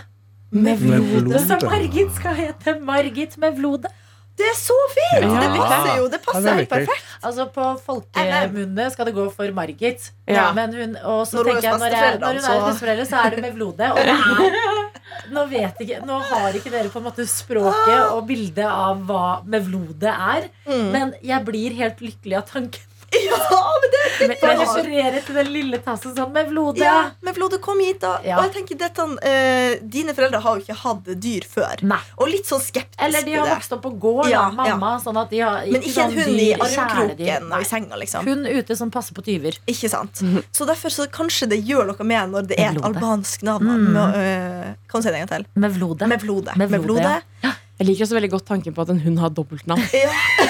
Mevlode. 0.50 1.38
Så 1.44 1.58
Margit 1.66 2.12
skal 2.16 2.34
hete 2.38 2.78
Margit 2.80 3.36
Mevlode. 3.42 3.90
Det 4.36 4.44
er 4.50 4.56
så 4.58 4.76
fint! 4.92 5.24
Ja. 5.24 5.40
Det 5.40 5.50
passer 5.56 5.92
jo. 5.96 6.08
Det 6.12 6.20
passer 6.24 6.48
er 6.50 6.58
helt 6.60 6.68
perfekt. 6.72 7.04
Altså 7.24 7.46
På 7.54 7.68
folkemunne 7.86 8.88
skal 8.92 9.08
det 9.08 9.14
gå 9.16 9.24
for 9.32 9.52
Margit. 9.56 10.10
Ja. 10.28 10.50
Men 10.56 10.74
hun, 10.76 10.96
og 11.02 11.22
så 11.26 11.38
Når 11.38 11.48
er 11.48 11.52
tenker 11.54 11.68
jeg 11.70 11.78
når, 11.80 11.96
jeg, 11.96 12.18
når 12.20 12.26
hun 12.26 12.36
er 12.36 12.42
så- 12.42 13.08
så 13.08 13.22
er 13.24 13.30
det 13.40 13.54
blodet. 13.54 13.90
Og 13.90 13.96
det 13.96 14.12
er 14.12 14.74
Nå 15.34 15.46
vet 15.50 15.80
ikke 15.80 16.00
Nå 16.06 16.18
har 16.28 16.52
ikke 16.54 16.70
dere 16.70 16.90
på 16.92 17.00
en 17.00 17.06
måte 17.08 17.24
språket 17.26 18.12
og 18.12 18.26
bildet 18.28 18.66
av 18.68 19.00
hva 19.08 19.42
Mevlode 19.46 20.12
er. 20.12 20.50
Mm. 20.68 20.90
Men 20.92 21.14
jeg 21.24 21.44
blir 21.48 21.74
helt 21.80 22.00
lykkelig 22.04 22.36
av 22.36 22.46
tanken 22.52 22.80
Ja, 23.16 23.38
men 23.80 23.90
det 23.92 24.00
er 24.02 24.28
men 24.42 24.60
referere 24.60 25.20
til 25.24 25.36
den 25.38 25.48
lille 25.54 25.78
tassen 25.84 26.14
sånn 26.16 26.32
med 26.34 26.48
Flode. 26.50 26.82
ja, 26.82 27.10
med 27.24 27.36
Flode, 27.36 27.58
kom 27.62 27.80
hit, 27.80 28.00
da. 28.02 28.16
Ja. 28.24 28.38
Og 28.40 28.48
jeg 28.48 28.54
tenker 28.58 28.78
dette, 28.80 29.06
eh, 29.26 29.78
Dine 29.82 30.14
foreldre 30.16 30.40
har 30.42 30.58
jo 30.58 30.64
ikke 30.64 30.78
hatt 30.82 31.10
dyr 31.22 31.46
før. 31.48 31.82
Nei. 31.86 32.00
Og 32.18 32.30
litt 32.32 32.48
sånn 32.48 32.62
skeptisk 32.62 33.02
Eller 33.02 33.24
de 33.26 33.36
har 33.38 33.50
vokst 33.54 33.72
opp 33.76 33.84
på 33.86 33.92
gård, 34.00 34.28
Ja, 34.30 34.48
mamma. 34.50 34.96
Sånn 35.02 35.18
at 35.20 35.30
de 35.30 35.40
har 35.44 35.66
Men 35.66 35.82
ikke 35.82 36.06
en 36.06 36.16
hund 36.16 36.26
hund 36.26 36.40
i 36.40 36.48
armkroken 36.54 37.50
og 37.52 37.60
i 37.60 37.68
senga, 37.68 37.98
liksom. 38.00 38.26
Hund 38.28 38.48
ute 38.48 38.76
som 38.78 38.92
passer 38.94 39.16
på 39.16 39.24
tyver. 39.26 39.58
Ikke 39.70 39.90
sant? 39.92 40.22
Så 40.52 40.66
derfor 40.68 40.92
så 40.94 41.06
kanskje 41.12 41.50
det 41.52 41.60
gjør 41.66 41.92
noe 41.92 42.08
med 42.08 42.32
når 42.34 42.50
det 42.52 42.60
er 42.60 42.74
et 42.76 42.88
albansk 42.90 43.46
navn. 43.46 43.66
Mm. 43.66 43.86
Med, 43.96 44.18
øh, 44.22 44.74
kan 44.90 45.00
du 45.00 45.06
si 45.06 45.12
det 45.12 45.20
en 45.20 45.26
gang 45.26 45.32
til? 45.34 45.46
Mevlode. 45.66 46.10
Mevlode. 46.10 46.56
Mevlode, 46.56 47.14
ja. 47.44 47.54
Jeg 47.76 47.86
liker 47.90 48.06
også 48.06 48.16
veldig 48.16 48.30
godt 48.32 48.46
tanken 48.48 48.72
på 48.72 48.84
at 48.86 48.90
en 48.94 49.00
hund 49.04 49.18
har 49.20 49.32
dobbeltnavn. 49.36 49.82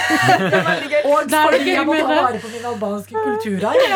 Ja. 0.07 0.19
det 0.39 0.55
er 0.55 0.67
veldig 0.67 0.89
gøy. 0.93 1.07
Og 1.11 1.25
Det 1.27 1.35
er 1.39 1.47
fordi 1.51 1.73
jeg 1.73 1.87
må 1.89 1.95
ta 1.99 2.05
vare 2.07 2.39
på 2.39 2.51
min 2.53 2.67
albanske 2.71 3.23
kulturarv. 3.25 3.87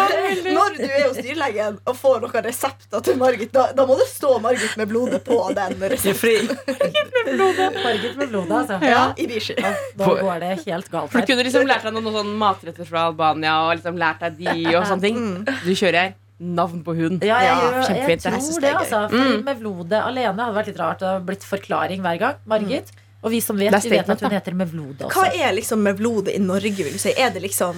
Når 0.56 0.72
du 0.74 0.82
er 0.88 1.04
hos 1.04 1.20
dyrlegen 1.22 1.76
og 1.86 1.94
får 2.00 2.16
noen 2.24 2.44
resepter 2.48 3.04
til 3.06 3.18
Margit, 3.20 3.52
da, 3.54 3.68
da 3.78 3.84
må 3.86 3.94
det 4.00 4.08
stå 4.10 4.32
Margit 4.42 4.74
med 4.80 4.90
blodet 4.90 5.20
på 5.26 5.38
den 5.54 5.76
resepten. 5.92 6.50
Margit 6.80 7.12
med 7.14 7.30
blodet, 7.36 7.68
Margit 7.84 8.16
Mevlode, 8.18 8.58
altså. 8.58 8.80
Ja, 8.90 9.04
i 9.14 9.28
Bishi. 9.30 9.54
Ja, 9.60 9.70
da 10.00 10.08
går 10.18 10.42
det 10.42 10.50
helt 10.66 10.90
galt 10.90 11.12
For 11.14 11.22
du 11.22 11.30
kunne 11.30 11.46
liksom 11.46 11.68
lært 11.70 11.86
deg 11.86 11.94
noen, 11.94 12.10
noen 12.10 12.32
matretter 12.42 12.88
fra 12.88 13.06
Albania 13.12 13.54
og 13.68 13.76
liksom 13.78 14.00
lært 14.00 14.26
deg 14.26 14.40
de 14.42 14.56
og 14.74 14.88
sånne 14.90 15.06
ting. 15.06 15.22
Du 15.62 15.70
kjører 15.70 16.16
navn 16.40 16.80
på 16.82 16.94
hund. 16.96 17.22
Ja, 17.22 17.38
jeg, 17.44 17.52
Ja, 17.52 17.70
jeg 17.76 17.86
kjempefint, 17.86 18.24
jeg 18.24 18.32
tror 18.32 18.40
det, 18.40 18.60
det 18.60 18.70
er 18.70 18.72
gøy. 18.72 18.80
altså. 18.80 18.98
Fordi 19.12 20.00
alene 20.00 20.42
hadde 20.46 20.56
vært 20.56 20.70
litt 20.72 20.80
rart. 20.80 20.98
Det 21.02 21.08
hadde 21.12 21.26
blitt 21.28 21.46
forklaring 21.46 22.02
hver 22.06 22.18
gang. 22.22 22.42
Margit. 22.48 22.90
Og 23.22 23.30
vi 23.34 23.40
som 23.44 23.56
vet, 23.60 23.74
vi 23.84 23.90
vet 23.92 24.08
at 24.08 24.20
hun 24.24 24.30
heter 24.32 24.54
Mevlode 24.56 25.04
Hva 25.04 25.26
også. 25.26 25.40
er 25.44 25.52
liksom 25.52 25.82
Mevlode 25.84 26.32
i 26.34 26.38
Norge, 26.40 26.72
vil 26.80 26.92
du 26.92 26.98
si? 26.98 27.12
Er 27.16 27.30
det 27.34 27.42
liksom 27.42 27.76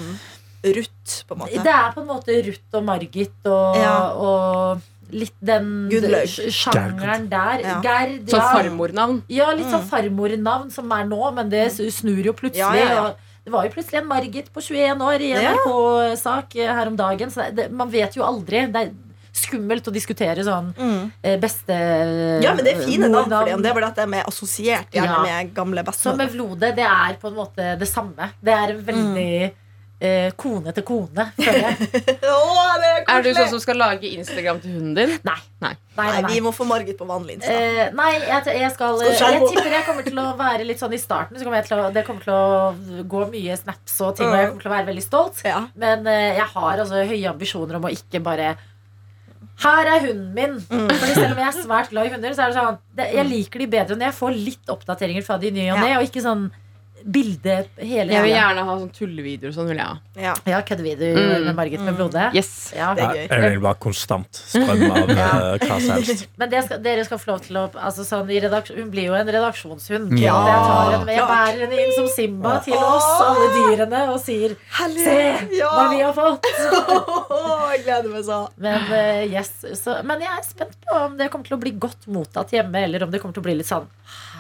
Ruth, 0.63 1.25
på 1.27 1.35
en 1.35 1.41
måte? 1.41 1.63
Det 1.65 1.73
er 1.75 1.91
på 1.97 2.01
en 2.05 2.07
måte 2.07 2.37
Ruth 2.47 2.79
og 2.79 2.85
Margit 2.87 3.47
og, 3.51 3.77
Ja. 3.77 3.97
og 4.15 4.81
litt 5.11 5.35
den 5.43 5.91
sjangeren 5.91 7.29
der. 7.29 7.61
Ja. 7.65 7.81
Gerd, 7.85 8.29
Sånn 8.31 8.47
farmornavn. 8.55 9.23
Ja, 9.29 9.51
litt 9.53 9.67
sånn 9.73 9.85
farmornavn 9.89 10.71
som 10.73 10.91
er 10.93 11.05
nå, 11.11 11.21
men 11.35 11.51
det 11.53 11.67
snur 11.73 12.23
jo 12.25 12.33
plutselig. 12.33 12.59
Ja, 12.59 12.73
ja, 12.75 12.95
ja. 12.95 13.15
Det 13.45 13.51
var 13.51 13.65
jo 13.67 13.73
plutselig 13.75 13.99
en 13.99 14.07
Margit 14.07 14.53
på 14.55 14.63
21 14.63 15.01
år 15.03 15.21
i 15.21 15.31
Ja. 15.33 15.55
NRK-sak 15.57 16.55
her 16.55 16.87
om 16.87 16.97
dagen. 16.97 17.29
Så 17.31 17.53
det, 17.55 17.71
man 17.73 17.91
vet 17.91 18.15
jo 18.15 18.23
aldri. 18.23 18.71
Det 18.73 18.77
er 18.77 18.93
skummelt 19.33 19.87
å 19.89 19.93
diskutere 19.95 20.45
sånn 20.45 20.73
eh, 21.23 21.39
beste 21.41 21.77
Ja, 22.45 22.53
men 22.55 22.65
det 22.67 22.75
er 22.77 22.85
fine 22.85 23.09
navn 23.09 23.31
for 23.33 23.49
dem. 23.49 23.63
Det 23.65 23.71
er 23.71 23.79
bare 23.79 23.89
at 23.93 24.03
de 24.03 24.07
er 24.21 24.29
assosiert 24.29 24.93
gjerne 24.93 25.17
Ja. 25.17 25.23
med 25.25 25.55
gamle 25.57 25.85
Så 25.97 26.15
med 26.17 26.29
Mevlode, 26.29 26.75
det 26.77 26.85
er 26.85 27.17
på 27.21 27.29
en 27.33 27.35
måte 27.41 27.73
det 27.79 27.89
samme. 27.89 28.33
Det 28.43 28.53
er 28.53 28.75
veldig 28.77 29.53
eh, 30.03 30.33
kone 30.37 30.73
til 30.75 30.85
kone, 30.87 31.29
føler 31.39 31.65
jeg. 31.65 31.89
Åh, 32.33 32.73
det 32.83 32.91
er 32.91 33.05
Er 33.09 33.23
du 33.25 33.31
sånn 33.37 33.51
som 33.55 33.63
skal 33.63 33.79
lage 33.81 34.11
Instagram 34.11 34.61
til 34.63 34.75
hunden 34.77 34.95
din? 34.99 35.15
Nei. 35.27 35.39
Nei. 35.63 35.73
Nei, 35.93 36.07
Nei, 36.09 36.21
nei, 36.25 36.33
vi 36.33 36.41
må 36.45 36.53
få 36.57 36.65
Margit 36.65 36.97
på 36.99 37.07
vanlig 37.09 37.37
Insta. 37.37 37.53
Eh, 37.53 37.91
nei, 37.97 38.11
jeg, 38.25 38.55
jeg 38.63 38.73
skal 38.73 38.97
Skal 39.03 39.37
Jeg 39.37 39.43
tipper 39.45 39.75
jeg 39.77 39.87
kommer 39.89 40.07
til 40.07 40.19
å 40.23 40.27
være 40.39 40.65
litt 40.69 40.81
sånn 40.81 40.95
i 40.97 41.01
starten. 41.01 41.37
Så 41.39 41.45
kommer 41.47 41.61
jeg 41.61 41.69
til 41.69 41.79
å, 41.83 41.91
det 41.93 42.05
kommer 42.09 42.25
til 42.25 42.33
å 42.37 43.05
gå 43.13 43.25
mye 43.33 43.57
snaps 43.61 43.99
og 44.05 44.17
ting, 44.19 44.29
og 44.31 44.37
jeg 44.39 44.51
kommer 44.51 44.65
til 44.67 44.73
å 44.73 44.77
være 44.77 44.89
veldig 44.93 45.05
stolt. 45.05 45.43
Ja. 45.47 45.65
Men 45.79 46.07
eh, 46.11 46.35
jeg 46.41 46.49
har 46.55 46.85
altså 46.85 47.03
høye 47.05 47.33
ambisjoner 47.33 47.81
om 47.81 47.89
å 47.89 47.93
ikke 47.93 48.23
bare 48.25 48.55
her 49.63 49.91
er 49.95 50.07
hunden 50.07 50.33
min. 50.37 50.59
Fordi 50.67 51.15
selv 51.15 51.33
om 51.33 51.41
jeg 51.43 51.49
er 51.49 51.57
svært 51.59 51.93
glad 51.93 52.09
i 52.09 52.13
hunder, 52.15 52.35
så 52.37 52.45
er 52.45 52.53
det 52.53 52.59
sånn 52.59 52.81
det, 52.99 53.09
Jeg 53.15 53.29
liker 53.31 53.63
de 53.63 53.71
bedre 53.77 53.99
når 53.99 54.11
jeg 54.11 54.19
får 54.19 54.37
litt 54.51 54.75
oppdateringer 54.75 55.27
fra 55.27 55.39
de 55.43 55.53
nye 55.55 55.69
ny 55.69 55.73
og 55.75 55.83
ne, 55.83 55.95
og 55.99 56.09
ikke 56.09 56.25
sånn 56.25 56.49
bilde 57.05 57.55
hele 57.79 58.09
tiden. 58.09 58.13
Jeg 58.13 58.23
vil 58.27 58.33
gjerne 58.35 58.65
ha 58.69 58.77
sånn 58.79 58.93
tullevideoer 58.97 59.55
sånn. 59.57 59.69
vil 59.73 59.81
jeg 59.81 59.87
ha 59.87 59.99
Ja, 60.23 60.35
Ja, 60.47 60.61
køddevideoer 60.63 61.17
Mm. 61.23 61.45
med 61.47 61.55
Margit 61.57 61.81
med 61.81 61.97
blode. 61.97 62.31
Yes 62.35 62.73
Ja. 62.77 62.95
det 62.95 63.03
er 63.05 63.15
gøy. 63.15 63.29
Jeg 63.29 63.51
vil 63.53 63.61
bare 63.61 63.75
konstant 63.81 64.33
strømme 64.33 64.91
av 64.91 65.09
ja. 65.11 65.29
hva 65.59 65.81
som 65.81 65.91
helst. 65.97 66.27
Men 66.39 66.51
det 66.51 66.65
skal, 66.65 66.83
dere 66.83 67.05
skal 67.05 67.19
få 67.19 67.31
lov 67.33 67.41
til 67.47 67.57
å 67.57 67.65
altså 67.75 68.05
sånn, 68.05 68.31
i 68.31 68.41
Hun 68.43 68.91
blir 68.91 69.07
jo 69.07 69.15
en 69.15 69.27
redaksjonshund. 69.27 70.13
Ja. 70.19 70.37
Jeg, 70.47 70.61
tar 70.69 70.91
henne 70.93 71.05
med, 71.07 71.17
jeg 71.17 71.27
bærer 71.33 71.61
henne 71.67 71.81
inn 71.87 71.93
som 71.97 72.09
Simba 72.09 72.59
til 72.65 72.75
oss, 72.75 73.09
alle 73.23 73.49
dyrene, 73.57 74.03
og 74.13 74.21
sier 74.21 74.57
Herlig! 74.79 75.05
Se 75.05 75.57
Ja. 75.59 75.69
hva 75.71 75.89
vi 75.91 76.01
har 76.03 76.13
fått! 76.13 76.45
Jeg 77.73 77.85
gleder 77.87 78.11
meg 78.13 78.25
så. 78.27 78.39
Men, 78.61 78.83
uh, 78.93 79.23
yes, 79.33 79.51
så, 79.81 79.95
men 80.05 80.21
jeg 80.21 80.29
er 80.29 80.43
spent 80.45 80.75
på 80.85 80.97
om 81.07 81.15
det 81.17 81.31
kommer 81.33 81.49
til 81.49 81.57
å 81.57 81.61
bli 81.63 81.73
godt 81.81 82.07
mottatt 82.13 82.53
hjemme, 82.53 82.83
eller 82.85 83.03
om 83.07 83.11
det 83.11 83.21
kommer 83.23 83.33
til 83.37 83.41
å 83.43 83.47
bli 83.47 83.55
litt 83.61 83.69
sånn 83.71 83.87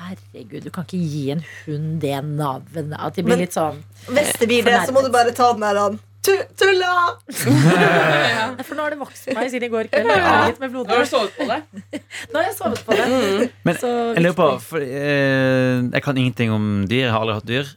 Herregud, 0.08 0.62
du 0.64 0.70
kan 0.70 0.84
ikke 0.84 0.98
gi 1.12 1.30
en 1.34 1.42
hund 1.64 2.00
det 2.02 2.16
navnet. 2.24 2.92
At 2.98 3.14
de 3.16 3.22
blir 3.22 3.36
Men- 3.36 3.44
litt 3.46 3.54
sånn 3.54 3.82
Hvis 4.08 4.32
det 4.38 4.48
blir 4.48 4.64
det, 4.64 4.80
så 4.88 4.92
må 4.92 5.02
du 5.04 5.10
bare 5.14 5.32
ta 5.32 5.52
den 5.52 5.60
der 5.60 5.78
han. 5.78 6.00
Tu- 6.22 6.38
ja. 6.82 7.02
For 8.62 8.76
nå 8.78 8.84
har 8.84 8.92
det 8.94 8.98
vokst 9.00 9.24
på 9.26 9.34
meg 9.38 9.48
siden 9.50 9.66
i 9.66 9.70
går 9.72 9.88
kveld. 9.90 10.06
Jeg 10.12 10.22
har 10.22 10.44
litt 10.52 10.60
med 10.62 10.74
Nå 10.76 10.84
har 10.86 11.02
du 11.02 11.08
sovet 11.10 11.32
på 11.34 11.46
det? 11.48 11.58
Nå 12.30 12.38
har 12.38 12.44
jeg 12.46 12.54
sovet 12.58 12.82
på 12.86 12.94
det. 12.98 13.06
Men 13.66 13.78
Så 13.80 13.90
jeg 14.14 14.22
lurer 14.22 14.36
på, 14.38 14.46
for, 14.62 14.84
eh, 14.86 15.80
jeg 15.96 16.04
kan 16.04 16.20
ingenting 16.22 16.52
om 16.54 16.68
dyr. 16.86 17.08
Jeg 17.08 17.14
har 17.14 17.24
aldri 17.24 17.38
hatt 17.40 17.48
dyr. 17.50 17.72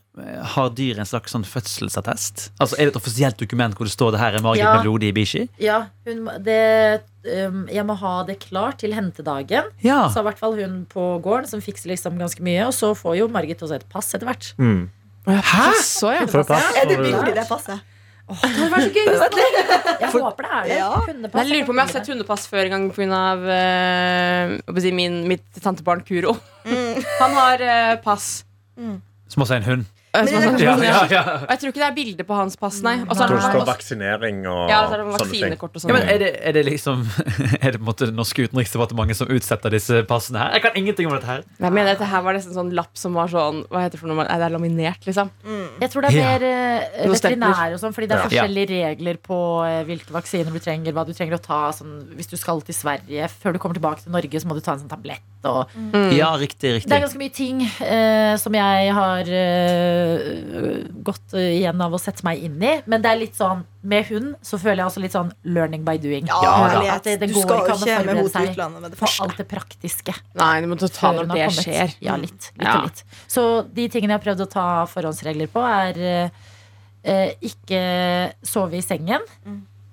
Har 0.55 0.69
dyr 0.77 0.99
en 1.01 1.09
slags 1.09 1.33
sånn 1.35 1.43
fødselsattest? 1.47 2.45
Altså 2.63 2.77
Er 2.77 2.85
det 2.87 2.93
et 2.93 2.99
offisielt 3.01 3.39
dokument 3.41 3.73
hvor 3.75 3.89
det 3.89 3.95
står 3.95 4.13
det 4.15 4.21
her 4.21 4.37
er 4.37 4.45
Margit 4.45 4.63
Ja. 4.63 4.75
med 4.77 4.85
blodig 4.87 5.09
bikkje? 5.17 5.41
Ja, 5.59 5.79
hun, 6.07 6.29
det, 6.45 7.01
um, 7.47 7.65
jeg 7.67 7.83
må 7.89 7.97
ha 7.99 8.13
det 8.29 8.37
klart 8.45 8.77
til 8.85 8.93
hentedagen. 8.95 9.73
Ja. 9.83 10.05
Så 10.13 10.21
i 10.21 10.27
hvert 10.29 10.39
fall 10.39 10.55
hun 10.61 10.85
på 10.91 11.07
gården 11.25 11.49
som 11.49 11.59
fikser 11.65 11.91
liksom 11.91 12.21
ganske 12.21 12.45
mye. 12.45 12.69
Og 12.69 12.77
så 12.77 12.93
får 12.95 13.17
jo 13.23 13.27
Margit 13.33 13.65
også 13.65 13.81
et 13.81 13.89
pass 13.91 14.13
etter 14.15 14.29
hvert. 14.29 14.53
Mm. 14.61 14.85
Hæ? 15.25 15.65
Så, 15.81 16.13
ja. 16.13 16.23
Pass? 16.29 16.71
Er 16.77 16.85
det 16.93 17.01
billig, 17.01 17.33
det 17.35 17.47
passet? 17.49 17.81
Åh, 18.25 18.39
det 18.41 18.49
hadde 18.57 18.69
vært 18.73 18.85
så 18.85 18.91
gøy! 18.95 19.05
hvis 19.05 19.19
det 19.21 19.21
var 19.21 19.29
det. 19.35 19.95
Jeg 20.01 20.09
håper 20.15 20.45
det 20.47 20.51
er 20.51 20.63
det. 20.65 20.77
Ja. 20.79 20.87
Hundepass 21.05 21.41
Jeg 21.43 21.51
lurer 21.51 21.65
på 21.67 21.73
om 21.75 21.77
jeg 21.81 21.85
har 21.85 21.93
sett 21.93 22.07
hundepass 22.09 22.47
før 22.49 22.63
en 22.65 22.73
gang 22.75 22.85
pga. 22.95 24.79
Si, 24.81 24.91
min- 24.97 25.19
mitt 25.29 25.45
tantebarn 25.61 26.01
Kuro. 26.07 26.33
Han 27.21 27.35
har 27.37 27.61
eh, 27.61 27.95
pass. 28.01 28.31
Som 29.29 29.45
også 29.45 29.53
er 29.57 29.61
en 29.61 29.69
hund. 29.69 29.85
Men 30.15 30.25
det 30.25 30.33
er 30.35 30.41
Ja, 30.41 30.75
kanskje- 30.75 30.85
ja, 30.85 31.07
ja. 31.11 31.23
Og 31.43 31.49
jeg 31.49 31.59
tror 31.59 31.69
ikke 31.71 31.81
det 31.83 31.89
er 31.89 31.95
bilde 31.95 32.23
på 32.25 32.35
hans 32.35 32.55
pass, 32.55 32.81
nei. 32.81 32.95
Og 33.03 33.15
så 33.15 33.23
er 33.25 33.27
det 33.27 33.35
det, 33.41 33.49
står 33.51 33.65
vaksinering 33.67 34.37
og 34.47 34.69
ja, 34.69 34.79
så 34.87 34.93
er 34.93 34.97
det 34.97 35.05
sånne 35.05 35.19
ting. 35.31 35.41
vaksinekort 35.43 35.71
og 35.75 35.75
Ja, 35.75 35.81
sånn. 35.81 35.93
men 35.93 36.09
er 36.09 36.17
det, 36.23 36.29
er 36.41 36.51
det 36.53 36.65
liksom 36.65 37.03
Er 37.65 37.71
det 37.71 37.79
på 37.79 37.83
en 37.83 37.89
måte 37.89 38.05
det 38.09 38.15
norske 38.15 38.45
utenriksdepartementet 38.47 39.15
som 39.19 39.27
utsetter 39.27 39.69
disse 39.75 40.03
passene 40.07 40.39
her? 40.43 40.51
Jeg 40.57 40.61
kan 40.65 40.71
ingenting 40.79 41.07
om 41.09 41.13
dette 41.17 41.25
her. 41.29 41.43
Jeg 41.59 41.71
mener 41.71 41.91
dette 41.93 42.05
her 42.11 42.21
var 42.21 42.33
nesten 42.37 42.53
sånn 42.55 42.71
lapp 42.73 42.93
som 42.97 43.13
var 43.13 43.27
sånn 43.33 43.63
Hva 43.69 43.83
heter 43.85 43.97
det 43.97 43.99
for 43.99 44.07
noe? 44.07 44.23
Nei, 44.25 44.37
det 44.39 44.45
er 44.47 44.55
laminert, 44.55 45.05
liksom. 45.05 45.29
Jeg 45.81 45.91
tror 45.91 46.01
det 46.07 46.13
er 46.13 46.17
Ja. 46.17 46.25
mer 46.31 46.43
eh, 46.45 47.15
stempler. 47.15 47.15
veterinær 47.15 47.73
og 47.75 47.79
sånn, 47.83 47.93
fordi 47.95 48.07
det 48.07 48.15
er 48.15 48.21
Ja. 48.21 48.27
forskjellige 48.29 48.69
regler 48.69 49.17
på 49.17 49.37
eh, 49.67 49.83
hvilke 49.87 50.11
vaksiner 50.15 50.51
du 50.53 50.59
trenger, 50.59 50.93
hva 50.93 51.05
du 51.05 51.13
trenger 51.13 51.35
å 51.37 51.41
ta. 51.41 51.61
Sånn, 51.75 52.15
hvis 52.15 52.27
du 52.31 52.37
skal 52.37 52.61
til 52.61 52.75
Sverige 52.75 53.27
før 53.29 53.53
du 53.53 53.59
kommer 53.59 53.75
tilbake 53.75 54.03
til 54.03 54.11
Norge, 54.15 54.31
så 54.39 54.45
må 54.47 54.53
du 54.55 54.61
ta 54.61 54.73
en 54.73 54.79
sånn 54.85 54.89
tablett. 54.91 55.21
Og 55.45 55.67
Ja, 56.15 56.31
riktig, 56.41 56.81
Det 56.87 56.91
er 56.91 57.01
ganske 57.05 57.19
mye 57.21 57.33
ting 57.33 57.61
eh, 57.81 58.35
som 58.37 58.51
jeg 58.53 58.93
har 58.93 59.19
eh, 59.21 60.04
gått 61.05 61.33
igjen 61.39 61.81
av 61.81 61.93
å 61.95 61.99
sette 62.01 62.23
meg 62.27 62.43
inn 62.43 62.61
i. 62.63 62.81
Men 62.89 63.01
det 63.03 63.11
er 63.11 63.19
litt 63.19 63.35
sånn 63.37 63.63
med 63.85 64.05
hund 64.09 64.35
så 64.45 64.57
føler 64.61 64.81
jeg 64.83 64.89
også 64.89 65.01
litt 65.03 65.13
sånn 65.15 65.31
learning 65.43 65.83
by 65.85 65.97
doing. 66.01 66.25
Ja, 66.27 66.81
Ja, 66.83 66.97
det- 66.99 67.19
det 67.19 67.27
du 67.29 67.33
går 67.35 67.41
skal 67.41 67.59
ikke 67.59 67.67
jo 67.67 67.75
ikke 67.75 68.05
med 68.05 68.17
forberede 68.17 68.31
til 68.31 68.49
utlandet 68.55 68.81
med 68.81 68.91
det 68.91 68.97
For 68.97 69.23
alt 69.25 69.37
det 69.37 69.47
praktiske. 69.47 70.15
Nei, 70.35 70.61
du 70.61 70.67
må 70.67 70.77
ta 70.79 71.11
når 71.13 71.27
det 71.33 71.49
skjer. 71.59 71.95
Ja, 72.01 72.15
litt. 72.15 72.51
litt, 72.57 72.61
Ja. 72.61 72.81
litt. 72.81 73.03
Så 73.27 73.65
de 73.73 73.87
tingene 73.89 74.09
jeg 74.15 74.21
har 74.23 74.25
prøvd 74.35 74.41
å 74.47 74.49
ta 74.49 74.85
forhåndsregler 74.85 75.47
på, 75.47 75.61
er 75.61 75.99
eh, 75.99 76.29
eh, 77.03 77.33
ikke 77.41 78.33
sove 78.43 78.73
i 78.73 78.81
sengen, 78.81 79.21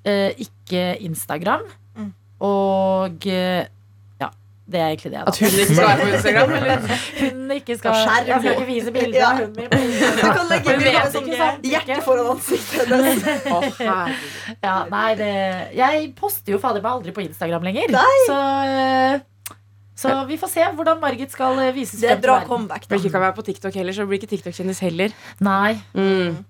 eh, 0.05 0.33
ikke 0.39 0.99
Instagram, 1.03 1.63
Mm. 1.99 2.13
og 2.41 3.27
eh, 3.27 3.67
det 4.73 4.81
er 4.81 4.89
egentlig 4.93 5.11
det. 5.13 5.23
At 5.29 5.39
hun 5.39 5.49
ikke 5.49 5.67
skal 5.75 5.87
være 5.89 5.99
på 6.03 6.09
Instagram? 6.17 6.53
Eller? 6.59 6.87
Hunden 7.23 7.51
ikke 7.57 7.77
skal 7.79 7.81
Skal 7.81 7.99
skjerme. 8.03 8.29
Jeg 8.33 8.41
skal 8.43 8.53
ikke 8.57 8.69
vise 8.71 8.95
bilder 8.97 9.19
Ja. 9.19 9.31
av 9.31 9.41
hunden 9.43 9.57
min. 9.57 9.69
på 9.73 9.81
Du 10.23 10.29
kan 10.39 10.47
legge 10.53 10.77
bilde 10.77 10.87
vet 10.87 11.01
av 11.01 11.19
ikke 11.23 11.41
sånn 11.43 11.67
hjerte 11.73 11.99
foran 12.07 12.31
ansiktet 12.35 12.93
hennes. 12.93 13.27
oh. 13.55 14.15
Ja, 14.65 14.77
nei, 14.93 15.09
det, 15.21 15.31
jeg 15.79 16.09
poster 16.19 16.57
jo 16.57 16.63
fader 16.63 16.83
meg 16.85 16.93
aldri 16.97 17.15
på 17.17 17.25
Instagram 17.27 17.69
lenger. 17.69 17.93
Nei. 17.95 18.15
Så, 18.29 18.39
eh, 18.73 19.57
så 20.03 20.15
vi 20.27 20.39
får 20.41 20.51
se 20.51 20.65
hvordan 20.79 20.99
Margit 21.03 21.31
skal 21.35 21.59
eh, 21.63 21.73
vises 21.77 22.01
Det 22.03 22.11
er 22.17 22.23
bra 22.23 22.41
comeback. 22.49 22.89
Du 22.89 22.95
Da. 22.97 23.01
ikke 23.03 23.13
kan 23.15 23.23
være 23.29 23.37
på 23.37 23.45
TikTok 23.51 23.77
heller, 23.79 23.93
så 23.95 24.07
blir 24.09 24.19
ikke 24.23 24.33
TikTok-kjendis 24.33 24.81
heller. 24.83 25.13
Nei. 25.45 25.77
Mm. 25.95 26.41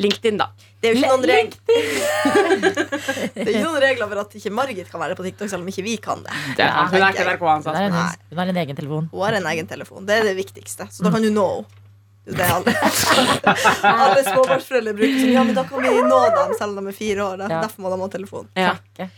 LinkedIn, 0.00 0.38
da. 0.40 0.46
Det 0.82 0.88
er 0.88 0.94
jo 0.94 1.00
ikke 1.02 1.10
noen, 1.12 1.26
reg 1.28 1.52
det 3.36 3.44
er 3.44 3.50
ikke 3.52 3.64
noen 3.66 3.82
regler 3.84 4.08
for 4.10 4.22
at 4.24 4.32
ikke 4.38 4.52
Margit 4.54 4.88
kan 4.90 5.02
være 5.02 5.16
på 5.18 5.26
TikTok, 5.26 5.50
selv 5.52 5.62
om 5.62 5.68
ikke 5.72 5.84
vi 5.86 5.96
kan 6.02 6.24
det. 6.24 6.32
Det 6.56 6.64
er, 6.64 6.72
hun 6.72 6.96
er 6.96 7.12
ikke 7.12 7.22
jeg- 7.22 7.28
NRK 7.28 7.44
Hun 7.44 7.68
har 7.68 7.82
en, 7.82 7.92
hun 8.32 8.38
har 8.42 8.46
en 8.54 8.56
egen 8.64 8.76
telefon. 8.80 9.08
Hun 9.12 9.22
har 9.26 9.38
en 9.38 9.46
egen 9.52 9.66
telefon. 9.70 10.06
Det 10.08 10.16
er 10.18 10.24
det 10.30 10.36
viktigste. 10.40 10.88
Så 10.90 11.04
da 11.04 11.10
kan 11.14 11.22
du 11.22 11.30
nå 11.30 11.46
henne. 11.54 11.78
Det 12.22 12.38
er 12.38 12.52
alle, 12.54 12.70
alle 14.06 14.20
småbarnsforeldre 14.22 14.92
bruker 14.94 15.16
sånn. 15.18 15.32
Ja, 15.34 15.42
men 15.42 15.56
da 15.56 15.64
kan 15.66 15.82
vi 15.82 15.90
nå 16.06 16.18
dem 16.36 16.52
selv 16.54 16.78
om 16.78 16.86
de 16.86 16.92
er 16.92 16.94
fire 16.94 17.24
år. 17.24 17.40
Da. 17.40 17.48
Ja. 17.50 17.62
Derfor 17.64 17.82
må 17.82 17.90
de 17.90 17.98
ha 17.98 18.08
telefon. 18.12 18.46
Ja. 18.54 18.76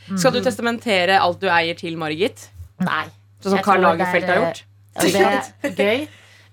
Mm. 0.08 0.16
Skal 0.22 0.32
du 0.32 0.40
testamentere 0.46 1.18
alt 1.20 1.42
du 1.42 1.50
eier 1.52 1.76
til 1.76 1.98
Margit? 2.00 2.46
Nei. 2.80 3.04
Sånn 3.44 3.58
som 3.58 3.64
Karl 3.66 3.84
Lagerfeldt 3.84 4.24
er, 4.24 4.32
har 4.32 4.46
gjort? 4.46 4.62
Ja, 4.96 5.04
det 5.68 5.82
er 5.84 5.84
gøy. 5.84 6.06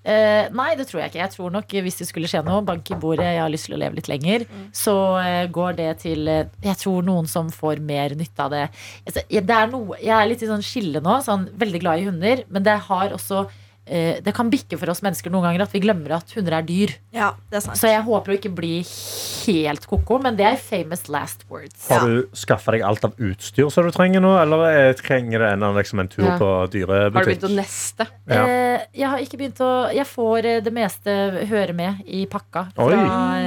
Eh, 0.03 0.47
nei, 0.57 0.71
det 0.75 0.87
tror 0.89 1.03
jeg 1.03 1.11
ikke. 1.11 1.19
Jeg 1.21 1.31
tror 1.35 1.51
nok 1.53 1.73
Hvis 1.85 1.99
det 1.99 2.07
skulle 2.09 2.25
skje 2.31 2.41
noe, 2.43 2.63
bank 2.65 2.89
i 2.89 2.95
bordet, 2.97 3.27
jeg 3.35 3.41
har 3.43 3.51
lyst 3.53 3.67
til 3.69 3.75
å 3.77 3.81
leve 3.83 3.99
litt 3.99 4.07
lenger, 4.09 4.47
så 4.73 4.95
uh, 5.21 5.45
går 5.53 5.75
det 5.77 5.89
til 6.01 6.25
uh, 6.27 6.45
Jeg 6.65 6.77
tror 6.81 7.03
noen 7.05 7.27
som 7.29 7.51
får 7.53 7.77
mer 7.85 8.15
nytte 8.17 8.41
av 8.41 8.49
det. 8.49 8.63
Altså, 9.05 9.21
jeg- 9.29 9.45
det 9.45 9.55
er 9.59 9.67
noe, 9.69 9.97
jeg 10.01 10.15
er 10.17 10.25
litt 10.31 10.41
i 10.41 10.49
sånn 10.49 10.65
skille 10.65 11.01
nå, 11.05 11.19
sånn 11.21 11.45
veldig 11.53 11.81
glad 11.83 11.99
i 12.01 12.07
hunder, 12.09 12.43
men 12.49 12.63
det 12.65 12.79
har 12.89 13.13
også 13.13 13.45
det 14.23 14.31
kan 14.37 14.47
bikke 14.51 14.77
for 14.79 14.89
oss 14.93 15.01
mennesker 15.03 15.33
noen 15.33 15.43
ganger 15.49 15.65
at 15.65 15.73
vi 15.75 15.81
glemmer 15.83 16.13
at 16.15 16.31
hunder 16.37 16.55
er 16.61 16.63
dyr. 16.67 16.93
Ja, 17.11 17.33
det 17.51 17.59
er 17.59 17.65
sant. 17.65 17.77
Så 17.79 17.89
jeg 17.91 18.03
håper 18.07 18.31
å 18.31 18.37
ikke 18.37 18.53
bli 18.55 18.77
helt 19.45 19.85
ko-ko, 19.89 20.19
men 20.23 20.37
det 20.39 20.45
er 20.47 20.59
famous 20.61 21.07
last 21.11 21.43
words. 21.51 21.87
Har 21.89 22.05
du 22.07 22.29
skaffa 22.37 22.71
deg 22.75 22.85
alt 22.87 23.03
av 23.07 23.17
utstyr 23.19 23.69
som 23.73 23.87
du 23.87 23.91
trenger 23.95 24.23
nå, 24.23 24.31
eller 24.41 24.63
eh, 24.69 24.91
trenger 24.99 25.43
det 25.43 25.53
ennå 25.57 25.73
liksom 25.77 26.03
en 26.05 26.11
tur 26.11 26.23
Ja. 26.25 26.37
på 26.39 26.49
Har 26.61 26.71
du 26.71 26.85
begynt 27.25 27.47
å 27.49 27.53
neste? 27.55 28.07
Ja. 28.29 28.43
Eh, 28.47 28.85
jeg 28.95 29.09
har 29.11 29.17
ikke 29.23 29.37
begynt 29.41 29.59
å 29.65 29.71
Jeg 29.93 30.07
får 30.07 30.45
eh, 30.45 30.61
det 30.63 30.73
meste 30.73 31.17
høre 31.49 31.73
med 31.75 32.03
i 32.07 32.25
pakka 32.31 32.69
fra 32.75 32.85
Oi. 32.85 33.01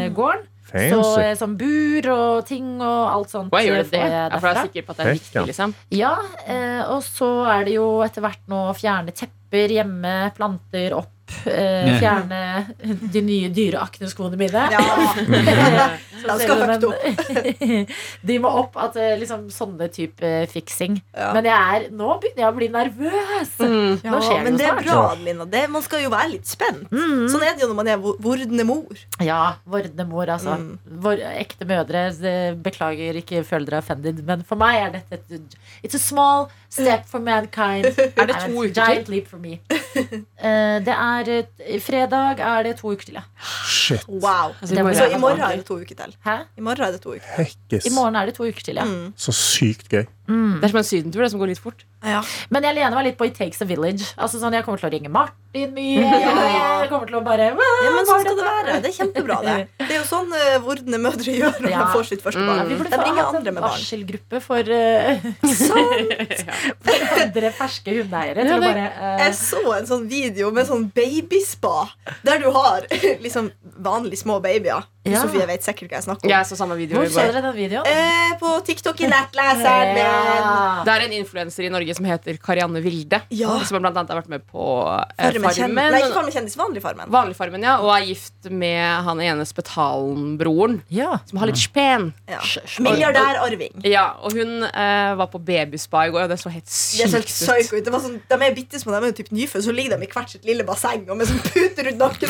eh, 0.04 0.10
gården. 0.14 0.50
Så 0.74 1.20
eh, 1.22 1.34
som 1.38 1.52
bur 1.56 2.06
og 2.10 2.46
ting 2.48 2.80
og 2.82 3.02
alt 3.12 3.30
sånt. 3.30 3.52
Hva 3.52 3.60
gjør 3.62 3.84
du 3.84 3.90
det 3.92 4.00
får 4.00 4.08
jeg 4.10 4.10
Ja, 4.32 4.38
for 4.40 4.48
jeg 4.48 4.56
er 4.56 4.66
sikker 4.68 4.86
på 4.88 4.90
at 4.90 4.96
det 4.98 5.04
er 5.06 5.12
viktig, 5.20 5.44
liksom. 5.52 5.74
Ja, 5.94 6.14
eh, 6.50 6.80
og 6.90 7.04
så 7.06 7.28
er 7.46 7.68
det 7.68 7.76
jo 7.76 7.86
etter 8.02 8.24
hvert 8.26 8.42
nå 8.50 8.58
å 8.72 8.74
fjerne 8.74 9.14
tepper 9.54 9.68
hjemme, 9.78 10.14
planter 10.36 10.94
opp. 10.98 11.10
Eh, 11.48 11.86
fjerne 11.98 12.66
de 13.10 13.20
nye 13.24 13.48
dyre 13.48 13.80
akneskoene 13.80 14.36
mine. 14.36 14.66
Ja. 14.70 14.80
Så 16.24 16.28
De 16.28 16.34
ser 16.40 16.44
skal 16.44 16.78
du, 16.80 16.86
høyt 16.92 17.90
De 18.28 18.36
må 18.40 18.50
opp. 18.60 18.76
At, 18.80 18.94
eh, 19.00 19.14
liksom 19.20 19.46
sånne 19.52 19.88
type 19.92 20.30
fiksing. 20.52 20.98
Ja. 21.16 21.30
Men 21.36 21.48
jeg 21.48 21.56
er, 21.78 21.86
nå 21.96 22.10
begynner 22.20 22.44
jeg 22.44 22.50
å 22.52 22.56
bli 22.58 22.68
nervøs. 22.72 23.54
Mm. 23.60 24.04
Nå 24.04 24.20
skjer 24.24 24.36
det 24.38 24.44
men 24.46 24.58
det 24.60 24.68
er 24.68 24.76
snart. 24.78 24.84
bra, 24.86 25.16
Lina. 25.24 25.46
Det, 25.56 25.62
man 25.72 25.84
skal 25.84 26.04
jo 26.04 26.12
være 26.12 26.30
litt 26.34 26.48
spent. 26.48 26.86
Mm. 26.92 27.24
Sånn 27.32 27.44
er 27.48 27.56
det 27.56 27.64
jo 27.64 27.70
når 27.72 27.80
man 27.80 27.90
er 27.94 28.00
vo- 28.04 28.14
vordende 28.24 28.68
mor. 28.68 29.02
Ja, 29.24 29.40
vordende 29.68 30.06
mor, 30.08 30.28
altså. 30.36 30.56
Mm. 30.60 31.00
Vår, 31.08 31.24
ekte 31.40 31.68
mødre. 31.72 32.04
eh, 32.20 32.52
Beklager, 32.68 33.20
ikke 33.24 33.42
føl 33.48 33.64
dere 33.68 33.80
offended. 33.84 34.20
Men 34.28 34.44
for 34.48 34.60
meg 34.60 34.80
er 34.84 34.94
dette 35.00 35.20
et 35.40 35.58
It's 35.84 35.96
a 35.96 36.00
small 36.00 36.48
step 36.74 37.08
for 37.10 37.22
mankind. 37.22 37.86
Er 38.18 38.26
det 38.30 38.36
to 38.42 38.50
uker 38.50 38.74
uker 38.74 38.74
giant 38.80 39.08
leap 39.12 39.28
for 39.30 39.38
me. 39.38 39.58
Uh, 39.96 40.80
det 40.86 40.94
er 40.94 41.30
eh, 41.36 41.80
Fredag 41.82 42.42
er 42.42 42.66
det 42.68 42.76
to 42.80 42.92
uker 42.92 43.08
til, 43.10 43.18
ja. 43.20 43.24
Shit. 43.66 44.04
Wow. 44.08 44.54
Altså, 44.60 44.74
i 44.74 44.82
morgen. 44.82 44.96
Så 44.96 45.06
i 45.06 45.20
morgen 45.20 45.40
er 45.40 45.56
det 45.56 45.66
to 45.66 45.78
uker 45.80 45.94
til. 45.94 46.16
Hæ? 46.26 46.36
I 46.56 46.60
morgen 46.60 46.86
er 46.86 46.92
det 46.96 47.00
to 47.00 47.14
uker. 47.14 47.20
til. 47.36 47.44
Hekkes. 47.44 47.86
I 47.86 47.94
morgen 47.94 48.16
er 48.16 48.26
det 48.26 48.34
to 48.34 48.48
uker 48.48 48.60
til, 48.64 48.80
ja. 48.80 48.84
Mm. 48.84 49.12
Så 49.16 49.32
sykt 49.32 49.88
gøy. 49.88 50.04
Mm. 50.28 50.52
Det 50.60 50.64
er 50.64 50.68
som 50.68 50.78
en 50.78 50.84
sydentur, 50.84 51.22
det 51.22 51.30
som 51.30 51.40
går 51.40 51.52
litt 51.52 51.60
fort. 51.60 51.86
Ja. 52.04 52.20
Men 52.52 52.62
jeg 52.68 52.74
lener 52.76 52.94
meg 52.98 53.06
litt 53.08 53.16
på 53.18 53.26
It 53.26 53.34
Takes 53.38 53.62
a 53.62 53.66
Village. 53.68 54.10
Altså 54.20 54.38
sånn, 54.42 54.52
Jeg 54.52 54.64
kommer 54.66 54.78
til 54.82 54.88
å 54.90 54.92
ringe 54.92 55.08
Martin 55.10 55.72
mye. 55.72 56.02
Jeg 56.04 56.88
kommer 56.90 57.06
til 57.08 57.16
å 57.16 57.22
bare 57.24 57.46
Ja, 57.54 57.90
men 57.94 58.04
sånn 58.08 58.20
skal 58.24 58.36
det 58.36 58.44
være. 58.44 58.74
Det 58.84 58.90
er 58.90 58.96
kjempebra, 58.98 59.38
det. 59.46 59.56
Det 59.84 59.90
er 59.90 59.98
jo 60.00 60.06
sånn 60.08 60.28
uh, 60.34 60.58
vordende 60.64 60.98
mødre 61.00 61.32
gjør 61.38 61.58
når 61.64 61.70
Ja. 61.72 61.80
de 61.84 61.96
får 61.96 62.04
sitt 62.12 62.22
første 62.24 62.40
Mm. 62.44 62.48
Ja, 62.48 62.54
barn. 62.56 62.68
vi 62.68 62.76
burde 62.82 62.90
De 62.90 62.96
få 62.98 63.14
hatt 63.16 63.34
en 63.34 63.44
med 63.44 63.54
barn. 63.54 63.70
varselgruppe 63.70 64.40
for, 64.42 64.58
eh, 64.68 65.20
for 66.84 67.20
andre 67.24 67.50
ferske 67.56 67.94
hundeeiere. 67.98 68.44
Ja, 68.48 68.58
bare 68.60 68.84
eh, 68.90 69.22
Jeg 69.24 69.36
så 69.38 69.62
en 69.78 69.86
sånn 69.88 70.08
video 70.10 70.50
med 70.54 70.66
sånn 70.68 70.88
babyspa, 70.94 71.88
der 72.26 72.42
du 72.42 72.50
har 72.54 72.86
liksom 73.24 73.50
vanlig 73.80 74.18
små 74.20 74.40
babyer. 74.44 74.84
Ja. 75.04 75.20
Sofie 75.20 75.44
vet 75.48 75.60
sikkert 75.66 75.90
hva 75.92 75.98
jeg 75.98 76.04
snakker 76.06 76.24
om. 76.24 76.30
Jeg 76.32 76.46
så 76.48 76.56
samme 76.56 76.76
video 76.78 76.96
Hvor 76.96 77.10
ser 77.12 77.28
dere 77.28 77.42
den 77.44 77.56
videoen? 77.58 77.88
Eh, 77.90 78.30
på 78.40 78.52
TikTok 78.64 79.00
i 79.04 79.10
nettleseren. 79.10 79.98
Ja. 80.04 80.82
Det 80.84 80.92
er 80.94 81.02
en 81.06 81.12
influenser 81.16 81.66
i 81.66 81.70
Norge 81.72 81.94
som 81.96 82.06
heter 82.08 82.36
Karianne 82.42 82.80
Vilde. 82.84 83.20
Ja. 83.36 83.52
Som 83.68 83.78
blant 83.84 83.96
annet 83.96 84.10
har 84.12 84.18
vært 84.22 84.30
med 84.32 84.42
på 84.48 84.64
eh, 84.88 85.36
Farmen 85.44 85.92
Nei, 85.92 86.00
ikke 86.02 86.16
Farmen 86.16 86.34
kjendis, 86.34 86.56
vanlig 86.58 86.82
Farmen. 86.84 87.10
Vanlig 87.12 87.36
Farmen, 87.38 87.64
ja. 87.64 87.76
Og 87.84 87.90
er 87.94 88.06
gift 88.08 88.48
med 88.50 89.04
han 89.06 89.20
ene 89.24 89.44
Spetalen-broren, 89.48 90.80
Ja. 90.92 91.18
som 91.28 91.40
har 91.42 91.50
litt 91.52 91.60
spen. 91.60 92.10
Ja. 92.30 92.40
Milliardærarving. 92.84 93.84
Ja, 93.88 94.06
og 94.24 94.32
hun 94.36 94.64
eh, 94.66 95.14
var 95.20 95.28
på 95.32 95.40
babyspa 95.44 96.06
i 96.08 96.14
går, 96.14 96.26
og 96.26 96.32
det 96.32 96.40
så 96.42 96.52
helt 96.52 96.68
Det 96.68 97.04
er 97.06 97.12
så 97.12 97.20
helt 97.20 97.32
sykt 97.34 97.72
ut. 97.72 97.78
ut. 97.78 97.84
Det 97.88 97.94
var 97.94 98.04
sånn, 98.04 98.18
de 98.30 98.40
er 98.48 98.56
bitte 98.56 98.80
små, 98.80 98.94
de 98.96 99.00
er 99.02 99.12
jo 99.12 99.18
typ 99.22 99.32
nyfødt, 99.36 99.64
så 99.68 99.74
ligger 99.76 99.96
de 99.98 100.08
i 100.08 100.12
hvert 100.14 100.34
sitt 100.34 100.44
lille 100.48 100.64
basseng 100.68 101.04
og 101.08 101.20
med 101.20 101.30
sånn 101.30 101.42
puter 101.44 101.90
rundt 101.90 102.04
nakken. 102.04 102.28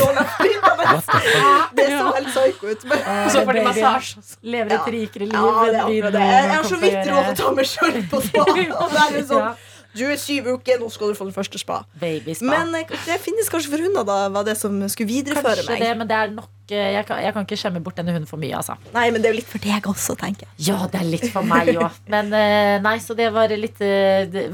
Det 1.74 1.88
så 1.90 2.10
helt 2.14 2.32
psycho 2.64 2.70
ut. 2.70 2.84
Eh, 2.92 3.24
Og 3.24 3.30
så 3.30 3.44
får 3.44 3.52
de 3.52 3.64
massasje. 3.68 4.22
Lever 4.42 4.72
et 4.74 4.88
rikere 4.94 5.28
liv. 5.28 5.32
ja, 5.32 5.64
det 5.64 5.74
er 5.74 5.84
akkurat 5.84 6.12
det. 6.12 6.24
Jeg 6.32 6.50
har 6.54 6.64
så 6.64 6.76
vidt 6.80 6.98
råd 7.10 7.24
til 7.24 7.32
å 7.32 7.38
ta 7.44 7.54
meg 7.54 7.66
sjøl 7.66 8.02
på 8.10 8.20
spa. 8.24 8.44
Og 8.82 8.90
det 8.90 9.00
er 9.04 9.12
det 9.18 9.24
sånn 9.28 9.44
Ja. 9.44 9.54
Du 9.94 10.02
er 10.10 10.18
syv 10.18 10.48
uker, 10.56 10.80
nå 10.82 10.88
skal 10.90 11.12
du 11.12 11.18
få 11.18 11.28
den 11.28 11.34
første 11.36 11.60
spa. 11.60 11.82
Babyspa. 12.00 12.48
Men 12.50 12.74
eh, 12.80 12.90
det 13.06 13.20
finnes 13.22 13.50
kanskje 13.52 13.70
for 13.72 13.84
hunder, 13.84 14.06
da, 14.08 14.16
var 14.34 14.46
det 14.48 14.56
som 14.58 14.80
skulle 14.90 15.10
videreføre 15.12 15.62
Kanskje 15.62 15.76
meg. 15.76 15.84
det, 15.86 15.92
men 16.00 16.10
det 16.10 16.16
er 16.18 16.32
nok 16.34 16.72
eh, 16.74 16.88
jeg 16.96 17.06
kan, 17.06 17.20
jeg 17.22 17.34
kan 17.36 17.46
ikke 17.46 17.58
skjemme 17.60 17.82
bort 17.84 18.00
denne 18.00 18.14
hunden 18.16 18.26
for 18.26 18.42
mye, 18.42 18.56
altså. 18.58 18.74
Nei, 18.94 19.04
men 19.14 19.22
det 19.22 19.30
er 19.30 19.36
jo 19.36 19.38
litt 19.38 19.52
for 19.52 19.62
deg 19.62 19.86
også, 19.92 20.16
tenker 20.18 20.48
jeg. 20.48 20.66
Ja, 20.70 20.80
det 20.90 20.98
er 20.98 21.06
litt 21.12 21.28
for 21.30 21.46
meg 21.46 21.70
òg. 21.76 22.00
Men 22.14 22.34
eh, 22.34 22.74
nei, 22.84 22.96
så 23.04 23.14
det 23.18 23.30
var 23.36 23.54
litt 23.54 23.80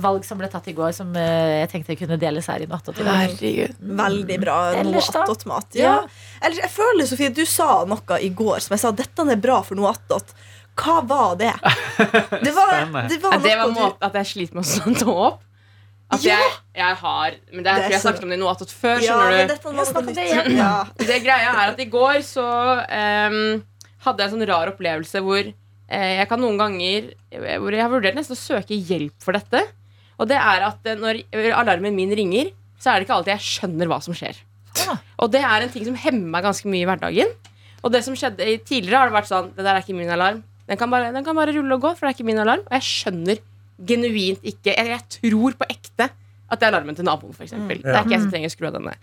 valg 0.05 0.29
som 0.29 0.41
ble 0.41 0.51
tatt 0.53 0.69
i 0.69 0.77
går, 0.77 0.93
som 0.97 1.17
jeg 1.17 1.73
tenkte 1.73 1.95
jeg 1.95 2.03
kunne 2.05 2.21
deles 2.21 2.51
her 2.53 2.61
i 2.61 2.69
natt. 2.71 2.93
Og 2.93 3.01
til. 3.01 3.09
Herregud. 3.09 3.81
Veldig 4.05 4.41
bra. 4.45 4.61
Noe 4.77 4.85
Ellers 4.85 5.09
da? 5.15 5.25
attåtmat. 5.25 5.73
Ja. 5.81 5.97
Ja. 6.05 6.31
Ellers, 6.45 6.63
jeg 6.67 6.73
føler, 6.77 7.09
Sofie, 7.09 7.33
du 7.33 7.43
sa 7.49 7.83
noe 7.89 8.21
i 8.21 8.31
går 8.33 8.61
som 8.65 8.77
jeg 8.77 8.85
sa 8.85 8.93
dette 8.97 9.29
er 9.31 9.41
bra 9.41 9.61
for 9.65 9.81
noe 9.81 9.93
attåt. 9.97 10.37
Hva 10.81 11.01
var 11.07 11.37
det? 11.41 11.53
Det 12.47 12.53
var, 12.57 12.71
det 13.11 13.19
var 13.21 13.35
Ja, 13.35 13.39
det 13.45 13.55
var 13.61 13.73
noe 13.75 13.89
du 13.93 14.05
at 14.09 14.15
jeg 14.23 14.29
sliter 14.31 14.57
med 14.57 14.65
å 14.65 14.93
stå 14.97 15.15
opp. 15.15 15.43
At 16.11 16.25
Ja. 16.25 16.39
jeg, 16.41 16.55
jeg 16.75 16.97
har 17.03 17.35
Men 17.53 17.63
det 17.63 17.71
er 17.71 17.77
Det 17.77 17.85
er 17.85 17.91
jeg 17.93 17.99
har 17.99 18.03
snakket 18.03 18.25
om 18.25 18.33
det 18.33 18.39
i 18.39 18.41
noe 18.41 18.53
attåt 18.55 18.73
før. 18.75 18.97
Ja, 18.99 19.17
skjønner 19.21 19.27
du 19.31 19.77
noe 19.77 20.15
det. 20.17 20.57
Ja. 20.57 20.71
Det 20.99 21.19
greia 21.23 21.53
er 21.53 21.75
at 21.75 21.83
i 21.83 21.87
går 21.93 22.23
så 22.27 22.47
um, 22.47 23.63
hadde 24.07 24.25
jeg 24.25 24.27
en 24.31 24.35
sånn 24.35 24.49
rar 24.51 24.73
opplevelse 24.73 25.23
hvor 25.23 25.43
uh, 25.53 26.11
jeg 26.17 26.27
kan 26.33 26.43
noen 26.43 26.59
ganger 26.59 27.13
Hvor 27.31 27.77
jeg 27.77 27.85
har 27.85 27.93
vurdert 27.93 28.19
nesten 28.19 28.35
å 28.39 28.41
søke 28.41 28.75
hjelp 28.75 29.15
for 29.23 29.39
dette. 29.39 29.63
Og 30.19 30.29
det 30.33 30.41
er 30.41 30.67
at 30.67 30.91
uh, 30.91 30.97
når 30.99 31.23
alarmen 31.61 31.95
min 31.95 32.17
ringer, 32.17 32.51
så 32.81 32.91
er 32.91 32.99
det 32.99 33.07
ikke 33.07 33.21
alltid 33.21 33.37
jeg 33.37 33.47
skjønner 33.53 33.91
hva 33.93 34.01
som 34.03 34.17
skjer. 34.17 34.41
Ah. 34.89 34.99
Og 35.23 35.31
det 35.31 35.45
er 35.45 35.63
en 35.63 35.73
ting 35.73 35.87
som 35.87 35.99
hemmer 35.99 36.35
meg 36.35 36.47
ganske 36.49 36.69
mye 36.71 36.83
i 36.83 36.89
hverdagen. 36.89 37.33
Og 37.85 37.93
det 37.95 38.03
som 38.05 38.17
skjedde 38.19 38.45
tidligere, 38.67 38.99
har 38.99 39.11
det 39.11 39.17
vært 39.17 39.31
sånn 39.31 39.53
Det 39.55 39.65
der 39.65 39.77
er 39.77 39.85
ikke 39.85 39.97
min 39.97 40.11
alarm. 40.13 40.43
Den 40.71 40.79
kan 40.79 40.91
bare, 40.93 41.11
den 41.15 41.27
kan 41.27 41.39
bare 41.39 41.55
rulle 41.57 41.77
og 41.77 41.83
gå, 41.83 41.95
for 41.99 42.07
det 42.07 42.13
er 42.13 42.19
ikke 42.19 42.31
min 42.31 42.43
alarm. 42.43 42.63
Og 42.69 42.79
jeg 42.79 42.87
skjønner 42.87 43.43
genuint 43.81 44.43
ikke 44.45 44.75
Jeg, 44.75 44.91
jeg 44.93 45.05
tror 45.17 45.55
på 45.57 45.67
ekte 45.73 46.11
at 46.51 46.59
det 46.59 46.67
er 46.67 46.73
alarmen 46.73 46.97
til 46.99 47.07
naboen, 47.07 47.31
f.eks. 47.31 47.47
eksempel 47.47 47.79
Det 47.85 47.93
er 47.93 48.01
ikke 48.03 48.17
jeg 48.17 48.25
som 48.25 48.33
trenger 48.33 48.51
å 48.51 48.53
skru 48.53 48.67
av 48.67 48.75
denne. 48.75 48.95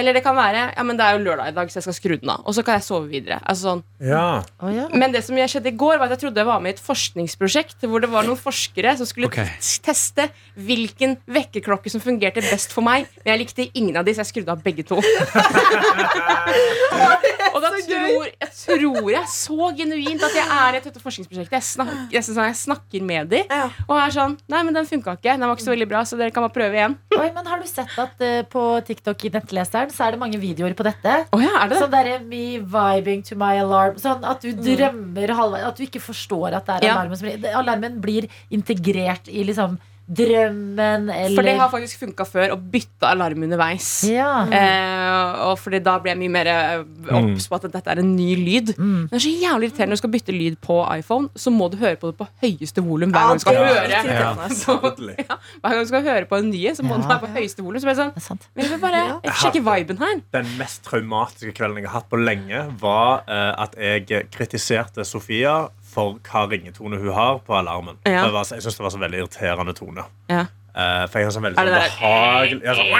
Eller 0.00 0.16
det 0.16 0.22
kan 0.24 0.36
være 0.36 0.66
Ja, 0.74 0.84
men 0.84 0.98
det 0.98 1.06
er 1.06 1.16
jo 1.16 1.22
lørdag 1.24 1.48
i 1.48 1.54
dag, 1.56 1.72
så 1.72 1.80
jeg 1.80 1.86
skal 1.86 1.96
skru 1.96 2.14
den 2.20 2.32
av. 2.34 2.42
Og 2.44 2.56
så 2.56 2.64
kan 2.66 2.76
jeg 2.76 2.84
sove 2.84 3.08
videre. 3.08 3.38
Altså 3.40 3.70
sånn 3.70 3.82
Ja. 4.04 4.42
Oh, 4.60 4.68
ja. 4.74 4.84
men 4.92 5.16
det 5.16 5.24
som 5.24 5.38
jeg 5.40 5.48
skjedde 5.48 5.72
i 5.72 5.78
går, 5.80 5.96
var 5.96 6.10
at 6.10 6.18
jeg 6.18 6.26
trodde 6.26 6.42
jeg 6.42 6.50
var 6.50 6.60
med 6.60 6.74
i 6.74 6.76
et 6.76 6.84
forskningsprosjekt 6.84 7.88
hvor 7.88 8.04
det 8.04 8.12
var 8.12 8.28
noen 8.28 8.40
forskere 8.40 8.92
som 9.00 9.08
skulle 9.08 9.32
okay. 9.32 9.48
teste 9.80 10.28
hvilken 10.60 11.16
vekkerklokke 11.24 11.92
som 11.92 12.04
fungerte 12.04 12.44
best 12.50 12.76
for 12.76 12.84
meg. 12.84 13.08
Men 13.24 13.32
jeg 13.32 13.46
likte 13.46 13.70
ingen 13.72 13.96
av 13.96 14.04
de, 14.04 14.16
så 14.16 14.26
jeg 14.26 14.34
skrudde 14.34 14.52
av 14.52 14.64
begge 14.64 14.84
to. 14.84 15.00
Og 17.54 17.62
da 17.64 17.70
tror 17.74 18.26
jeg, 18.28 18.50
tror 18.60 19.10
jeg 19.12 19.30
så 19.32 19.70
genuint 19.78 20.24
at 20.26 20.36
jeg 20.38 20.46
er 20.56 20.76
i 20.76 20.80
et 20.80 20.86
dette 20.88 21.02
forskningsprosjektet. 21.02 21.56
Jeg 21.58 21.66
snakker, 21.66 21.98
jeg, 22.14 22.26
sånn, 22.26 22.40
jeg 22.50 22.58
snakker 22.60 23.06
med 23.06 23.30
de 23.32 23.42
Ja. 23.50 23.66
og 23.86 23.96
er 23.98 24.14
sånn 24.14 24.36
Nei, 24.50 24.62
men 24.66 24.76
den 24.76 24.88
funka 24.88 25.16
ikke. 25.18 25.34
Den 25.36 25.46
var 25.46 25.56
ikke 25.56 25.66
så 25.66 25.74
veldig 25.74 25.88
bra, 25.90 26.02
så 26.08 26.18
dere 26.20 26.34
kan 26.34 26.46
bare 26.46 26.54
prøve 26.54 26.78
igjen. 26.78 26.96
Oi, 27.18 27.28
men 27.34 27.46
Har 27.50 27.60
du 27.62 27.66
sett 27.70 27.96
at 27.98 28.24
uh, 28.24 28.40
på 28.50 28.64
TikTok 28.86 29.24
i 29.26 29.32
nettleseren 29.34 29.90
så 29.94 30.06
er 30.06 30.16
det 30.16 30.22
mange 30.22 30.40
videoer 30.40 30.74
på 30.78 30.86
dette? 30.86 31.16
Oh, 31.34 31.42
ja, 31.42 31.52
er 31.64 31.72
det? 31.72 31.80
Sånn 31.82 31.92
derre 31.92 32.18
me 32.24 32.60
vibing 32.62 33.22
to 33.26 33.38
my 33.40 33.56
alarm. 33.60 33.98
Sånn 34.00 34.24
at 34.26 34.42
du 34.44 34.52
drømmer 34.54 35.34
halvveis 35.36 35.66
At 35.70 35.78
du 35.78 35.86
ikke 35.86 36.02
forstår 36.02 36.56
at 36.58 36.66
det 36.66 36.80
er 36.80 36.94
alarmen 36.94 37.18
som 37.18 37.28
blir 37.28 37.54
Alarmen 37.60 38.00
blir 38.02 38.28
integrert 38.54 39.28
i 39.30 39.44
liksom 39.48 39.78
drømmen 40.10 41.08
eller 41.14 41.36
For 41.38 41.46
det 41.46 41.54
har 41.58 41.70
faktisk 41.72 42.00
funka 42.02 42.24
før, 42.28 42.52
å 42.54 42.58
bytte 42.58 43.06
alarm 43.08 43.44
underveis. 43.46 43.88
ja. 44.10 44.30
Eh, 44.50 45.08
og 45.50 45.58
fordi 45.60 45.78
da 45.84 45.96
ble 46.02 46.12
jeg 46.12 46.18
mye 46.20 46.32
mer 46.34 46.48
eh, 46.50 46.82
obs 47.16 47.46
på 47.50 47.56
at 47.58 47.66
dette 47.72 47.90
er 47.92 48.00
en 48.02 48.10
ny 48.16 48.30
lyd. 48.38 48.72
Mm. 48.78 49.08
Det 49.10 49.18
er 49.18 49.24
så 49.24 49.32
jævlig 49.32 49.68
irriterende 49.70 49.90
når 49.94 49.98
du 49.98 50.02
skal 50.02 50.12
bytte 50.14 50.34
lyd 50.36 50.58
på 50.64 50.76
iPhone, 50.98 51.30
så 51.38 51.52
må 51.54 51.68
du 51.72 51.76
høre 51.80 51.96
på 52.00 52.10
det 52.10 52.18
på 52.20 52.26
høyeste 52.44 52.82
volum 52.84 53.12
hver 53.14 53.28
gang 53.30 53.40
du 53.40 53.44
skal 53.44 53.58
det 53.58 53.62
er 53.62 53.70
høre. 53.70 53.90
Ja. 53.90 54.02
irriterende. 54.04 54.60
Forferdelig. 54.64 55.16
Ja, 55.30 55.36
hver 55.62 55.74
gang 55.76 55.84
du 55.86 55.90
skal 55.92 56.04
høre 56.10 56.26
på 56.30 56.38
en 56.40 56.50
nye, 56.50 56.74
så 56.76 56.82
må 56.86 56.96
Ja. 56.96 57.00
den 57.00 57.08
være 57.10 57.24
på 57.26 57.32
høyeste 57.38 57.62
volum. 57.64 57.80
Så 57.80 57.86
blir 57.88 57.94
det 57.96 58.02
sånn, 58.02 58.14
Det 58.14 58.22
sant. 58.26 58.48
men 58.56 58.68
vil 58.74 58.82
bare 58.82 59.02
Ja. 59.24 59.34
sjekke 59.44 59.62
viben 59.66 59.98
her. 60.02 60.20
Den 60.34 60.46
mest 60.58 60.82
traumatiske 60.84 61.54
kvelden 61.56 61.82
jeg 61.84 61.88
har 61.90 62.00
hatt 62.00 62.10
på 62.10 62.18
lenge, 62.20 62.64
var 62.80 63.22
uh, 63.28 63.54
at 63.62 63.74
jeg 63.78 64.26
kritiserte 64.34 65.04
Sofia 65.06 65.68
for 65.90 66.20
hva 66.30 66.46
ringetone 66.50 67.00
hun 67.00 67.12
har 67.16 67.42
på 67.46 67.56
alarmen. 67.58 67.98
Ja. 68.06 68.24
Det 68.26 68.32
var, 68.36 68.46
jeg 68.54 68.62
syns 68.64 68.78
det 68.78 68.86
var 68.86 68.94
så 68.94 69.02
veldig 69.02 69.22
irriterende 69.24 69.74
tone. 69.76 70.06
Ja. 70.30 70.46
Eh, 70.70 71.04
for 71.10 71.18
jeg 71.18 71.26
har 71.26 71.34
sånn 71.34 71.46
veldig 71.48 71.58
sånn 71.58 71.66
behagelig 71.74 72.62
jeg 72.62 72.76
sånn. 72.78 72.90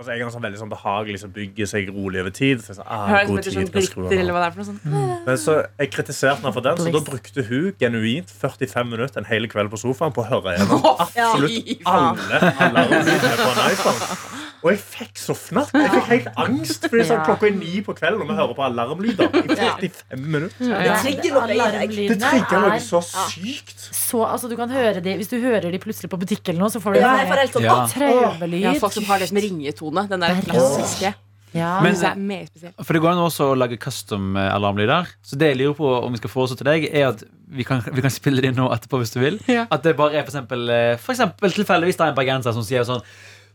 Altså, 0.00 0.14
jeg 0.16 0.24
har 0.24 0.30
sånn 0.32 0.44
veldig 0.46 0.58
sånn 0.62 0.70
behagelig 0.72 1.18
som 1.20 1.32
bygger 1.34 1.68
seg 1.68 1.90
rolig 1.92 2.22
over 2.22 2.32
tid. 2.32 2.62
Så 2.64 2.70
jeg 2.72 2.78
så, 2.78 2.84
ah, 2.88 3.10
det 3.10 3.26
som 3.26 3.34
god 3.34 3.42
tid, 3.44 3.88
sånn 3.90 4.14
eller 4.16 4.32
hva 4.32 4.40
det 4.40 4.46
er 4.46 4.54
for 4.54 4.62
noe 4.62 4.68
sånt. 4.70 5.26
Men 5.26 5.40
så 5.42 5.56
jeg 5.76 5.90
kritiserte 5.92 6.40
henne 6.40 6.52
for 6.56 6.64
den, 6.64 6.80
så 6.80 6.92
da 6.94 7.02
brukte 7.04 7.44
hun 7.50 7.66
genuint 7.82 8.32
45 8.32 8.88
minutter 8.94 9.20
en 9.20 9.28
hel 9.28 9.48
kveld 9.52 9.68
på 9.74 9.80
sofaen 9.82 10.16
på 10.16 10.24
å 10.24 10.28
høre 10.30 10.56
gjennom 10.56 10.86
absolutt 10.94 11.84
alle 11.84 12.40
alarmene 12.64 13.18
på 13.44 13.50
en 13.50 13.64
iPhone. 13.66 14.39
Og 14.60 14.70
jeg 14.74 14.80
fikk 14.82 15.20
så 15.20 15.34
fnatt. 15.36 15.70
Jeg 15.72 15.90
fikk 15.94 16.08
helt 16.10 16.26
angst. 16.42 16.84
Fordi 16.90 17.06
sånn, 17.08 17.22
klokka 17.24 17.48
er 17.48 17.54
ni 17.56 17.80
på 17.86 17.94
kvelden, 17.96 18.24
og 18.24 18.28
vi 18.28 18.36
hører 18.36 18.56
på 18.58 18.64
alarmlyder 18.66 19.38
i 19.40 19.56
45 19.56 20.26
minutter. 20.26 20.74
Det 20.74 20.98
trigger 21.04 21.38
noe 21.38 21.86
i. 21.86 22.08
Det 22.10 22.18
trigger 22.20 22.66
noe 22.66 22.82
så 22.84 23.00
sykt. 23.06 23.88
så 23.96 24.26
Altså, 24.30 24.50
du 24.50 24.56
kan 24.58 24.70
høre 24.70 25.00
de 25.02 25.16
Hvis 25.16 25.30
du 25.32 25.38
hører 25.40 25.70
de 25.72 25.80
plutselig 25.82 26.10
på 26.12 26.18
butikken 26.20 26.54
eller 26.54 26.66
noe, 26.66 26.74
så 26.74 26.82
får 26.82 26.94
du 26.98 27.00
Ja, 27.00 27.16
får 27.30 27.42
helt 27.44 27.56
sånn 27.56 27.66
Ja. 27.66 27.78
«Åh, 27.80 27.88
traumelyd. 27.94 28.60
Ja, 28.60 28.76
folk 28.82 28.92
som 28.92 29.04
har 29.08 29.18
det 29.18 29.28
som 29.30 29.40
ringetone. 29.40 30.08
Den 30.08 30.20
der 30.20 30.36
er 30.36 30.42
klassiske. 30.42 31.14
Ja. 31.52 31.80
Men- 31.82 31.94
det. 31.94 32.74
For 32.84 32.92
det 32.92 33.02
går 33.02 33.10
an 33.10 33.18
også 33.18 33.50
å 33.52 33.56
lage 33.58 33.78
custom 33.78 34.36
eh, 34.36 34.54
alarmlyder. 34.54 35.06
Så 35.22 35.36
det 35.36 35.48
jeg 35.56 35.58
lurer 35.58 35.74
på 35.74 36.04
om 36.04 36.12
vi 36.12 36.18
skal 36.18 36.30
foreslå 36.30 36.56
til 36.60 36.64
deg, 36.68 36.84
er 36.94 37.08
at 37.08 37.24
vi 37.50 37.64
kan, 37.64 37.82
vi 37.92 38.00
kan 38.04 38.10
spille 38.10 38.40
det 38.40 38.52
inn 38.52 38.56
nå 38.60 38.68
etterpå 38.70 39.00
hvis 39.02 39.12
du 39.14 39.18
vil. 39.20 39.40
Ja. 39.50 39.66
At 39.70 39.82
det 39.82 39.96
bare 39.96 40.14
er 40.14 40.22
for 40.22 40.30
eksempel, 40.30 40.68
eh, 40.70 40.96
for 40.96 41.12
eksempel 41.12 41.50
tilfeldigvis 41.50 41.96
det 41.98 42.06
er 42.06 42.12
en 42.12 42.18
bergenser 42.20 42.54
som 42.54 42.62
sier 42.62 42.84
sånn 42.86 43.02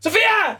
Sofie! 0.00 0.56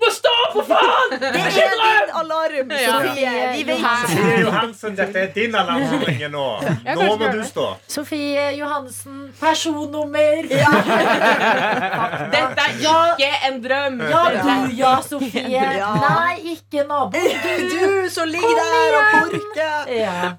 Må 0.00 0.08
stå 0.12 0.30
opp, 0.46 0.52
for 0.56 0.64
faen! 0.70 1.10
Det 1.20 1.28
er 1.40 1.50
din 1.54 2.12
alarm, 2.20 2.70
Ja. 2.70 2.94
Sofie. 3.00 3.32
Vi 3.56 3.62
vet 3.68 4.08
Siri 4.10 4.40
Johansen, 4.40 4.96
dette 4.98 5.18
er 5.20 5.26
din 5.34 5.54
alarm 5.54 5.84
nå. 6.32 6.46
Nå 6.88 7.16
må 7.20 7.28
du 7.34 7.42
stå. 7.46 7.66
Sofie 7.90 8.46
Johansen, 8.58 9.20
personnummer. 9.40 10.48
Dette 12.34 12.66
er 12.66 12.74
ikke 12.80 13.30
en 13.50 13.60
drøm! 13.64 14.00
Ja, 14.10 14.24
du, 14.40 14.74
ja, 14.80 14.94
Sofie. 15.06 15.64
Nei, 16.06 16.34
ikke 16.56 16.84
nabo. 16.88 17.10
Du 17.14 18.08
som 18.10 18.28
ligger 18.28 18.60
der 18.60 18.98
og 18.98 19.04
porker. 19.30 19.94
Ja. 19.94 20.34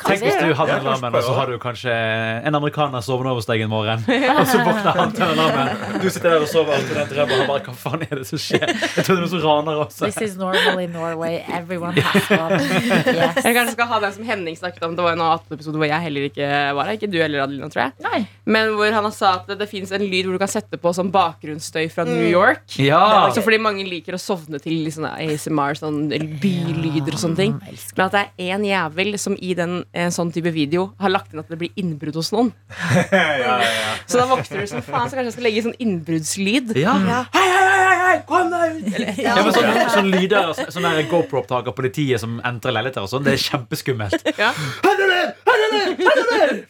Tenk 0.00 0.22
hvis 0.24 0.38
du 0.40 0.54
hadde 0.56 0.76
en 0.78 0.86
alarmen, 0.86 1.16
og 1.18 1.24
så 1.26 1.34
har 1.36 1.50
du 1.52 1.58
kanskje 1.62 1.92
en 1.92 2.58
amerikaner 2.58 3.04
sovende 3.04 3.32
over 3.32 3.42
hos 3.42 3.48
deg 3.50 3.64
en 3.66 3.72
morgen. 3.72 4.04
Og 4.38 4.46
så 4.48 4.60
våkner 4.64 4.96
han 4.98 5.12
til 5.16 5.24
alarmen. 5.26 6.00
Du 6.02 6.08
sitter 6.10 6.34
der 6.34 6.44
og 6.46 6.48
sover, 6.50 6.78
og 6.78 6.92
den 6.92 7.10
drømmen. 7.12 7.42
Han 7.42 7.48
bare, 7.50 7.64
hva 7.66 7.74
faen 7.78 8.04
er 8.06 8.20
det 8.22 8.26
som 8.28 8.40
skjer? 8.40 8.64
Jeg 8.72 9.04
tror 9.04 9.18
det 9.18 9.22
noen 9.24 9.32
som 9.32 9.42
raner 9.44 9.82
også. 9.84 10.08
This 10.08 10.20
is 10.30 10.36
normal 10.40 10.80
in 10.82 10.94
Norway. 10.96 11.40
Everyone 11.52 11.94
has 11.98 12.30
one. 12.38 12.60
Yes. 12.62 13.42
Jeg 13.44 13.56
kanskje 13.56 13.74
skal 13.76 13.90
ha 13.92 14.00
den 14.06 14.16
som 14.16 14.26
Henning 14.28 14.58
snakket 14.58 14.86
om. 14.86 14.96
Det 14.98 15.04
var 15.06 15.16
en 15.16 15.24
annen 15.26 15.56
episode 15.58 15.80
hvor 15.80 15.88
jeg 15.90 16.06
heller 16.06 16.28
ikke 16.30 16.48
var 16.78 16.90
her. 16.90 16.98
Ikke 16.98 17.10
du 17.12 17.18
heller, 17.20 17.44
Adelina, 17.44 17.68
tror 17.72 17.84
jeg. 17.86 17.94
Nei. 18.06 18.22
Men 18.56 18.74
hvor 18.78 18.94
han 18.96 19.08
har 19.08 19.14
sa 19.16 19.34
at 19.40 19.50
det, 19.50 19.58
det 19.62 19.68
fins 19.70 19.92
en 19.94 20.04
lyd 20.04 20.28
hvor 20.28 20.38
du 20.38 20.42
kan 20.42 20.50
sette 20.50 20.80
på 20.80 20.94
sånn 20.96 21.12
bakgrunnsstøy 21.14 21.86
fra 21.92 22.06
New 22.08 22.26
York. 22.28 22.64
Ja. 22.82 23.02
Så 23.34 23.44
fordi 23.44 23.60
mange 23.62 23.86
liker 23.88 24.16
å 24.16 24.22
sovne 24.22 24.60
til 24.62 24.86
sånn 24.94 25.08
ASMR, 25.12 25.78
sånn 25.78 26.04
bylyder 26.42 27.16
og 27.16 27.20
sånne 27.22 27.38
ting. 27.38 27.56
Men 27.96 28.06
at 28.08 28.16
det 28.16 28.24
er 28.48 28.56
en 28.58 28.66
jævel 28.66 29.16
som 29.20 29.36
i 29.38 29.54
den 29.58 29.81
en 29.92 30.10
sånn 30.14 30.30
type 30.32 30.50
video 30.54 30.92
har 31.00 31.10
lagt 31.12 31.32
inn 31.34 31.40
at 31.42 31.48
det 31.52 31.58
blir 31.60 31.70
innbrudd 31.76 32.14
hos 32.20 32.32
noen. 32.32 32.52
Ja, 33.12 33.36
ja, 33.38 33.56
ja. 33.60 33.92
Så 34.06 34.18
da 34.18 34.26
våkner 34.30 34.60
du 34.62 34.66
som 34.70 34.82
faen, 34.82 35.08
så 35.10 35.16
kanskje 35.16 35.28
jeg 35.30 35.36
skal 35.36 35.46
legge 35.46 35.58
i 35.60 35.64
sånn 35.66 35.76
innbruddslyd. 35.84 36.72
Ja. 36.80 36.94
Ja. 37.08 37.20
Hei, 37.34 37.44
hei, 37.48 37.68
hei, 37.68 37.96
hei, 38.02 38.16
kom 38.28 38.50
deg 38.52 38.80
ut! 38.80 39.20
Ja, 39.22 39.34
men 39.38 39.52
sånn, 39.54 39.70
sånn 39.94 40.10
lyder 40.12 40.52
så- 40.56 40.68
Sånn 40.72 40.86
der 40.88 41.02
GoPro-opptak 41.10 41.68
av 41.68 41.74
politiet 41.76 42.20
som 42.20 42.40
entrer 42.44 42.72
leiligheter 42.76 43.02
og 43.04 43.10
sånn, 43.12 43.24
det 43.26 43.34
er 43.36 43.42
kjempeskummelt. 43.44 44.26
Ja. 44.38 44.52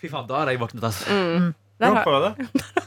Fy 0.01 0.09
faen, 0.11 0.27
da 0.29 0.43
hadde 0.43 0.55
jeg 0.55 0.61
våknet, 0.63 0.85
altså. 0.85 1.05
Mm. 1.11 1.53
Har- 1.83 2.05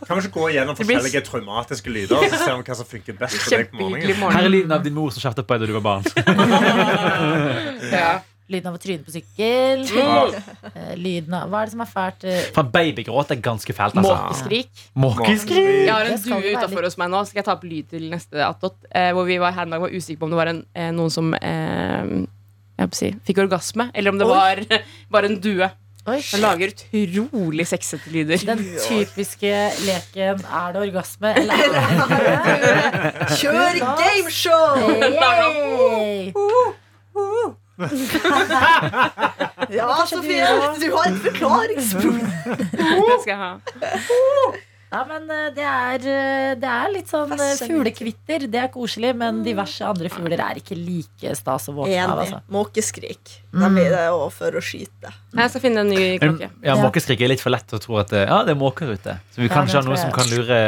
Kan 0.07 0.19
vi 0.19 0.21
ikke 0.23 0.31
gå 0.39 0.45
gjennom 0.55 0.75
forskjellige 0.77 1.21
traumatiske 1.27 1.91
lyder 1.91 2.15
og 2.15 2.31
se 2.31 2.51
om 2.53 2.61
hva 2.63 2.75
som 2.79 2.85
funker 2.87 3.17
best 3.19 3.41
for 3.43 3.57
deg 3.57 3.71
på 3.73 3.81
morgenen? 3.81 4.31
Her 4.31 4.45
er 4.45 4.49
lyden 4.53 4.71
av 4.71 4.83
din 4.85 4.93
mor 4.95 5.09
som 5.11 5.19
kjeftet 5.25 5.43
på 5.49 5.57
deg 5.57 5.65
da 5.65 5.67
du 5.67 5.75
var 5.79 5.83
barn. 5.89 6.03
Ja. 7.91 8.13
Lyden 8.47 8.67
av 8.69 8.75
å 8.77 8.81
tryne 8.81 9.01
på 9.01 9.09
sykkel. 9.09 9.79
Eh, 9.89 10.91
Lyden 11.01 11.33
av 11.33 11.49
Hva 11.49 11.63
er 11.63 11.65
det 11.65 11.73
som 11.73 11.81
er 11.81 11.89
fælt? 11.89 12.25
eh, 12.29 12.43
Faen, 12.53 12.67
babygråt 12.73 13.31
er 13.33 13.39
ganske 13.41 13.73
fælt, 13.73 13.95
altså. 13.97 14.13
Måkeskrik. 14.21 14.69
Måkeskrik. 15.01 15.69
Jeg 15.87 15.89
har 15.89 16.05
en 16.11 16.21
due 16.21 16.51
utafor 16.53 16.83
hos 16.85 16.97
meg 17.01 17.09
nå. 17.09 17.23
Skal 17.25 17.39
jeg 17.41 17.45
ta 17.47 17.55
opp 17.57 17.63
lyd 17.65 17.89
til 17.89 18.05
neste 18.11 18.37
attåt? 18.45 18.75
Eh, 18.93 19.09
hvor 19.17 19.25
vi 19.25 19.39
var 19.41 19.51
her 19.57 19.65
en 19.65 19.73
dag 19.73 19.81
var 19.81 19.89
usikre 19.89 20.19
på 20.21 20.27
om 20.29 20.35
det 20.35 20.37
var 20.43 20.51
en, 20.53 20.61
eh, 20.77 20.91
noen 20.93 21.09
som 21.09 21.33
eh, 21.33 22.05
jeg 22.77 22.93
si, 23.01 23.09
fikk 23.25 23.37
orgasme, 23.47 23.89
eller 23.95 24.11
om 24.13 24.17
det 24.21 24.27
var, 24.29 24.61
bare 25.17 25.25
en 25.31 25.39
due. 25.41 25.71
Oi, 26.05 26.19
Den 26.21 26.41
lager 26.43 26.69
utrolig 26.93 27.65
sexete 27.65 28.11
lyder. 28.13 28.37
Den 28.45 28.59
typiske 28.77 29.53
leken 29.87 30.37
er 30.45 30.75
det 30.75 30.83
orgasme, 30.85 31.31
eller 31.33 31.53
er 31.57 31.69
det 32.61 33.27
Kjør 33.41 33.79
gameshow! 33.81 34.85
Yay! 35.01 36.29
Ja, 39.75 39.89
Sofie, 40.07 40.45
du- 40.79 40.91
har 40.95 41.09
et 41.09 41.19
forklaringsproblem. 41.25 42.31
Det 43.09 43.19
skal 43.23 43.33
jeg 43.33 43.41
ha. 43.41 43.51
Ja, 44.95 45.01
men 45.09 45.25
eh, 45.33 45.47
det 45.51 45.63
er, 45.65 46.03
eh, 46.07 46.51
det 46.61 46.69
er 46.71 46.91
litt 46.93 47.09
sånn 47.11 47.31
eh, 47.35 47.55
fuglekvitter. 47.59 48.45
Det 48.47 48.59
er 48.61 48.69
koselig, 48.71 49.09
men 49.17 49.41
diverse 49.43 49.83
andre 49.83 50.07
fugler 50.13 50.39
er 50.39 50.61
ikke 50.61 50.77
like 50.77 51.33
stas 51.35 51.65
å 51.67 51.73
våkne 51.81 52.05
av. 52.05 52.21
Altså. 52.21 52.39
Måkeskrik. 52.53 53.33
Da 53.51 53.67
blir 53.73 53.89
det 53.91 54.05
òg 54.13 54.29
for 54.37 54.55
å 54.55 54.61
skyte. 54.63 55.11
Jeg 55.35 55.51
skal 55.51 55.63
finne 55.65 55.83
en 55.83 55.91
ny 55.91 56.05
klokke. 56.21 56.47
ja, 56.63 56.77
Måkeskrik 56.79 57.25
er 57.27 57.33
litt 57.33 57.43
for 57.43 57.51
lett 57.51 57.75
å 57.75 57.81
tro 57.83 57.97
at 57.99 58.13
det, 58.13 58.23
ja, 58.29 58.39
det 58.47 58.55
er 58.55 58.61
måker 58.61 58.93
ute. 58.93 59.17
Så 59.35 59.43
vi 59.43 59.49
kan 59.51 59.67
ikke 59.67 59.81
ha 59.81 59.87
noe 59.89 59.99
som 59.99 60.13
kan 60.15 60.31
lure 60.31 60.61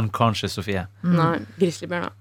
unconscious 0.00 0.56
Sofie. 0.58 0.88
Nei, 1.06 1.34
Grizzlybjørn, 1.60 2.08
da. 2.08 2.14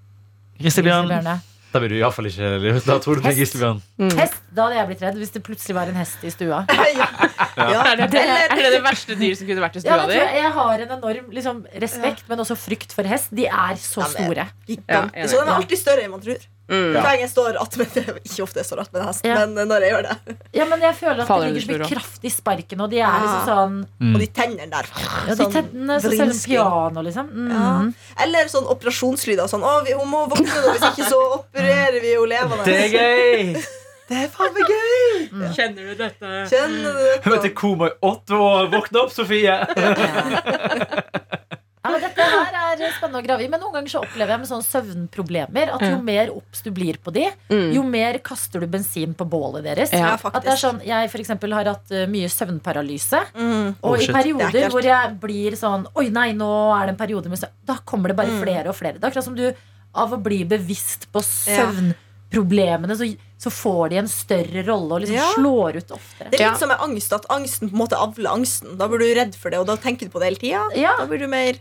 Grizzlybjørn. 0.62 1.40
Da 1.70 1.80
blir 1.82 1.92
du 1.94 1.98
iallfall 2.00 2.26
ikke. 2.30 2.50
Da 2.86 2.96
tror 3.04 3.20
du 3.20 3.22
det 3.22 3.30
Hest. 3.30 3.40
grizzlybjørn. 3.40 3.82
Hest, 4.18 4.38
da 4.50 4.66
hadde 4.66 4.78
jeg 4.80 4.90
blitt 4.90 5.04
redd 5.06 5.18
hvis 5.22 5.34
det 5.36 5.42
plutselig 5.46 5.76
var 5.78 5.92
en 5.92 6.00
hest 6.00 6.24
i 6.26 6.32
stua. 6.34 6.64
ja. 7.00 7.10
Ja. 7.60 7.84
Er 7.92 8.00
det, 8.02 8.24
er 8.24 8.56
det 8.56 8.72
det 8.74 8.84
verste 8.86 9.18
dyret 9.20 9.38
som 9.38 9.50
kunne 9.50 9.64
vært 9.64 9.78
i 9.78 9.84
stua 9.84 9.98
ja, 10.00 10.08
di? 10.10 10.16
jeg, 10.18 10.30
jeg 10.40 10.54
har 10.56 10.86
en 10.86 10.94
enorm 10.98 11.34
liksom, 11.36 11.60
respekt, 11.84 12.24
men 12.32 12.42
også 12.42 12.58
frykt 12.58 12.96
for 12.96 13.10
hest. 13.10 13.30
De 13.36 13.46
er 13.46 13.78
så 13.82 14.08
store. 14.16 14.48
Så 14.66 14.80
den 14.88 15.44
er 15.46 15.54
alltid 15.60 15.82
større 15.82 16.08
enn 16.08 16.16
man 16.16 16.24
tror. 16.26 16.42
Mm. 16.70 16.94
Ja. 16.94 17.02
Hver 17.02 17.08
gang 17.10 17.22
jeg 17.24 17.30
står 17.32 17.58
attmed 17.58 17.96
Ikke 18.30 18.44
ofte 18.46 18.60
jeg 18.62 18.68
står 18.70 18.82
attmed 18.84 19.02
en 19.02 19.08
hest, 19.10 19.26
Ja. 19.26 19.40
men 19.46 19.68
når 19.70 19.82
jeg 19.86 19.94
gjør 19.96 20.04
det. 20.10 20.36
Ja, 20.54 20.66
men 20.70 20.84
jeg 20.86 20.96
føler 21.00 21.22
at 21.24 21.28
Faller 21.32 21.50
det 21.50 21.56
ligger 21.64 21.66
så 21.66 21.80
mye 21.80 21.90
kraft 21.96 22.28
i 22.30 22.32
sparken, 22.34 22.84
og 22.86 22.90
de 22.94 23.00
er 23.02 23.16
liksom 23.26 23.44
sånn 23.50 23.78
Mm. 24.00 24.14
Og 24.16 24.20
de 24.22 24.28
tennene 24.32 24.70
der. 24.72 24.86
Ja, 25.02 25.34
de 25.34 25.36
Sånn 25.44 25.52
tennene 25.54 25.98
så 26.02 26.12
selv 26.16 26.38
piano, 26.46 27.02
liksom. 27.04 27.28
Mm. 27.34 27.50
Ja. 27.52 28.24
Eller 28.24 28.48
sånn 28.54 28.70
operasjonslyder. 28.72 29.50
Sånn 29.52 29.62
'Å, 29.66 29.74
vi, 29.86 29.94
hun 29.98 30.08
må 30.08 30.22
våkne 30.32 30.48
nå, 30.48 30.72
hvis 30.78 30.86
ikke 30.94 31.10
så 31.10 31.20
opererer 31.42 32.00
vi 32.02 32.14
jo 32.14 32.24
levende'. 32.30 32.66
Det 32.66 32.80
er 32.86 32.90
gøy! 32.96 33.60
Det 34.10 34.18
er 34.24 34.30
faen 34.34 34.54
meg 34.56 34.66
gøy! 34.66 35.52
Kjenner 35.54 35.84
du 35.92 35.96
dette? 36.00 36.30
Kjenner 36.50 36.96
du 36.98 37.04
Hun 37.26 37.34
vet 37.34 37.44
dette? 37.44 37.54
koma 37.54 37.92
i 37.92 37.94
åtte 38.02 38.34
år. 38.42 38.72
Våkne 38.74 39.04
opp, 39.04 39.12
Sofie! 39.14 39.54
Ja, 41.86 41.94
dette 41.96 42.20
her 42.20 42.56
er 42.76 42.92
spennende 42.92 43.22
å 43.22 43.24
grave 43.24 43.44
i. 43.46 43.48
Men 43.48 43.62
noen 43.62 43.72
ganger 43.78 43.88
så 43.94 44.02
opplever 44.04 44.34
jeg 44.36 44.40
med 44.42 44.50
sånne 44.50 44.68
søvnproblemer 44.68 45.72
at 45.76 45.82
jo 45.88 46.02
mer 46.04 46.30
obs 46.34 46.62
du 46.66 46.72
blir 46.76 46.98
på 47.00 47.14
de, 47.16 47.30
Mm. 47.50 47.72
jo 47.74 47.84
mer 47.84 48.20
kaster 48.20 48.60
du 48.60 48.68
bensin 48.68 49.14
på 49.16 49.24
bålet 49.30 49.64
deres. 49.64 49.94
Ja, 49.94 50.18
At 50.22 50.44
det 50.44 50.52
er 50.52 50.60
sånn, 50.60 50.82
Jeg 50.86 51.10
for 51.10 51.20
eksempel 51.24 51.54
har 51.54 51.64
hatt 51.72 51.90
uh, 51.92 52.06
mye 52.12 52.28
søvnparalyse. 52.28 53.22
Mm. 53.34 53.76
Og 53.82 53.92
Oh, 53.92 53.96
i 53.96 54.08
perioder 54.08 54.60
er 54.66 54.70
hvor 54.70 54.84
jeg 54.84 55.20
blir 55.22 55.52
sånn 55.56 55.88
Oi, 55.96 56.10
nei, 56.10 56.34
nå 56.34 56.52
er 56.76 56.88
det 56.88 56.96
en 56.98 57.08
periode 57.08 57.30
med 57.30 57.40
søvn. 57.40 57.56
Da 57.66 57.78
kommer 57.86 58.10
det 58.10 58.18
bare 58.18 58.28
Mm. 58.36 58.42
flere 58.44 58.68
og 58.68 58.76
flere. 58.76 59.00
Det 59.00 59.04
er 59.04 59.12
akkurat 59.12 59.24
som 59.24 59.36
du 59.36 59.54
av 59.96 60.12
å 60.12 60.22
bli 60.22 60.44
bevisst 60.46 61.08
på 61.12 61.24
søvnproblemene, 61.24 62.96
så, 62.96 63.08
så 63.42 63.50
får 63.50 63.90
de 63.90 63.98
en 64.04 64.08
større 64.12 64.64
rolle 64.68 64.94
og 64.94 65.02
liksom 65.02 65.16
Ja. 65.16 65.32
slår 65.34 65.78
ut 65.80 65.92
oftere. 65.96 66.30
Det 66.32 66.40
er 66.42 66.52
litt 66.52 66.60
som 66.60 66.70
med 66.70 66.78
angst, 66.80 67.14
at 67.16 67.26
angsten 67.30 67.70
på 67.72 67.74
en 67.74 67.82
måte 67.88 67.98
avler 67.98 68.30
angsten. 68.32 68.78
Da 68.78 68.88
blir 68.88 69.00
du 69.00 69.14
redd 69.18 69.34
for 69.36 69.50
det, 69.50 69.60
og 69.60 69.66
da 69.68 69.76
tenker 69.78 70.06
du 70.06 70.10
på 70.14 70.20
det 70.20 70.30
hele 70.30 70.42
tida. 70.44 70.68
Ja. 70.78 70.98
Da 71.00 71.08
blir 71.08 71.20
du 71.20 71.28
mer 71.28 71.54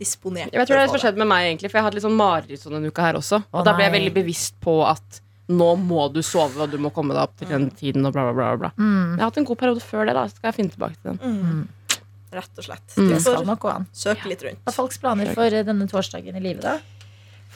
disponert. 0.00 0.52
Jeg 0.52 0.68
tror 0.68 0.76
det 0.76 0.80
er 0.80 0.84
det 0.84 0.90
som 0.90 0.96
få 0.96 1.00
har 1.00 1.04
skjedd 1.06 1.20
med 1.22 1.30
meg, 1.30 1.50
egentlig. 1.50 1.70
For 1.70 1.80
jeg 1.80 1.86
hadde 1.86 1.98
litt 1.98 2.06
sånn 2.06 2.18
mareritt 2.18 2.62
sånn 2.62 2.76
denne 2.78 2.90
uka 2.92 3.06
her 3.06 3.20
også. 3.20 3.40
Og 3.52 3.64
da 3.66 3.76
ble 3.76 3.86
jeg 3.86 3.96
veldig 3.96 4.12
bevisst 4.16 4.58
på 4.64 4.80
at 4.86 5.22
nå 5.46 5.68
må 5.78 6.08
du 6.10 6.20
sove, 6.26 6.58
og 6.64 6.72
du 6.72 6.78
må 6.82 6.90
komme 6.94 7.14
deg 7.14 7.22
opp 7.22 7.36
til 7.38 7.50
den 7.52 7.68
tiden, 7.70 8.06
og 8.08 8.14
bla, 8.16 8.26
bla, 8.26 8.34
bla. 8.34 8.48
bla. 8.64 8.72
Mm. 8.78 9.14
Jeg 9.14 9.22
har 9.22 9.30
hatt 9.30 9.40
en 9.42 9.48
god 9.52 9.60
periode 9.60 9.84
før 9.84 10.08
det, 10.08 10.16
da. 10.18 10.26
Så 10.26 10.40
skal 10.40 10.50
jeg 10.50 10.58
finne 10.58 10.74
tilbake 10.74 10.98
til 10.98 11.14
den. 11.14 11.20
Mm. 11.22 12.02
Rett 12.36 12.58
og 12.58 12.66
slett. 12.66 12.86
Mm. 12.96 13.10
Det 13.12 13.20
skal 13.22 13.46
nok 13.46 13.62
gå 13.62 13.70
an. 13.70 13.86
søke 13.94 14.32
litt 14.32 14.42
rundt. 14.44 14.62
Hva 14.64 14.74
er 14.74 14.76
folks 14.76 14.98
planer 15.02 15.30
for 15.36 15.54
uh, 15.54 15.62
denne 15.68 15.86
torsdagen 15.90 16.36
i 16.36 16.42
livet, 16.42 16.66
da? 16.66 16.95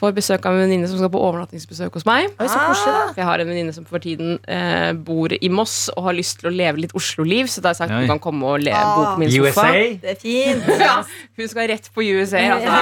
Får 0.01 0.15
besøk 0.17 0.45
av 0.49 0.55
en 0.57 0.63
venninne 0.63 0.87
som 0.89 0.97
skal 0.97 1.11
på 1.13 1.19
overnattingsbesøk 1.21 1.93
hos 1.93 2.05
meg. 2.09 2.31
Oi, 2.41 2.47
så 2.49 2.57
koselig, 2.57 2.93
da. 2.95 3.01
Jeg 3.19 3.25
har 3.27 3.41
en 3.43 3.49
venninne 3.51 3.73
som 3.75 3.85
for 3.85 4.01
tiden 4.01 4.39
eh, 4.49 4.93
bor 4.97 5.29
i 5.37 5.49
Moss 5.53 5.75
og 5.93 6.07
har 6.07 6.15
lyst 6.17 6.39
til 6.41 6.49
å 6.49 6.53
leve 6.55 6.81
litt 6.81 6.95
Oslo-liv. 6.97 7.45
Så 7.53 7.61
da 7.61 7.69
har 7.69 7.75
jeg 7.77 7.81
sagt 7.83 7.93
Oi. 7.93 7.99
hun 8.07 8.09
kan 8.15 8.21
komme 8.23 8.49
og 8.55 8.63
le, 8.65 8.73
Ah. 8.73 8.95
bo 8.97 9.03
på 9.13 9.21
min 9.21 9.29
sofa. 9.29 9.67
USA? 9.69 9.85
Det 10.01 10.15
er 10.15 10.19
fint. 10.23 10.65
Ja, 10.87 10.95
hun 11.37 11.47
skal 11.53 11.69
rett 11.69 11.91
på 11.93 12.01
USA. 12.01 12.41
Altså. 12.57 12.81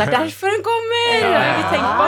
Det 0.00 0.06
er 0.08 0.12
derfor 0.16 0.56
hun 0.56 0.64
kommer! 0.64 1.14
Ja, 1.20 1.44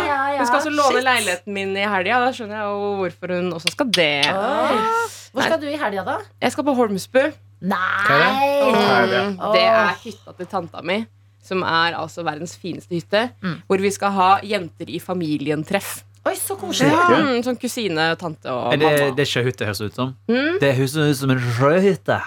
ja, 0.09 0.39
Hun 0.39 0.47
skal 0.49 0.59
også 0.63 0.73
låne 0.73 0.97
shit. 0.97 1.05
leiligheten 1.13 1.53
min 1.61 1.77
i 1.77 1.85
helga. 1.85 2.23
Da 2.25 2.33
skjønner 2.33 2.57
jeg 2.57 2.73
jo 2.73 2.93
hvorfor 3.03 3.37
hun 3.37 3.53
også 3.61 3.75
skal 3.77 3.93
det. 4.01 4.13
Oh. 4.33 5.09
Hvor 5.33 5.45
skal 5.45 5.61
du 5.61 5.69
i 5.69 5.77
helga, 5.81 6.03
da? 6.09 6.17
Jeg 6.41 6.53
skal 6.57 6.65
på 6.65 6.75
Holmsbu. 6.81 7.23
Nei! 7.63 7.79
Det? 8.09 8.81
er 8.83 9.07
det? 9.13 9.25
Det 9.55 9.67
er 9.69 9.93
hytta 10.03 10.33
til 10.41 10.49
tanta 10.51 10.81
mi. 10.83 11.03
Som 11.43 11.65
er 11.67 11.97
altså 11.99 12.23
verdens 12.27 12.55
fineste 12.61 12.95
hytte. 12.95 13.25
Mm. 13.43 13.57
Hvor 13.67 13.83
vi 13.83 13.91
skal 13.91 14.15
ha 14.15 14.31
jenter 14.47 14.91
i 14.91 15.01
familien-treff. 15.03 16.05
Oi, 16.23 16.37
så 16.39 16.55
koselig. 16.55 16.93
Mm, 16.95 17.41
sånn 17.43 17.57
kusine, 17.59 18.05
tante 18.21 18.47
og 18.47 18.69
Er 18.73 18.79
det, 18.79 18.91
mamma. 18.93 19.15
det 19.19 19.25
er 19.25 19.31
sjøhytte, 19.33 19.67
høres 19.67 19.81
det 19.83 19.89
ut 19.91 19.97
som. 19.99 20.13
Mm. 20.31 20.61
Det 20.63 20.71
høres 20.79 20.95
ut 20.95 21.19
som 21.19 21.33
en 21.35 21.43
sjøhytte. 21.43 22.21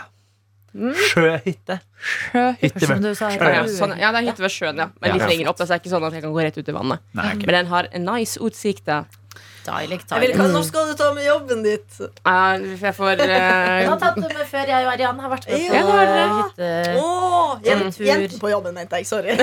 Sjøhytte. 0.76 1.78
Hytte 2.60 2.90
ved 2.90 3.16
sjøen. 3.16 3.38
Ja, 3.40 3.52
ja, 3.56 3.62
sånn, 3.72 3.94
ja, 3.96 4.10
det 4.12 4.20
er 4.20 4.26
hytte 4.28 4.44
ved 4.44 4.52
sjøen, 4.52 4.82
ja. 4.84 4.90
Men 5.00 5.16
litt 5.16 5.30
lenger 5.32 5.52
opp. 5.52 5.62
Så 5.62 5.70
det 5.70 5.78
er 5.78 5.84
ikke 5.84 5.94
sånn 5.94 6.08
at 6.10 6.18
jeg 6.18 6.26
kan 6.26 6.34
gå 6.36 6.44
rett 6.44 6.58
ut 6.60 6.72
i 6.72 6.76
vannet. 6.76 7.06
Nei, 7.16 7.30
okay. 7.32 7.48
Men 7.48 7.58
den 7.62 7.72
har 7.72 7.88
en 7.96 8.06
nice 8.10 8.42
utsikt. 8.44 8.92
Jeg 9.66 10.22
vil, 10.22 10.34
hva, 10.38 10.46
når 10.54 10.66
skal 10.68 10.90
du 10.92 10.94
ta 11.00 11.08
med 11.16 11.26
jobben 11.26 11.64
ditt? 11.66 11.98
Ja, 12.00 12.36
jeg 12.60 12.94
får 12.98 13.22
uh... 13.22 13.26
eh, 13.26 13.88
har 13.90 13.98
tatt 14.02 14.20
det 14.22 14.30
med 14.34 14.46
før 14.52 14.72
jeg 14.72 14.86
og 14.86 14.92
Arian 14.94 15.20
har 15.24 15.32
vært 15.34 15.48
med 15.50 15.66
på 15.72 15.96
Ja, 15.96 16.28
hytte... 16.36 16.70
Oh, 17.02 17.56
jent, 17.66 18.00
jenten 18.06 18.42
på 18.42 18.52
jobben, 18.54 18.76
mente 18.78 19.02
jeg. 19.02 19.10
Sorry. 19.10 19.34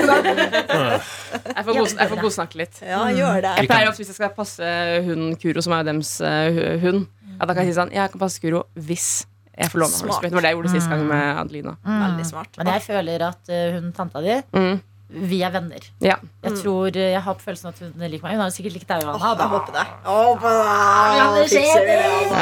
Jeg 1.53 1.65
får, 1.65 1.73
gos, 1.77 1.93
jeg 1.97 2.09
får 2.11 2.19
godsnakke 2.21 2.57
litt. 2.59 2.79
Ja, 2.85 3.01
gjør 3.13 3.41
det. 3.43 3.51
Jeg 3.61 3.69
pleier 3.69 3.89
ofte 3.89 4.01
hvis 4.01 4.09
jeg 4.11 4.17
skal 4.17 4.31
passe 4.35 4.69
hunden 5.05 5.35
Kuro, 5.41 5.61
som 5.65 5.75
er 5.75 5.83
jo 5.83 5.87
dems 5.91 6.11
eh, 6.25 6.57
hund, 6.83 7.05
at 7.37 7.49
da 7.49 7.55
kan 7.55 7.63
jeg 7.65 7.73
si 7.73 7.77
sånn 7.79 7.91
Jeg 7.93 8.11
kan 8.13 8.21
passe 8.21 8.41
Kuro 8.43 8.63
hvis 8.75 9.07
jeg 9.53 9.69
får 9.69 9.83
låne. 9.83 9.99
Holmsby. 10.01 10.29
Det 10.31 10.37
var 10.37 10.45
det 10.45 10.51
jeg 10.51 10.57
gjorde 10.57 10.71
sist 10.73 10.89
gang 10.89 11.03
med 11.09 11.23
Adelina. 11.43 11.75
Veldig 11.85 12.25
smart. 12.25 12.57
Men 12.57 12.71
jeg 12.73 12.85
føler 12.87 13.25
at 13.29 13.51
uh, 13.53 13.77
hun 13.77 13.91
tanta 13.95 14.23
di 14.25 14.39
Mm. 14.57 14.79
Vi 15.13 15.41
er 15.45 15.51
venner. 15.53 15.83
Ja. 16.01 16.15
Jeg 16.43 16.55
tror, 16.63 16.87
uh, 16.89 17.03
jeg 17.03 17.21
har 17.21 17.35
på 17.37 17.45
følelsen 17.45 17.69
at 17.69 17.81
hun 17.83 17.93
liker 18.09 18.25
meg. 18.25 18.33
Hun 18.37 18.41
har 18.45 18.53
sikkert 18.55 18.73
likt 18.79 18.89
deg, 18.89 19.03
Åh, 19.05 19.13
Oh, 19.13 19.35
jeg 19.37 19.51
håper 19.53 19.75
det. 19.75 19.85
Jeg 20.03 20.15
Ja, 21.19 21.27
det. 21.35 21.49
det 21.51 21.85
det. 21.91 22.33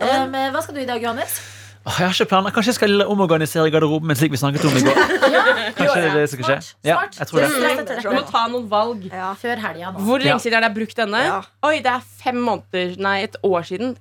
Ja. 0.00 0.24
Um, 0.24 0.36
hva 0.54 0.62
skal 0.62 0.76
du 0.76 0.80
i 0.80 0.88
dag, 0.88 1.02
Johannes? 1.02 1.40
Oh, 1.80 1.94
jeg 1.96 2.10
har 2.10 2.12
ikke 2.12 2.28
planer. 2.28 2.52
Kanskje 2.52 2.74
jeg 2.74 2.76
skal 2.76 3.02
omorganisere 3.08 3.70
garderoben 3.72 4.10
min, 4.10 4.16
slik 4.16 4.34
vi 4.34 4.40
snakket 4.40 4.66
om 4.68 4.74
i 4.76 4.82
går. 4.84 4.98
Kanskje 5.78 5.96
det 5.96 6.10
er 6.10 6.16
det 6.18 6.24
som 6.28 6.36
skal 6.36 6.50
skje. 6.50 6.58
Smart, 6.60 6.84
Ja, 6.84 6.96
jeg 7.16 7.30
tror 7.30 7.40
det. 7.40 7.96
Du 8.04 8.10
må 8.12 8.20
ta 8.28 8.42
noen 8.52 8.66
valg. 8.68 9.06
Ja. 9.08 9.30
Før 9.40 9.62
helga 9.64 9.94
nå. 9.94 10.04
Hvor 10.04 10.20
lenge 10.20 10.42
siden 10.44 10.58
har 10.58 10.66
det 10.68 10.74
brukt 10.76 11.00
denne? 11.00 11.22
Ja. 11.24 11.38
Oi, 11.64 11.78
det 11.80 11.94
er 11.94 12.04
fem 12.20 12.36
måneder 12.44 13.00
Nei, 13.00 13.14
et 13.24 13.40
år 13.46 13.64
siden. 13.64 13.96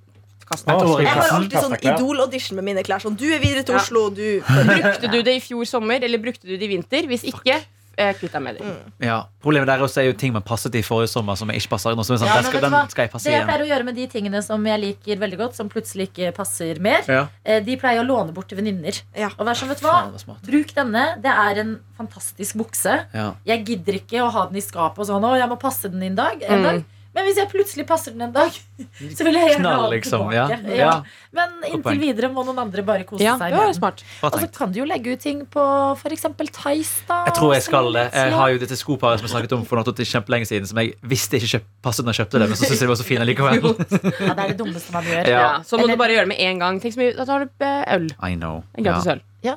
Kast 0.50 0.66
Ja, 0.68 0.78
den. 0.80 0.88
Jeg 1.06 1.08
har 1.14 1.34
alltid 1.40 1.60
sånn. 1.62 1.78
Idol-audition 1.94 2.56
med 2.58 2.66
mine 2.72 2.84
klær. 2.84 3.00
Sånn, 3.04 3.16
du 3.18 3.26
er 3.32 3.40
videre 3.40 3.64
til 3.64 3.76
Ja. 3.76 3.82
Oslo, 3.82 4.10
du 4.10 4.42
Brukte 4.70 5.12
du 5.12 5.22
det 5.24 5.36
i 5.38 5.42
fjor 5.44 5.66
sommer, 5.70 6.02
eller 6.04 6.18
brukte 6.18 6.48
du 6.48 6.56
det 6.58 6.64
i 6.66 6.72
vinter? 6.76 7.06
Hvis 7.08 7.24
ikke, 7.30 7.60
eh, 8.00 8.14
kvitt 8.16 8.32
deg 8.32 8.42
med 8.42 8.58
det. 8.58 8.72
Ja. 9.04 9.26
Problemet 9.44 9.68
der 9.68 9.80
også 9.86 10.00
er 10.02 10.06
jo 10.10 10.14
ting 10.18 10.32
man 10.34 10.42
passet 10.42 10.74
i 10.76 10.82
forrige 10.82 11.10
sommer, 11.12 11.36
som 11.38 11.50
jeg 11.52 11.60
ikke 11.62 11.70
passer 11.76 11.94
nå. 11.96 12.04
Som 12.08 12.16
er 12.16 12.20
sånn, 12.24 12.28
Ja, 12.32 12.36
den, 12.42 12.48
skal, 12.50 12.62
vet 12.62 12.72
den 12.72 12.90
skal 12.90 13.04
jeg 13.06 13.12
passe 13.12 13.24
Det 13.28 13.32
jeg 13.34 13.40
igjen. 13.42 13.50
pleier 13.52 13.64
å 13.66 13.70
gjøre 13.70 13.86
med 13.90 13.96
de 14.00 14.08
tingene 14.08 14.42
som 14.44 14.66
jeg 14.66 14.80
liker 14.82 15.20
veldig 15.20 15.38
godt, 15.38 15.56
som 15.56 15.70
plutselig 15.70 16.10
ikke 16.10 16.34
passer 16.36 16.80
mer, 16.80 17.02
Ja. 17.08 17.28
eh, 17.46 17.60
de 17.60 17.76
pleier 17.78 18.02
å 18.02 18.08
låne 18.08 18.34
bort 18.34 18.48
til 18.50 18.58
venninner. 18.58 19.02
Ja. 19.16 19.30
Og 19.38 19.46
vær 19.46 19.54
så 19.54 19.68
vet 19.68 19.80
du 19.82 19.86
hva? 19.86 20.10
Bruk 20.48 20.74
denne. 20.74 21.22
Det 21.22 21.30
er 21.32 21.60
en 21.60 21.80
fantastisk 22.00 22.56
bukse. 22.56 23.06
Ja. 23.14 23.34
Jeg 23.46 23.66
gidder 23.66 23.94
ikke 24.02 24.24
å 24.26 24.32
ha 24.32 24.46
den 24.48 24.56
i 24.58 24.62
skapet 24.62 25.00
og 25.00 25.06
sånn. 25.12 25.22
Å, 25.24 25.38
jeg 25.38 25.50
må 25.50 25.60
passe 25.60 25.92
den 25.92 26.02
en 26.04 26.16
dag. 26.16 26.42
En 26.42 26.60
Mm. 26.60 26.64
dag. 26.64 26.84
Men 27.16 27.26
hvis 27.26 27.40
jeg 27.42 27.50
plutselig 27.50 27.84
passer 27.90 28.14
den 28.14 28.22
en 28.28 28.34
dag, 28.36 28.52
så 28.54 29.26
vil 29.26 29.34
jeg 29.34 29.48
gjerne 29.50 29.64
Knall, 29.64 29.80
ha 29.82 29.86
den 29.90 29.94
liksom. 29.96 30.28
tilbake. 30.30 30.76
Ja. 30.78 30.78
Ja. 30.78 30.92
Men 31.34 31.56
inntil 31.72 31.98
videre 32.04 32.30
må 32.32 32.44
noen 32.46 32.60
andre 32.62 32.84
bare 32.86 33.04
kose 33.10 33.24
Ja, 33.26 33.34
seg 33.40 33.56
med 33.56 33.74
den. 33.82 34.04
Og 34.30 34.38
så 34.38 34.50
kan 34.54 34.72
du 34.76 34.78
jo 34.84 34.86
legge 34.86 35.16
ut 35.18 35.24
ting 35.24 35.42
på 35.50 35.64
f.eks. 35.98 36.28
Theis. 36.60 36.92
Jeg 37.10 37.34
tror 37.40 37.56
jeg 37.56 37.66
skal 37.66 37.90
det. 37.98 38.06
Jeg 38.14 38.36
har 38.38 38.54
jo 38.54 38.62
dette 38.62 38.78
skoparet 38.78 39.20
som 39.20 39.26
jeg 39.28 39.34
snakket 39.34 39.56
om 39.58 39.66
for 39.66 39.82
noe 39.82 39.96
til 39.98 40.06
kjempelenge 40.06 40.46
siden, 40.52 40.70
som 40.70 40.78
jeg 40.84 40.94
visste 41.02 41.42
ikke 41.42 41.64
passet 41.82 42.06
når 42.06 42.14
jeg 42.14 42.22
kjøpte 42.26 42.44
det, 42.44 42.50
men 42.54 42.58
så 42.62 42.70
syns 42.70 42.78
jeg 42.78 42.86
det 42.86 42.94
var 42.94 43.02
så 43.02 43.08
fin 43.10 43.26
likevel. 43.26 43.60
Ja, 44.30 44.34
det 44.38 44.44
er 44.46 44.54
det 44.54 44.60
dummeste 44.62 44.94
man 44.94 45.04
gjør. 45.10 45.34
Så 45.66 45.78
må 45.78 45.84
Eller- 45.84 45.98
du 45.98 46.04
bare 46.06 46.14
gjøre 46.14 46.28
det 46.30 46.34
med 46.36 46.42
en 46.46 46.60
gang. 46.62 46.80
Tenk 46.84 46.94
så 46.94 47.02
mye, 47.02 47.16
Da 47.18 47.26
tar 47.26 47.46
du 47.46 47.66
eh, 47.66 47.96
øl. 47.96 48.08
I 48.22 48.36
know. 48.38 48.62
En 48.78 48.84
Ja. 48.86 48.92
gratis 48.94 49.08
øl. 49.16 49.22
Ja. 49.44 49.56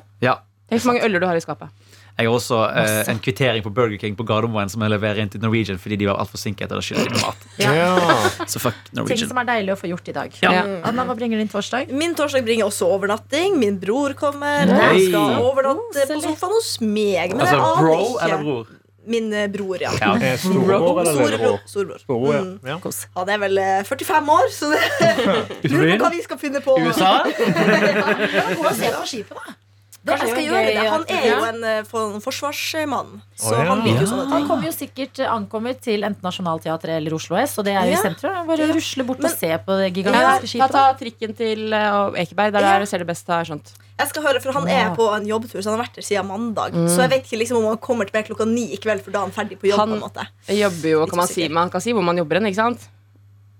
Tenk 0.69 0.81
så 0.81 0.89
mange 0.89 1.05
øler 1.05 1.19
du 1.21 1.27
har 1.29 1.37
i 1.37 1.43
skapet. 1.43 1.69
Jeg 2.13 2.27
har 2.29 2.35
også 2.37 2.57
eh, 2.77 3.07
en 3.09 3.17
kvittering 3.25 3.63
på 3.65 3.71
Burger 3.73 3.97
King 3.97 4.13
på 4.19 4.25
Gardermoen 4.29 4.69
som 4.69 4.83
jeg 4.85 4.91
leverer 4.93 5.17
inn 5.23 5.31
til 5.33 5.41
Norwegian 5.41 5.79
fordi 5.81 5.97
de 5.97 6.05
var 6.11 6.19
altfor 6.21 6.37
sinket. 6.37 6.69
Og 6.69 6.77
da 6.77 6.83
skylder 6.85 7.09
de 7.09 7.15
meg 7.15 7.23
mat. 7.25 7.47
Ja. 7.57 7.87
Så 8.53 8.61
fuck 8.61 8.77
Norwegian. 8.93 9.17
Ting 9.23 9.31
som 9.31 9.41
er 9.41 9.47
deilig 9.49 9.73
å 9.73 9.79
få 9.81 9.89
gjort 9.89 10.11
i 10.13 10.15
dag. 10.19 10.37
Ja. 10.45 10.51
Ja. 10.59 10.61
Anna, 10.91 11.07
hva 11.09 11.15
bringer 11.17 11.41
din 11.41 11.49
torsdag? 11.49 11.89
Min 11.89 12.13
torsdag 12.19 12.45
bringer 12.45 12.69
også 12.69 12.91
overnatting. 12.93 13.57
Min 13.57 13.79
bror 13.81 14.13
kommer. 14.19 14.69
Nei. 14.69 14.77
Han 14.85 15.01
skal 15.09 15.41
overnatte 15.41 16.05
på 16.05 16.13
Koselig. 16.13 16.23
sofaen 16.29 16.55
hos 16.59 16.71
meg. 16.85 17.33
Men 17.33 17.41
Altså 17.47 17.57
jeg 17.57 17.65
aner 17.65 17.81
bro 17.81 17.97
ikke. 17.97 18.23
eller 18.27 18.45
bror? 18.45 18.71
Min 19.03 19.33
eh, 19.35 19.47
bror, 19.51 19.81
ja. 19.83 19.89
Ja. 19.99 20.13
Eh, 20.23 20.37
Storebror 20.39 21.01
eller 21.01 21.17
lillebror? 21.17 21.57
Storebror. 21.67 21.99
Storebror, 22.05 22.37
Mm. 22.39 22.53
ja. 22.69 22.77
ja. 22.79 22.91
Han 23.17 23.33
er 23.33 23.41
vel 23.41 23.57
eh, 23.59 23.81
45 23.89 24.29
år, 24.37 24.45
så 24.53 24.69
det 24.71 25.71
lurer 25.73 25.97
på 25.97 26.05
hva 26.05 26.13
vi 26.13 26.21
skal 26.23 26.39
finne 26.39 26.61
på. 26.63 26.77
USA? 26.85 27.09
Gå 27.25 28.63
og 28.63 28.75
se 28.77 28.93
på 28.93 29.03
skipet, 29.09 29.35
da. 29.41 29.57
Det 30.03 30.11
Kanskje 30.11 30.25
jeg 30.27 30.35
skal 30.35 30.47
gjøre 30.51 30.71
det. 30.75 30.87
Han 30.91 31.03
er 31.07 31.25
jo 31.29 31.43
en 31.47 31.63
eh, 31.63 31.83
for- 31.87 32.15
forsvarsmann, 32.19 33.21
så 33.39 33.53
oh, 33.53 33.59
ja. 33.61 33.67
han 33.69 33.83
liker 33.85 34.01
jo 34.03 34.07
sånne 34.11 34.25
ting. 34.25 34.33
Han 34.33 34.47
kommer 34.49 34.67
jo 34.67 34.73
sikkert 34.75 35.21
ankommet 35.31 35.79
til 35.85 36.03
enten 36.03 36.25
Nationaltheatret 36.27 36.97
eller 36.97 37.15
Oslo 37.15 37.37
S, 37.39 37.53
og 37.61 37.63
det 37.63 37.71
er 37.79 37.87
jo 37.87 37.93
i 37.95 38.01
sentrum. 38.01 38.41
Bare 38.49 38.67
rusle 38.73 39.05
bort 39.07 39.21
Men- 39.23 39.31
og 39.31 39.37
se 39.39 39.47
på 39.63 39.77
det 39.79 39.87
gigantiske 39.95 40.41
ta, 40.43 40.49
skipet. 40.51 40.75
ta 40.75 40.83
trikken 40.99 41.35
til 41.39 41.71
eh, 41.71 42.19
Ekeberg. 42.25 42.51
Det 42.51 42.59
er 42.59 42.65
det 42.67 42.73
der 42.73 42.83
du 42.83 42.89
ser 42.91 42.97
det 43.05 43.07
beste. 43.07 43.31
Har 43.31 43.45
jeg 43.45 43.53
skjønt. 43.53 43.71
Jeg 44.03 44.09
skal 44.09 44.23
høre, 44.27 44.41
for 44.43 44.51
Han 44.57 44.67
er 44.67 44.89
på 44.97 45.05
en 45.15 45.25
jobbtur, 45.29 45.61
så 45.63 45.69
han 45.71 45.77
har 45.79 45.85
vært 45.85 45.95
der 46.01 46.01
siden 46.09 46.27
mandag. 46.27 46.75
Så 46.91 46.99
jeg 47.05 47.09
vet 47.13 47.23
ikke 47.29 47.39
liksom 47.39 47.61
om 47.63 47.69
han 47.71 47.77
kommer 47.77 48.09
tilbake 48.09 48.27
klokka 48.33 48.45
ni 48.49 48.73
i 48.73 48.77
kveld, 48.83 49.03
for 49.05 49.11
da 49.15 49.21
er 49.23 49.29
han 49.29 49.31
ferdig 49.31 49.55
på 49.61 49.69
jobb. 49.71 49.79
Han- 49.79 49.95
på 49.95 50.01
en 50.01 50.03
måte 50.03 50.27
jobber 50.51 50.89
jo, 50.89 51.05
kan 51.07 51.17
man, 51.23 51.27
si, 51.31 51.47
man 51.47 51.69
kan 51.69 51.79
si 51.79 51.93
hvor 51.95 52.03
man 52.03 52.17
jobber 52.17 52.41
hen, 52.41 52.51
ikke 52.51 52.59
sant? 52.59 52.89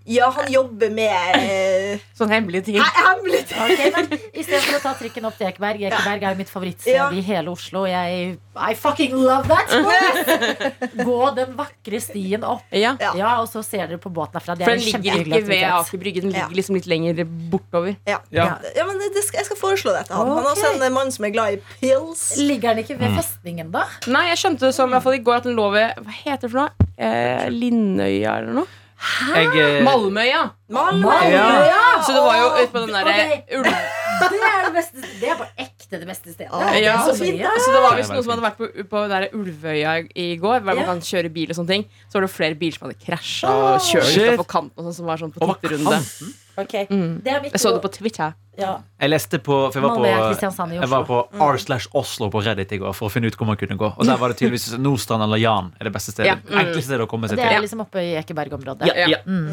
Ja, 0.05 0.27
han 0.35 0.49
jobber 0.51 0.89
med 0.91 1.35
eh, 1.39 1.99
Sånn 2.19 2.31
hemmelige 2.33 2.65
ting. 2.67 2.75
Hæ, 2.81 2.87
hemmelige 3.07 3.45
ting! 3.47 3.61
Okay, 3.63 3.91
men 3.95 4.09
Istedenfor 4.35 4.75
å 4.75 4.81
ta 4.83 4.91
trikken 4.99 5.27
opp 5.29 5.37
til 5.39 5.47
Ekeberg 5.47 5.79
Ekeberg 5.87 6.25
er 6.27 6.33
jo 6.35 6.39
mitt 6.41 6.51
favorittsted 6.51 6.91
Ja. 6.97 7.05
i 7.15 7.21
hele 7.23 7.53
Oslo. 7.53 7.85
Jeg 7.87 8.33
I 8.53 8.73
fucking 8.75 9.15
love 9.15 9.47
that! 9.47 9.71
place! 9.71 10.91
Gå 11.07 11.19
den 11.37 11.55
vakre 11.57 12.01
stien 12.03 12.43
opp. 12.43 12.65
Ja. 12.75 12.95
Ja. 12.99 13.31
Og 13.41 13.47
så 13.51 13.63
ser 13.65 13.87
dere 13.93 14.01
på 14.03 14.11
båten 14.13 14.35
herfra. 14.41 14.57
Det 14.59 14.67
For 14.67 14.75
den 14.75 15.05
ligger 15.07 15.23
ikke 15.23 15.47
ved. 15.47 15.63
Aker 15.77 16.03
Brygge, 16.03 16.25
den 16.25 16.35
Ja. 16.35 16.43
ligger 16.43 16.59
liksom 16.59 16.75
litt 16.81 16.89
lenger 16.91 17.23
bortover. 17.53 17.95
Ja. 18.09 18.19
Ja. 18.35 18.49
Ja, 18.75 18.85
men 18.89 18.99
det, 18.99 19.23
skal, 19.23 19.39
Jeg 19.39 19.45
skal 19.51 19.61
foreslå 19.63 19.95
det 19.95 20.05
til 20.11 20.19
han. 20.19 20.27
Han 20.35 20.43
er 20.43 20.51
også 20.51 20.73
en 20.83 20.93
mann 20.99 21.11
som 21.15 21.25
er 21.25 21.33
glad 21.35 21.55
i 21.57 21.61
pills. 21.79 22.25
Ligger 22.43 22.75
den 22.75 22.83
ikke 22.83 22.99
ved 22.99 23.15
festningen, 23.21 23.71
da? 23.73 23.87
Nei, 24.11 24.27
jeg 24.33 24.43
skjønte 24.43 24.67
det 24.67 24.75
som 24.75 24.91
i 24.91 24.97
hvert 24.97 25.07
fall 25.07 25.15
i 25.17 25.23
går 25.23 25.39
at 25.41 25.47
den 25.47 25.55
lå 25.57 25.71
ved 25.73 25.95
Hva 26.03 26.19
heter 26.23 26.47
det 26.47 26.51
for 26.53 26.65
noe? 26.65 26.89
Eh, 26.99 27.47
Lindøya 27.53 28.37
eller 28.43 28.59
noe? 28.61 28.79
Jeg, 29.33 29.47
eh, 29.59 29.83
Malmøya! 29.85 30.43
Malmö. 30.73 31.15
Ja. 31.29 32.01
Så 32.05 32.13
det 32.15 32.21
var 32.23 32.37
jo 32.39 32.45
ute 32.55 32.71
på 32.71 32.83
den 32.85 32.93
derre 32.95 33.15
Ok. 33.19 33.57
ulv... 33.59 33.73
Det 34.23 34.39
er 34.45 34.61
det 34.67 34.71
beste 34.75 35.01
Det 35.19 35.29
er 35.33 35.35
på 35.39 35.47
ekte 35.59 35.99
det 35.99 36.07
beste 36.07 36.33
stedet. 36.33 36.51
Ah, 36.53 36.75
Ja, 36.79 36.93
så 37.03 37.11
så, 37.17 37.25
fint, 37.25 37.41
så 37.41 37.73
det 37.73 37.81
var 37.83 37.97
hvis 37.97 38.03
visst 38.05 38.13
noen 38.13 38.23
som 38.23 38.33
hadde 38.35 38.45
vært 38.45 38.59
på, 38.61 38.85
på 38.93 39.01
der 39.11 39.25
Ulvøya 39.35 39.95
i 40.15 40.27
går, 40.41 40.61
hvor 40.63 40.77
man 40.79 40.85
kan 40.87 41.01
kjøre 41.03 41.31
bil 41.33 41.51
og 41.51 41.57
sånne 41.59 41.73
ting. 41.73 41.85
Så 42.07 42.17
var 42.19 42.27
det 42.27 42.31
flere 42.33 42.55
biler 42.61 42.77
som 42.77 42.87
hadde 42.87 42.99
krasja 43.03 43.51
og 43.51 43.81
kjørt 43.89 44.13
utafor 44.13 44.49
kanten 44.55 44.79
og 44.79 44.87
sånn, 44.87 44.97
som 45.01 45.09
var 45.11 45.21
sånn 45.21 45.33
på 45.35 45.49
tipperunde. 45.51 45.99
Kanten? 46.55 46.63
Ok, 46.63 46.89
Mm. 46.89 47.21
det 47.23 47.31
er 47.33 47.41
mitt 47.41 47.51
Jeg 47.53 47.61
så 47.61 47.73
det 47.73 47.81
på 47.81 47.91
Twitter. 47.91 48.33
ja. 48.57 48.77
Jeg 49.01 49.09
leste 49.09 49.39
på 49.39 49.71
For 49.73 49.79
jeg 49.79 49.83
var 49.83 49.95
på 49.97 50.05
jeg 50.79 50.89
var 50.89 51.03
på 51.05 51.27
r 51.41 51.57
slash 51.57 51.87
Oslo 51.93 52.29
på 52.29 52.43
Reddit 52.45 52.71
i 52.71 52.77
går 52.77 52.93
for 52.93 53.09
å 53.09 53.11
finne 53.11 53.27
ut 53.27 53.35
hvor 53.37 53.47
man 53.47 53.57
kunne 53.57 53.77
gå. 53.77 53.93
Og 53.97 54.05
der 54.05 54.17
var 54.17 54.29
det 54.29 54.37
tydeligvis 54.37 54.77
Nordstrand 54.85 55.23
eller 55.23 55.37
Jan 55.37 55.73
er 55.79 55.83
det 55.89 55.93
beste 55.93 56.11
stedet. 56.11 56.27
Ja. 56.27 56.35
Mm. 56.35 56.59
Enkleste 56.67 56.83
stedet 56.91 57.01
å 57.07 57.09
komme 57.09 57.27
seg 57.27 57.37
til. 57.37 57.45
Det 57.47 57.55
er 57.55 57.61
liksom 57.61 57.81
oppe 57.81 57.99
i 58.03 58.13
Ekeberg-området. 58.21 58.87
Ja, 58.93 59.07
ja. 59.07 59.17
Mm. 59.25 59.49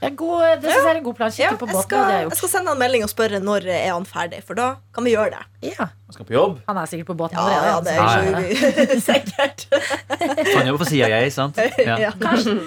Det, 0.00 0.12
god, 0.14 0.62
det 0.62 0.70
synes 0.70 0.84
jeg 0.84 0.94
er 0.94 0.98
en 1.00 1.02
god 1.02 1.16
plan. 1.18 1.32
Ja, 1.34 1.48
Kikke 1.50 1.58
på 1.58 1.66
jeg, 1.74 1.82
skal, 1.82 1.98
jeg, 1.98 2.18
er 2.22 2.28
jeg 2.30 2.36
skal 2.38 2.48
sende 2.52 2.70
han 2.70 2.78
melding 2.78 3.02
og 3.02 3.10
spørre 3.10 3.40
når 3.42 3.64
er 3.66 3.88
han 3.90 4.04
ferdig, 4.06 4.44
for 4.46 4.54
da 4.54 4.68
kan 4.94 5.02
vi 5.04 5.10
gjøre 5.16 5.32
det. 5.34 5.72
Ja, 5.74 5.88
Man 6.06 6.14
skal 6.14 6.24
på 6.28 6.32
jobb. 6.36 6.60
han 6.68 6.78
er 6.78 6.86
sikkert 6.86 7.08
på 7.10 7.16
båten 7.18 7.34
Ja, 7.34 7.42
allerede. 7.42 7.66
ja, 7.66 7.74
han 7.74 7.82
det 7.82 7.96
er 7.96 7.98
Ja, 7.98 8.94
er 8.94 9.00
sikkert. 9.10 10.54
Han 10.54 10.66
jobber 10.70 10.84
for 10.84 10.86
CIA, 10.92 11.18
sant? 11.34 11.58
Ja. 11.82 11.96
Ja. 11.98 12.12
Karsten, 12.14 12.60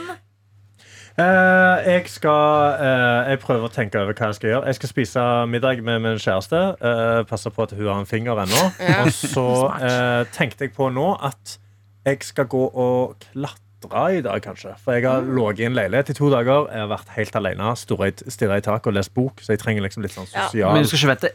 Eh, 1.22 1.92
jeg 1.92 2.10
skal 2.10 2.78
uh, 2.80 3.30
Jeg 3.30 3.40
prøver 3.44 3.68
å 3.68 3.72
tenke 3.74 4.00
over 4.02 4.16
hva 4.16 4.30
jeg 4.32 4.38
skal 4.40 4.52
gjøre. 4.54 4.70
Jeg 4.70 4.80
skal 4.80 4.92
spise 4.92 5.26
middag 5.52 5.82
med 5.86 6.04
min 6.04 6.22
kjæreste. 6.22 6.62
Uh, 6.82 7.22
passe 7.30 7.52
på 7.52 7.66
at 7.66 7.76
hun 7.78 7.88
har 7.88 8.00
en 8.02 8.10
finger 8.10 8.44
ennå. 8.46 8.64
Ja. 8.92 9.04
Og 9.06 9.14
så 9.16 9.48
uh, 9.72 10.24
tenkte 10.34 10.68
jeg 10.68 10.74
på 10.76 10.90
nå 10.94 11.14
at 11.22 11.58
jeg 12.08 12.24
skal 12.26 12.48
gå 12.50 12.64
og 12.70 13.22
klatre 13.32 14.02
i 14.18 14.24
dag, 14.26 14.42
kanskje. 14.44 14.74
For 14.82 14.98
jeg 14.98 15.06
har 15.08 15.26
ligget 15.26 15.64
i 15.64 15.70
en 15.70 15.78
leilighet 15.78 16.12
i 16.14 16.18
to 16.18 16.32
dager. 16.34 16.68
Jeg 16.72 16.86
har 16.86 16.92
vært 16.92 17.14
helt 17.18 17.38
alene, 17.40 17.72
stirra 17.78 18.58
i 18.58 18.66
taket 18.66 18.92
og 18.92 18.98
lest 18.98 19.14
bok. 19.18 19.42
Så 19.42 19.54
jeg 19.56 19.62
trenger 19.62 19.86
liksom 19.86 20.06
litt 20.06 20.16
sånn 20.18 20.30
Ja. 20.34 20.74
Men 20.74 20.86
du 20.86 20.92
skal 20.92 21.04
ikke 21.04 21.14
vente 21.16 21.34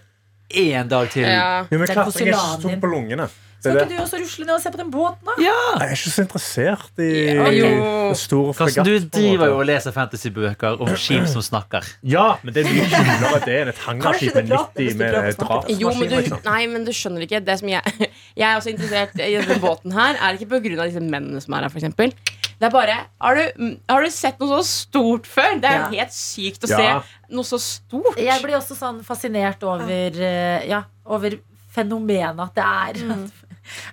én 0.51 0.88
dag 0.88 1.11
til. 1.11 1.26
Ja. 1.26 1.64
Jo, 1.70 1.78
men 1.78 1.88
klatring 1.90 2.28
er 2.28 2.34
ikke 2.34 2.47
så 2.55 2.62
tungt 2.62 2.80
på 2.84 2.92
lungene. 2.92 3.28
Skal 3.66 3.80
ikke 3.82 3.97
du 3.97 4.03
også 4.03 4.18
rusle 4.20 4.44
ned 4.47 4.55
og 4.55 4.61
se 4.62 4.70
på 4.70 4.78
den 4.78 4.90
båten, 4.92 5.26
da? 5.26 5.34
Ja! 5.42 5.55
Jeg 5.80 5.86
er 5.88 5.94
ikke 5.97 6.11
så 6.12 6.22
interessert 6.22 7.01
i 7.03 7.09
Ja, 7.24 7.47
store 7.49 8.11
en 8.11 8.18
stor 8.20 8.53
fregatt. 8.59 8.86
du 8.86 9.09
driver 9.16 9.51
jo 9.51 9.59
og 9.59 9.66
leser 9.66 9.94
fantasybøker 9.97 10.82
om 10.84 10.92
skip 11.01 11.26
som 11.32 11.42
snakker. 11.42 11.88
Ja, 12.07 12.26
men 12.44 12.55
det 12.55 12.62
er 12.64 12.70
mye 12.70 12.86
kulere 12.92 13.40
det 13.47 13.57
enn 13.62 13.72
et 13.72 13.82
hangarskip 13.86 14.36
med 14.38 14.53
prater 14.53 14.86
90 14.86 15.01
med 15.01 15.40
drapsmaskin. 15.40 16.38
Nei, 16.47 16.61
men 16.70 16.86
du 16.86 16.92
skjønner 16.94 17.26
ikke 17.26 17.42
det 17.47 17.59
som 17.62 17.72
jeg 17.72 18.11
Jeg 18.40 18.47
er 18.51 18.57
også 18.61 18.74
interessert 18.74 19.16
i 19.16 19.32
denne 19.34 19.59
båten 19.62 19.97
her. 19.97 20.20
Er 20.20 20.36
ikke 20.38 20.61
pga. 20.61 20.84
disse 20.84 21.01
mennene 21.01 21.40
som 21.40 21.57
er 21.57 21.66
her, 21.66 21.72
f.eks. 21.72 22.45
Det 22.59 22.66
er 22.66 22.72
bare 22.72 22.94
har 23.20 23.34
du, 23.36 23.64
har 23.90 24.02
du 24.07 24.11
sett 24.11 24.38
noe 24.40 24.48
så 24.48 24.62
stort 24.64 25.26
før? 25.28 25.59
Det 25.61 25.68
er 25.68 25.78
Ja. 25.82 25.88
helt 25.90 26.14
sykt 26.16 26.64
å 26.64 26.70
Ja. 26.70 26.76
se 27.02 27.34
noe 27.34 27.44
så 27.44 27.59
stort. 27.61 28.16
Jeg 28.16 28.42
blir 28.42 28.57
også 28.57 28.76
sånn 28.78 29.02
fascinert 29.04 29.62
over, 29.62 29.90
eh, 30.22 30.66
ja, 30.68 30.84
over 31.04 31.36
fenomenet 31.74 32.40
at 32.40 32.54
det 32.54 32.64
er 32.64 33.28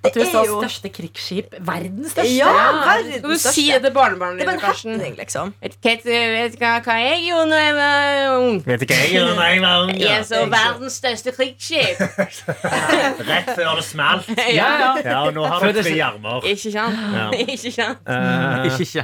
At 0.03 0.13
Det 0.13 0.23
USAs 0.25 0.47
jo- 0.47 0.59
største 0.61 0.89
krigsskip, 0.93 1.55
verdens 1.59 2.11
største 2.13 2.35
Ja, 2.37 2.51
verdens 2.53 3.17
Skal 3.17 3.29
du 3.29 3.35
største. 3.37 3.53
si 3.53 3.65
det 3.71 3.81
til 3.83 3.93
barnebarnet 3.95 4.39
ditt, 4.43 4.49
en 4.53 4.59
Karsten? 4.59 4.99
liksom. 5.17 5.53
Vet 5.61 5.77
ikke 5.81 5.97
vet 6.03 6.53
ikke 6.57 6.65
hva, 6.65 6.81
hva 6.83 6.97
jeg 7.01 7.23
gjorde 7.27 7.49
da 7.49 7.61
jeg 7.63 7.75
var 7.75 8.37
ung. 8.39 8.61
Vet 8.65 8.85
ikke 8.87 8.99
jeg 8.99 9.11
gjorde 9.15 9.31
eller 9.33 9.49
jeg 9.53 9.61
var 9.61 9.83
ung. 9.83 9.93
Jeg 9.99 10.25
så 10.25 10.43
verdens 10.49 10.93
største 11.01 11.31
krigsskip. 11.35 12.03
Rett 13.29 13.51
før 13.55 13.75
det 13.79 13.85
smalt. 13.87 14.29
ja, 14.59 14.69
ja. 14.79 14.91
Ja, 15.03 15.19
og 15.27 15.33
nå 15.35 15.45
har 15.47 15.63
du 15.73 15.81
tre 15.81 15.95
armer. 16.05 16.41
Ikke 16.47 16.71
sant? 16.73 16.99
Ja. 17.13 17.29
Ikke 17.53 17.71
sant? 17.71 18.03
Uh, 18.07 18.67
Ikke 18.69 19.03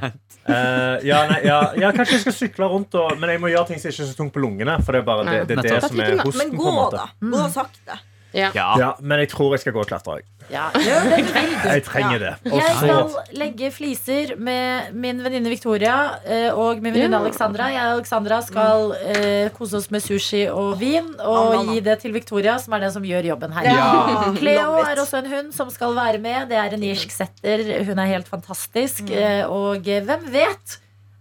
eh, 0.49 1.07
ja, 1.07 1.23
nei, 1.29 1.39
ja, 1.45 1.59
ja, 1.77 1.91
kanskje 1.95 2.17
jeg 2.17 2.23
skal 2.25 2.37
sykle 2.37 2.69
rundt, 2.71 2.95
og, 2.97 3.17
men 3.21 3.33
jeg 3.35 3.41
må 3.43 3.51
gjøre 3.51 3.67
ting 3.71 3.81
som 3.81 3.91
ikke 3.91 4.05
er 4.05 4.11
så 4.11 4.17
tungt 4.17 4.33
på 4.35 4.43
lungene. 4.43 4.77
For 4.85 4.95
det 4.95 5.03
er 5.03 5.09
bare 5.09 5.25
det, 5.27 5.41
det, 5.49 5.59
det, 5.61 5.73
det 5.75 5.81
som 5.85 5.99
er 6.03 6.15
hosten. 6.23 6.39
Men 6.45 6.55
på 6.57 6.63
gå, 6.63 6.69
en 6.71 6.79
måte. 6.79 7.03
da. 7.03 7.33
Gå 7.35 7.49
sakte. 7.53 7.99
Ja. 8.33 8.51
Ja. 8.53 8.67
Ja, 8.77 8.89
men 9.01 9.19
jeg 9.23 9.29
tror 9.31 9.55
jeg 9.55 9.63
skal 9.63 9.73
gå 9.73 9.81
og 9.81 9.87
klatre. 9.89 10.19
jeg. 10.19 10.25
Ja. 10.49 10.67
Jeg 11.69 11.83
trenger 11.85 12.17
det. 12.23 12.29
Og 12.49 12.55
Jeg 12.57 12.75
skal 12.79 13.35
legge 13.37 13.67
fliser 13.71 14.31
med 14.41 14.95
min 14.97 15.19
venninne 15.21 15.51
Victoria 15.51 15.95
eh, 16.25 16.49
og 16.49 16.81
min 16.81 16.93
venninne 16.95 17.19
Ja. 17.19 17.21
Alexandra. 17.21 17.67
Jeg 17.69 17.83
og 17.85 17.99
Alexandra 17.99 18.39
skal 18.41 18.87
uh, 18.95 19.49
kose 19.53 19.77
oss 19.77 19.91
med 19.93 20.01
sushi 20.01 20.47
og 20.49 20.79
vin 20.81 21.11
og 21.21 21.67
gi 21.69 21.79
det 21.85 21.99
til 22.01 22.15
Victoria, 22.17 22.57
som 22.57 22.73
er 22.73 22.85
den 22.87 22.93
som 22.95 23.05
gjør 23.05 23.29
jobben 23.29 23.53
her. 23.53 23.69
Ja. 23.69 24.33
Cleo 24.39 24.73
er 24.81 25.03
også 25.03 25.21
en 25.21 25.29
hund 25.35 25.53
som 25.53 25.69
skal 25.69 25.93
være 25.97 26.17
med. 26.23 26.49
Det 26.49 26.57
er 26.57 26.73
en 26.79 26.83
irsk 26.89 27.13
setter. 27.13 27.65
Hun 27.85 28.01
er 28.01 28.09
helt 28.15 28.27
fantastisk. 28.33 29.03
Mm. 29.05 29.17
Eh, 29.21 29.43
Og 29.49 29.85
hvem 29.85 30.25
vet 30.33 30.79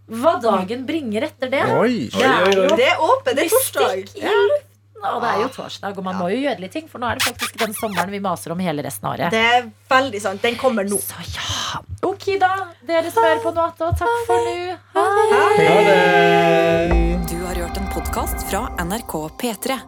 hva 0.09 0.39
dagen 0.41 0.87
bringer 0.89 1.27
etter 1.29 1.53
det? 1.53 1.67
Oi! 1.77 2.09
Det 2.15 2.25
er 2.25 2.49
jo 2.57 2.65
Det 2.81 2.89
er 2.95 3.05
åpent. 3.05 3.37
Det 3.37 3.45
er 3.45 3.53
torsdag. 3.53 4.01
luften. 4.09 4.65
Og 4.99 5.21
det 5.23 5.29
er 5.31 5.43
jo 5.45 5.49
torsdag, 5.55 5.99
og 5.99 6.07
man 6.07 6.17
må 6.19 6.31
jo 6.33 6.41
gjøre 6.43 6.63
litt 6.65 6.73
ting, 6.75 6.89
for 6.91 7.03
nå 7.03 7.11
er 7.11 7.21
det 7.21 7.27
faktisk 7.29 7.59
den 7.61 7.75
sommeren 7.77 8.11
vi 8.11 8.21
maser 8.25 8.55
om 8.55 8.63
hele 8.63 8.83
resten 8.83 9.07
av 9.07 9.15
året. 9.15 9.35
Det 9.35 9.43
er 9.59 9.69
veldig 9.91 10.23
sant. 10.25 10.43
Den 10.43 10.59
kommer 10.59 10.89
nå. 10.89 10.99
Så 10.99 11.23
ja. 11.35 11.83
Ok, 12.09 12.31
da. 12.41 12.51
Dere 12.89 13.13
som 13.13 13.27
hører 13.27 13.45
på 13.45 13.55
Noato, 13.55 13.93
takk 13.99 14.25
for 14.27 14.49
nå. 14.49 14.57
Ha 14.97 15.07
det. 15.19 15.29
Ha 15.35 15.79
det! 15.91 17.23
Du 17.31 17.37
har 17.45 17.63
hørt 17.63 17.79
en 17.79 17.89
podkast 17.95 18.49
fra 18.51 18.67
NRK 18.83 19.15
P3. 19.39 19.79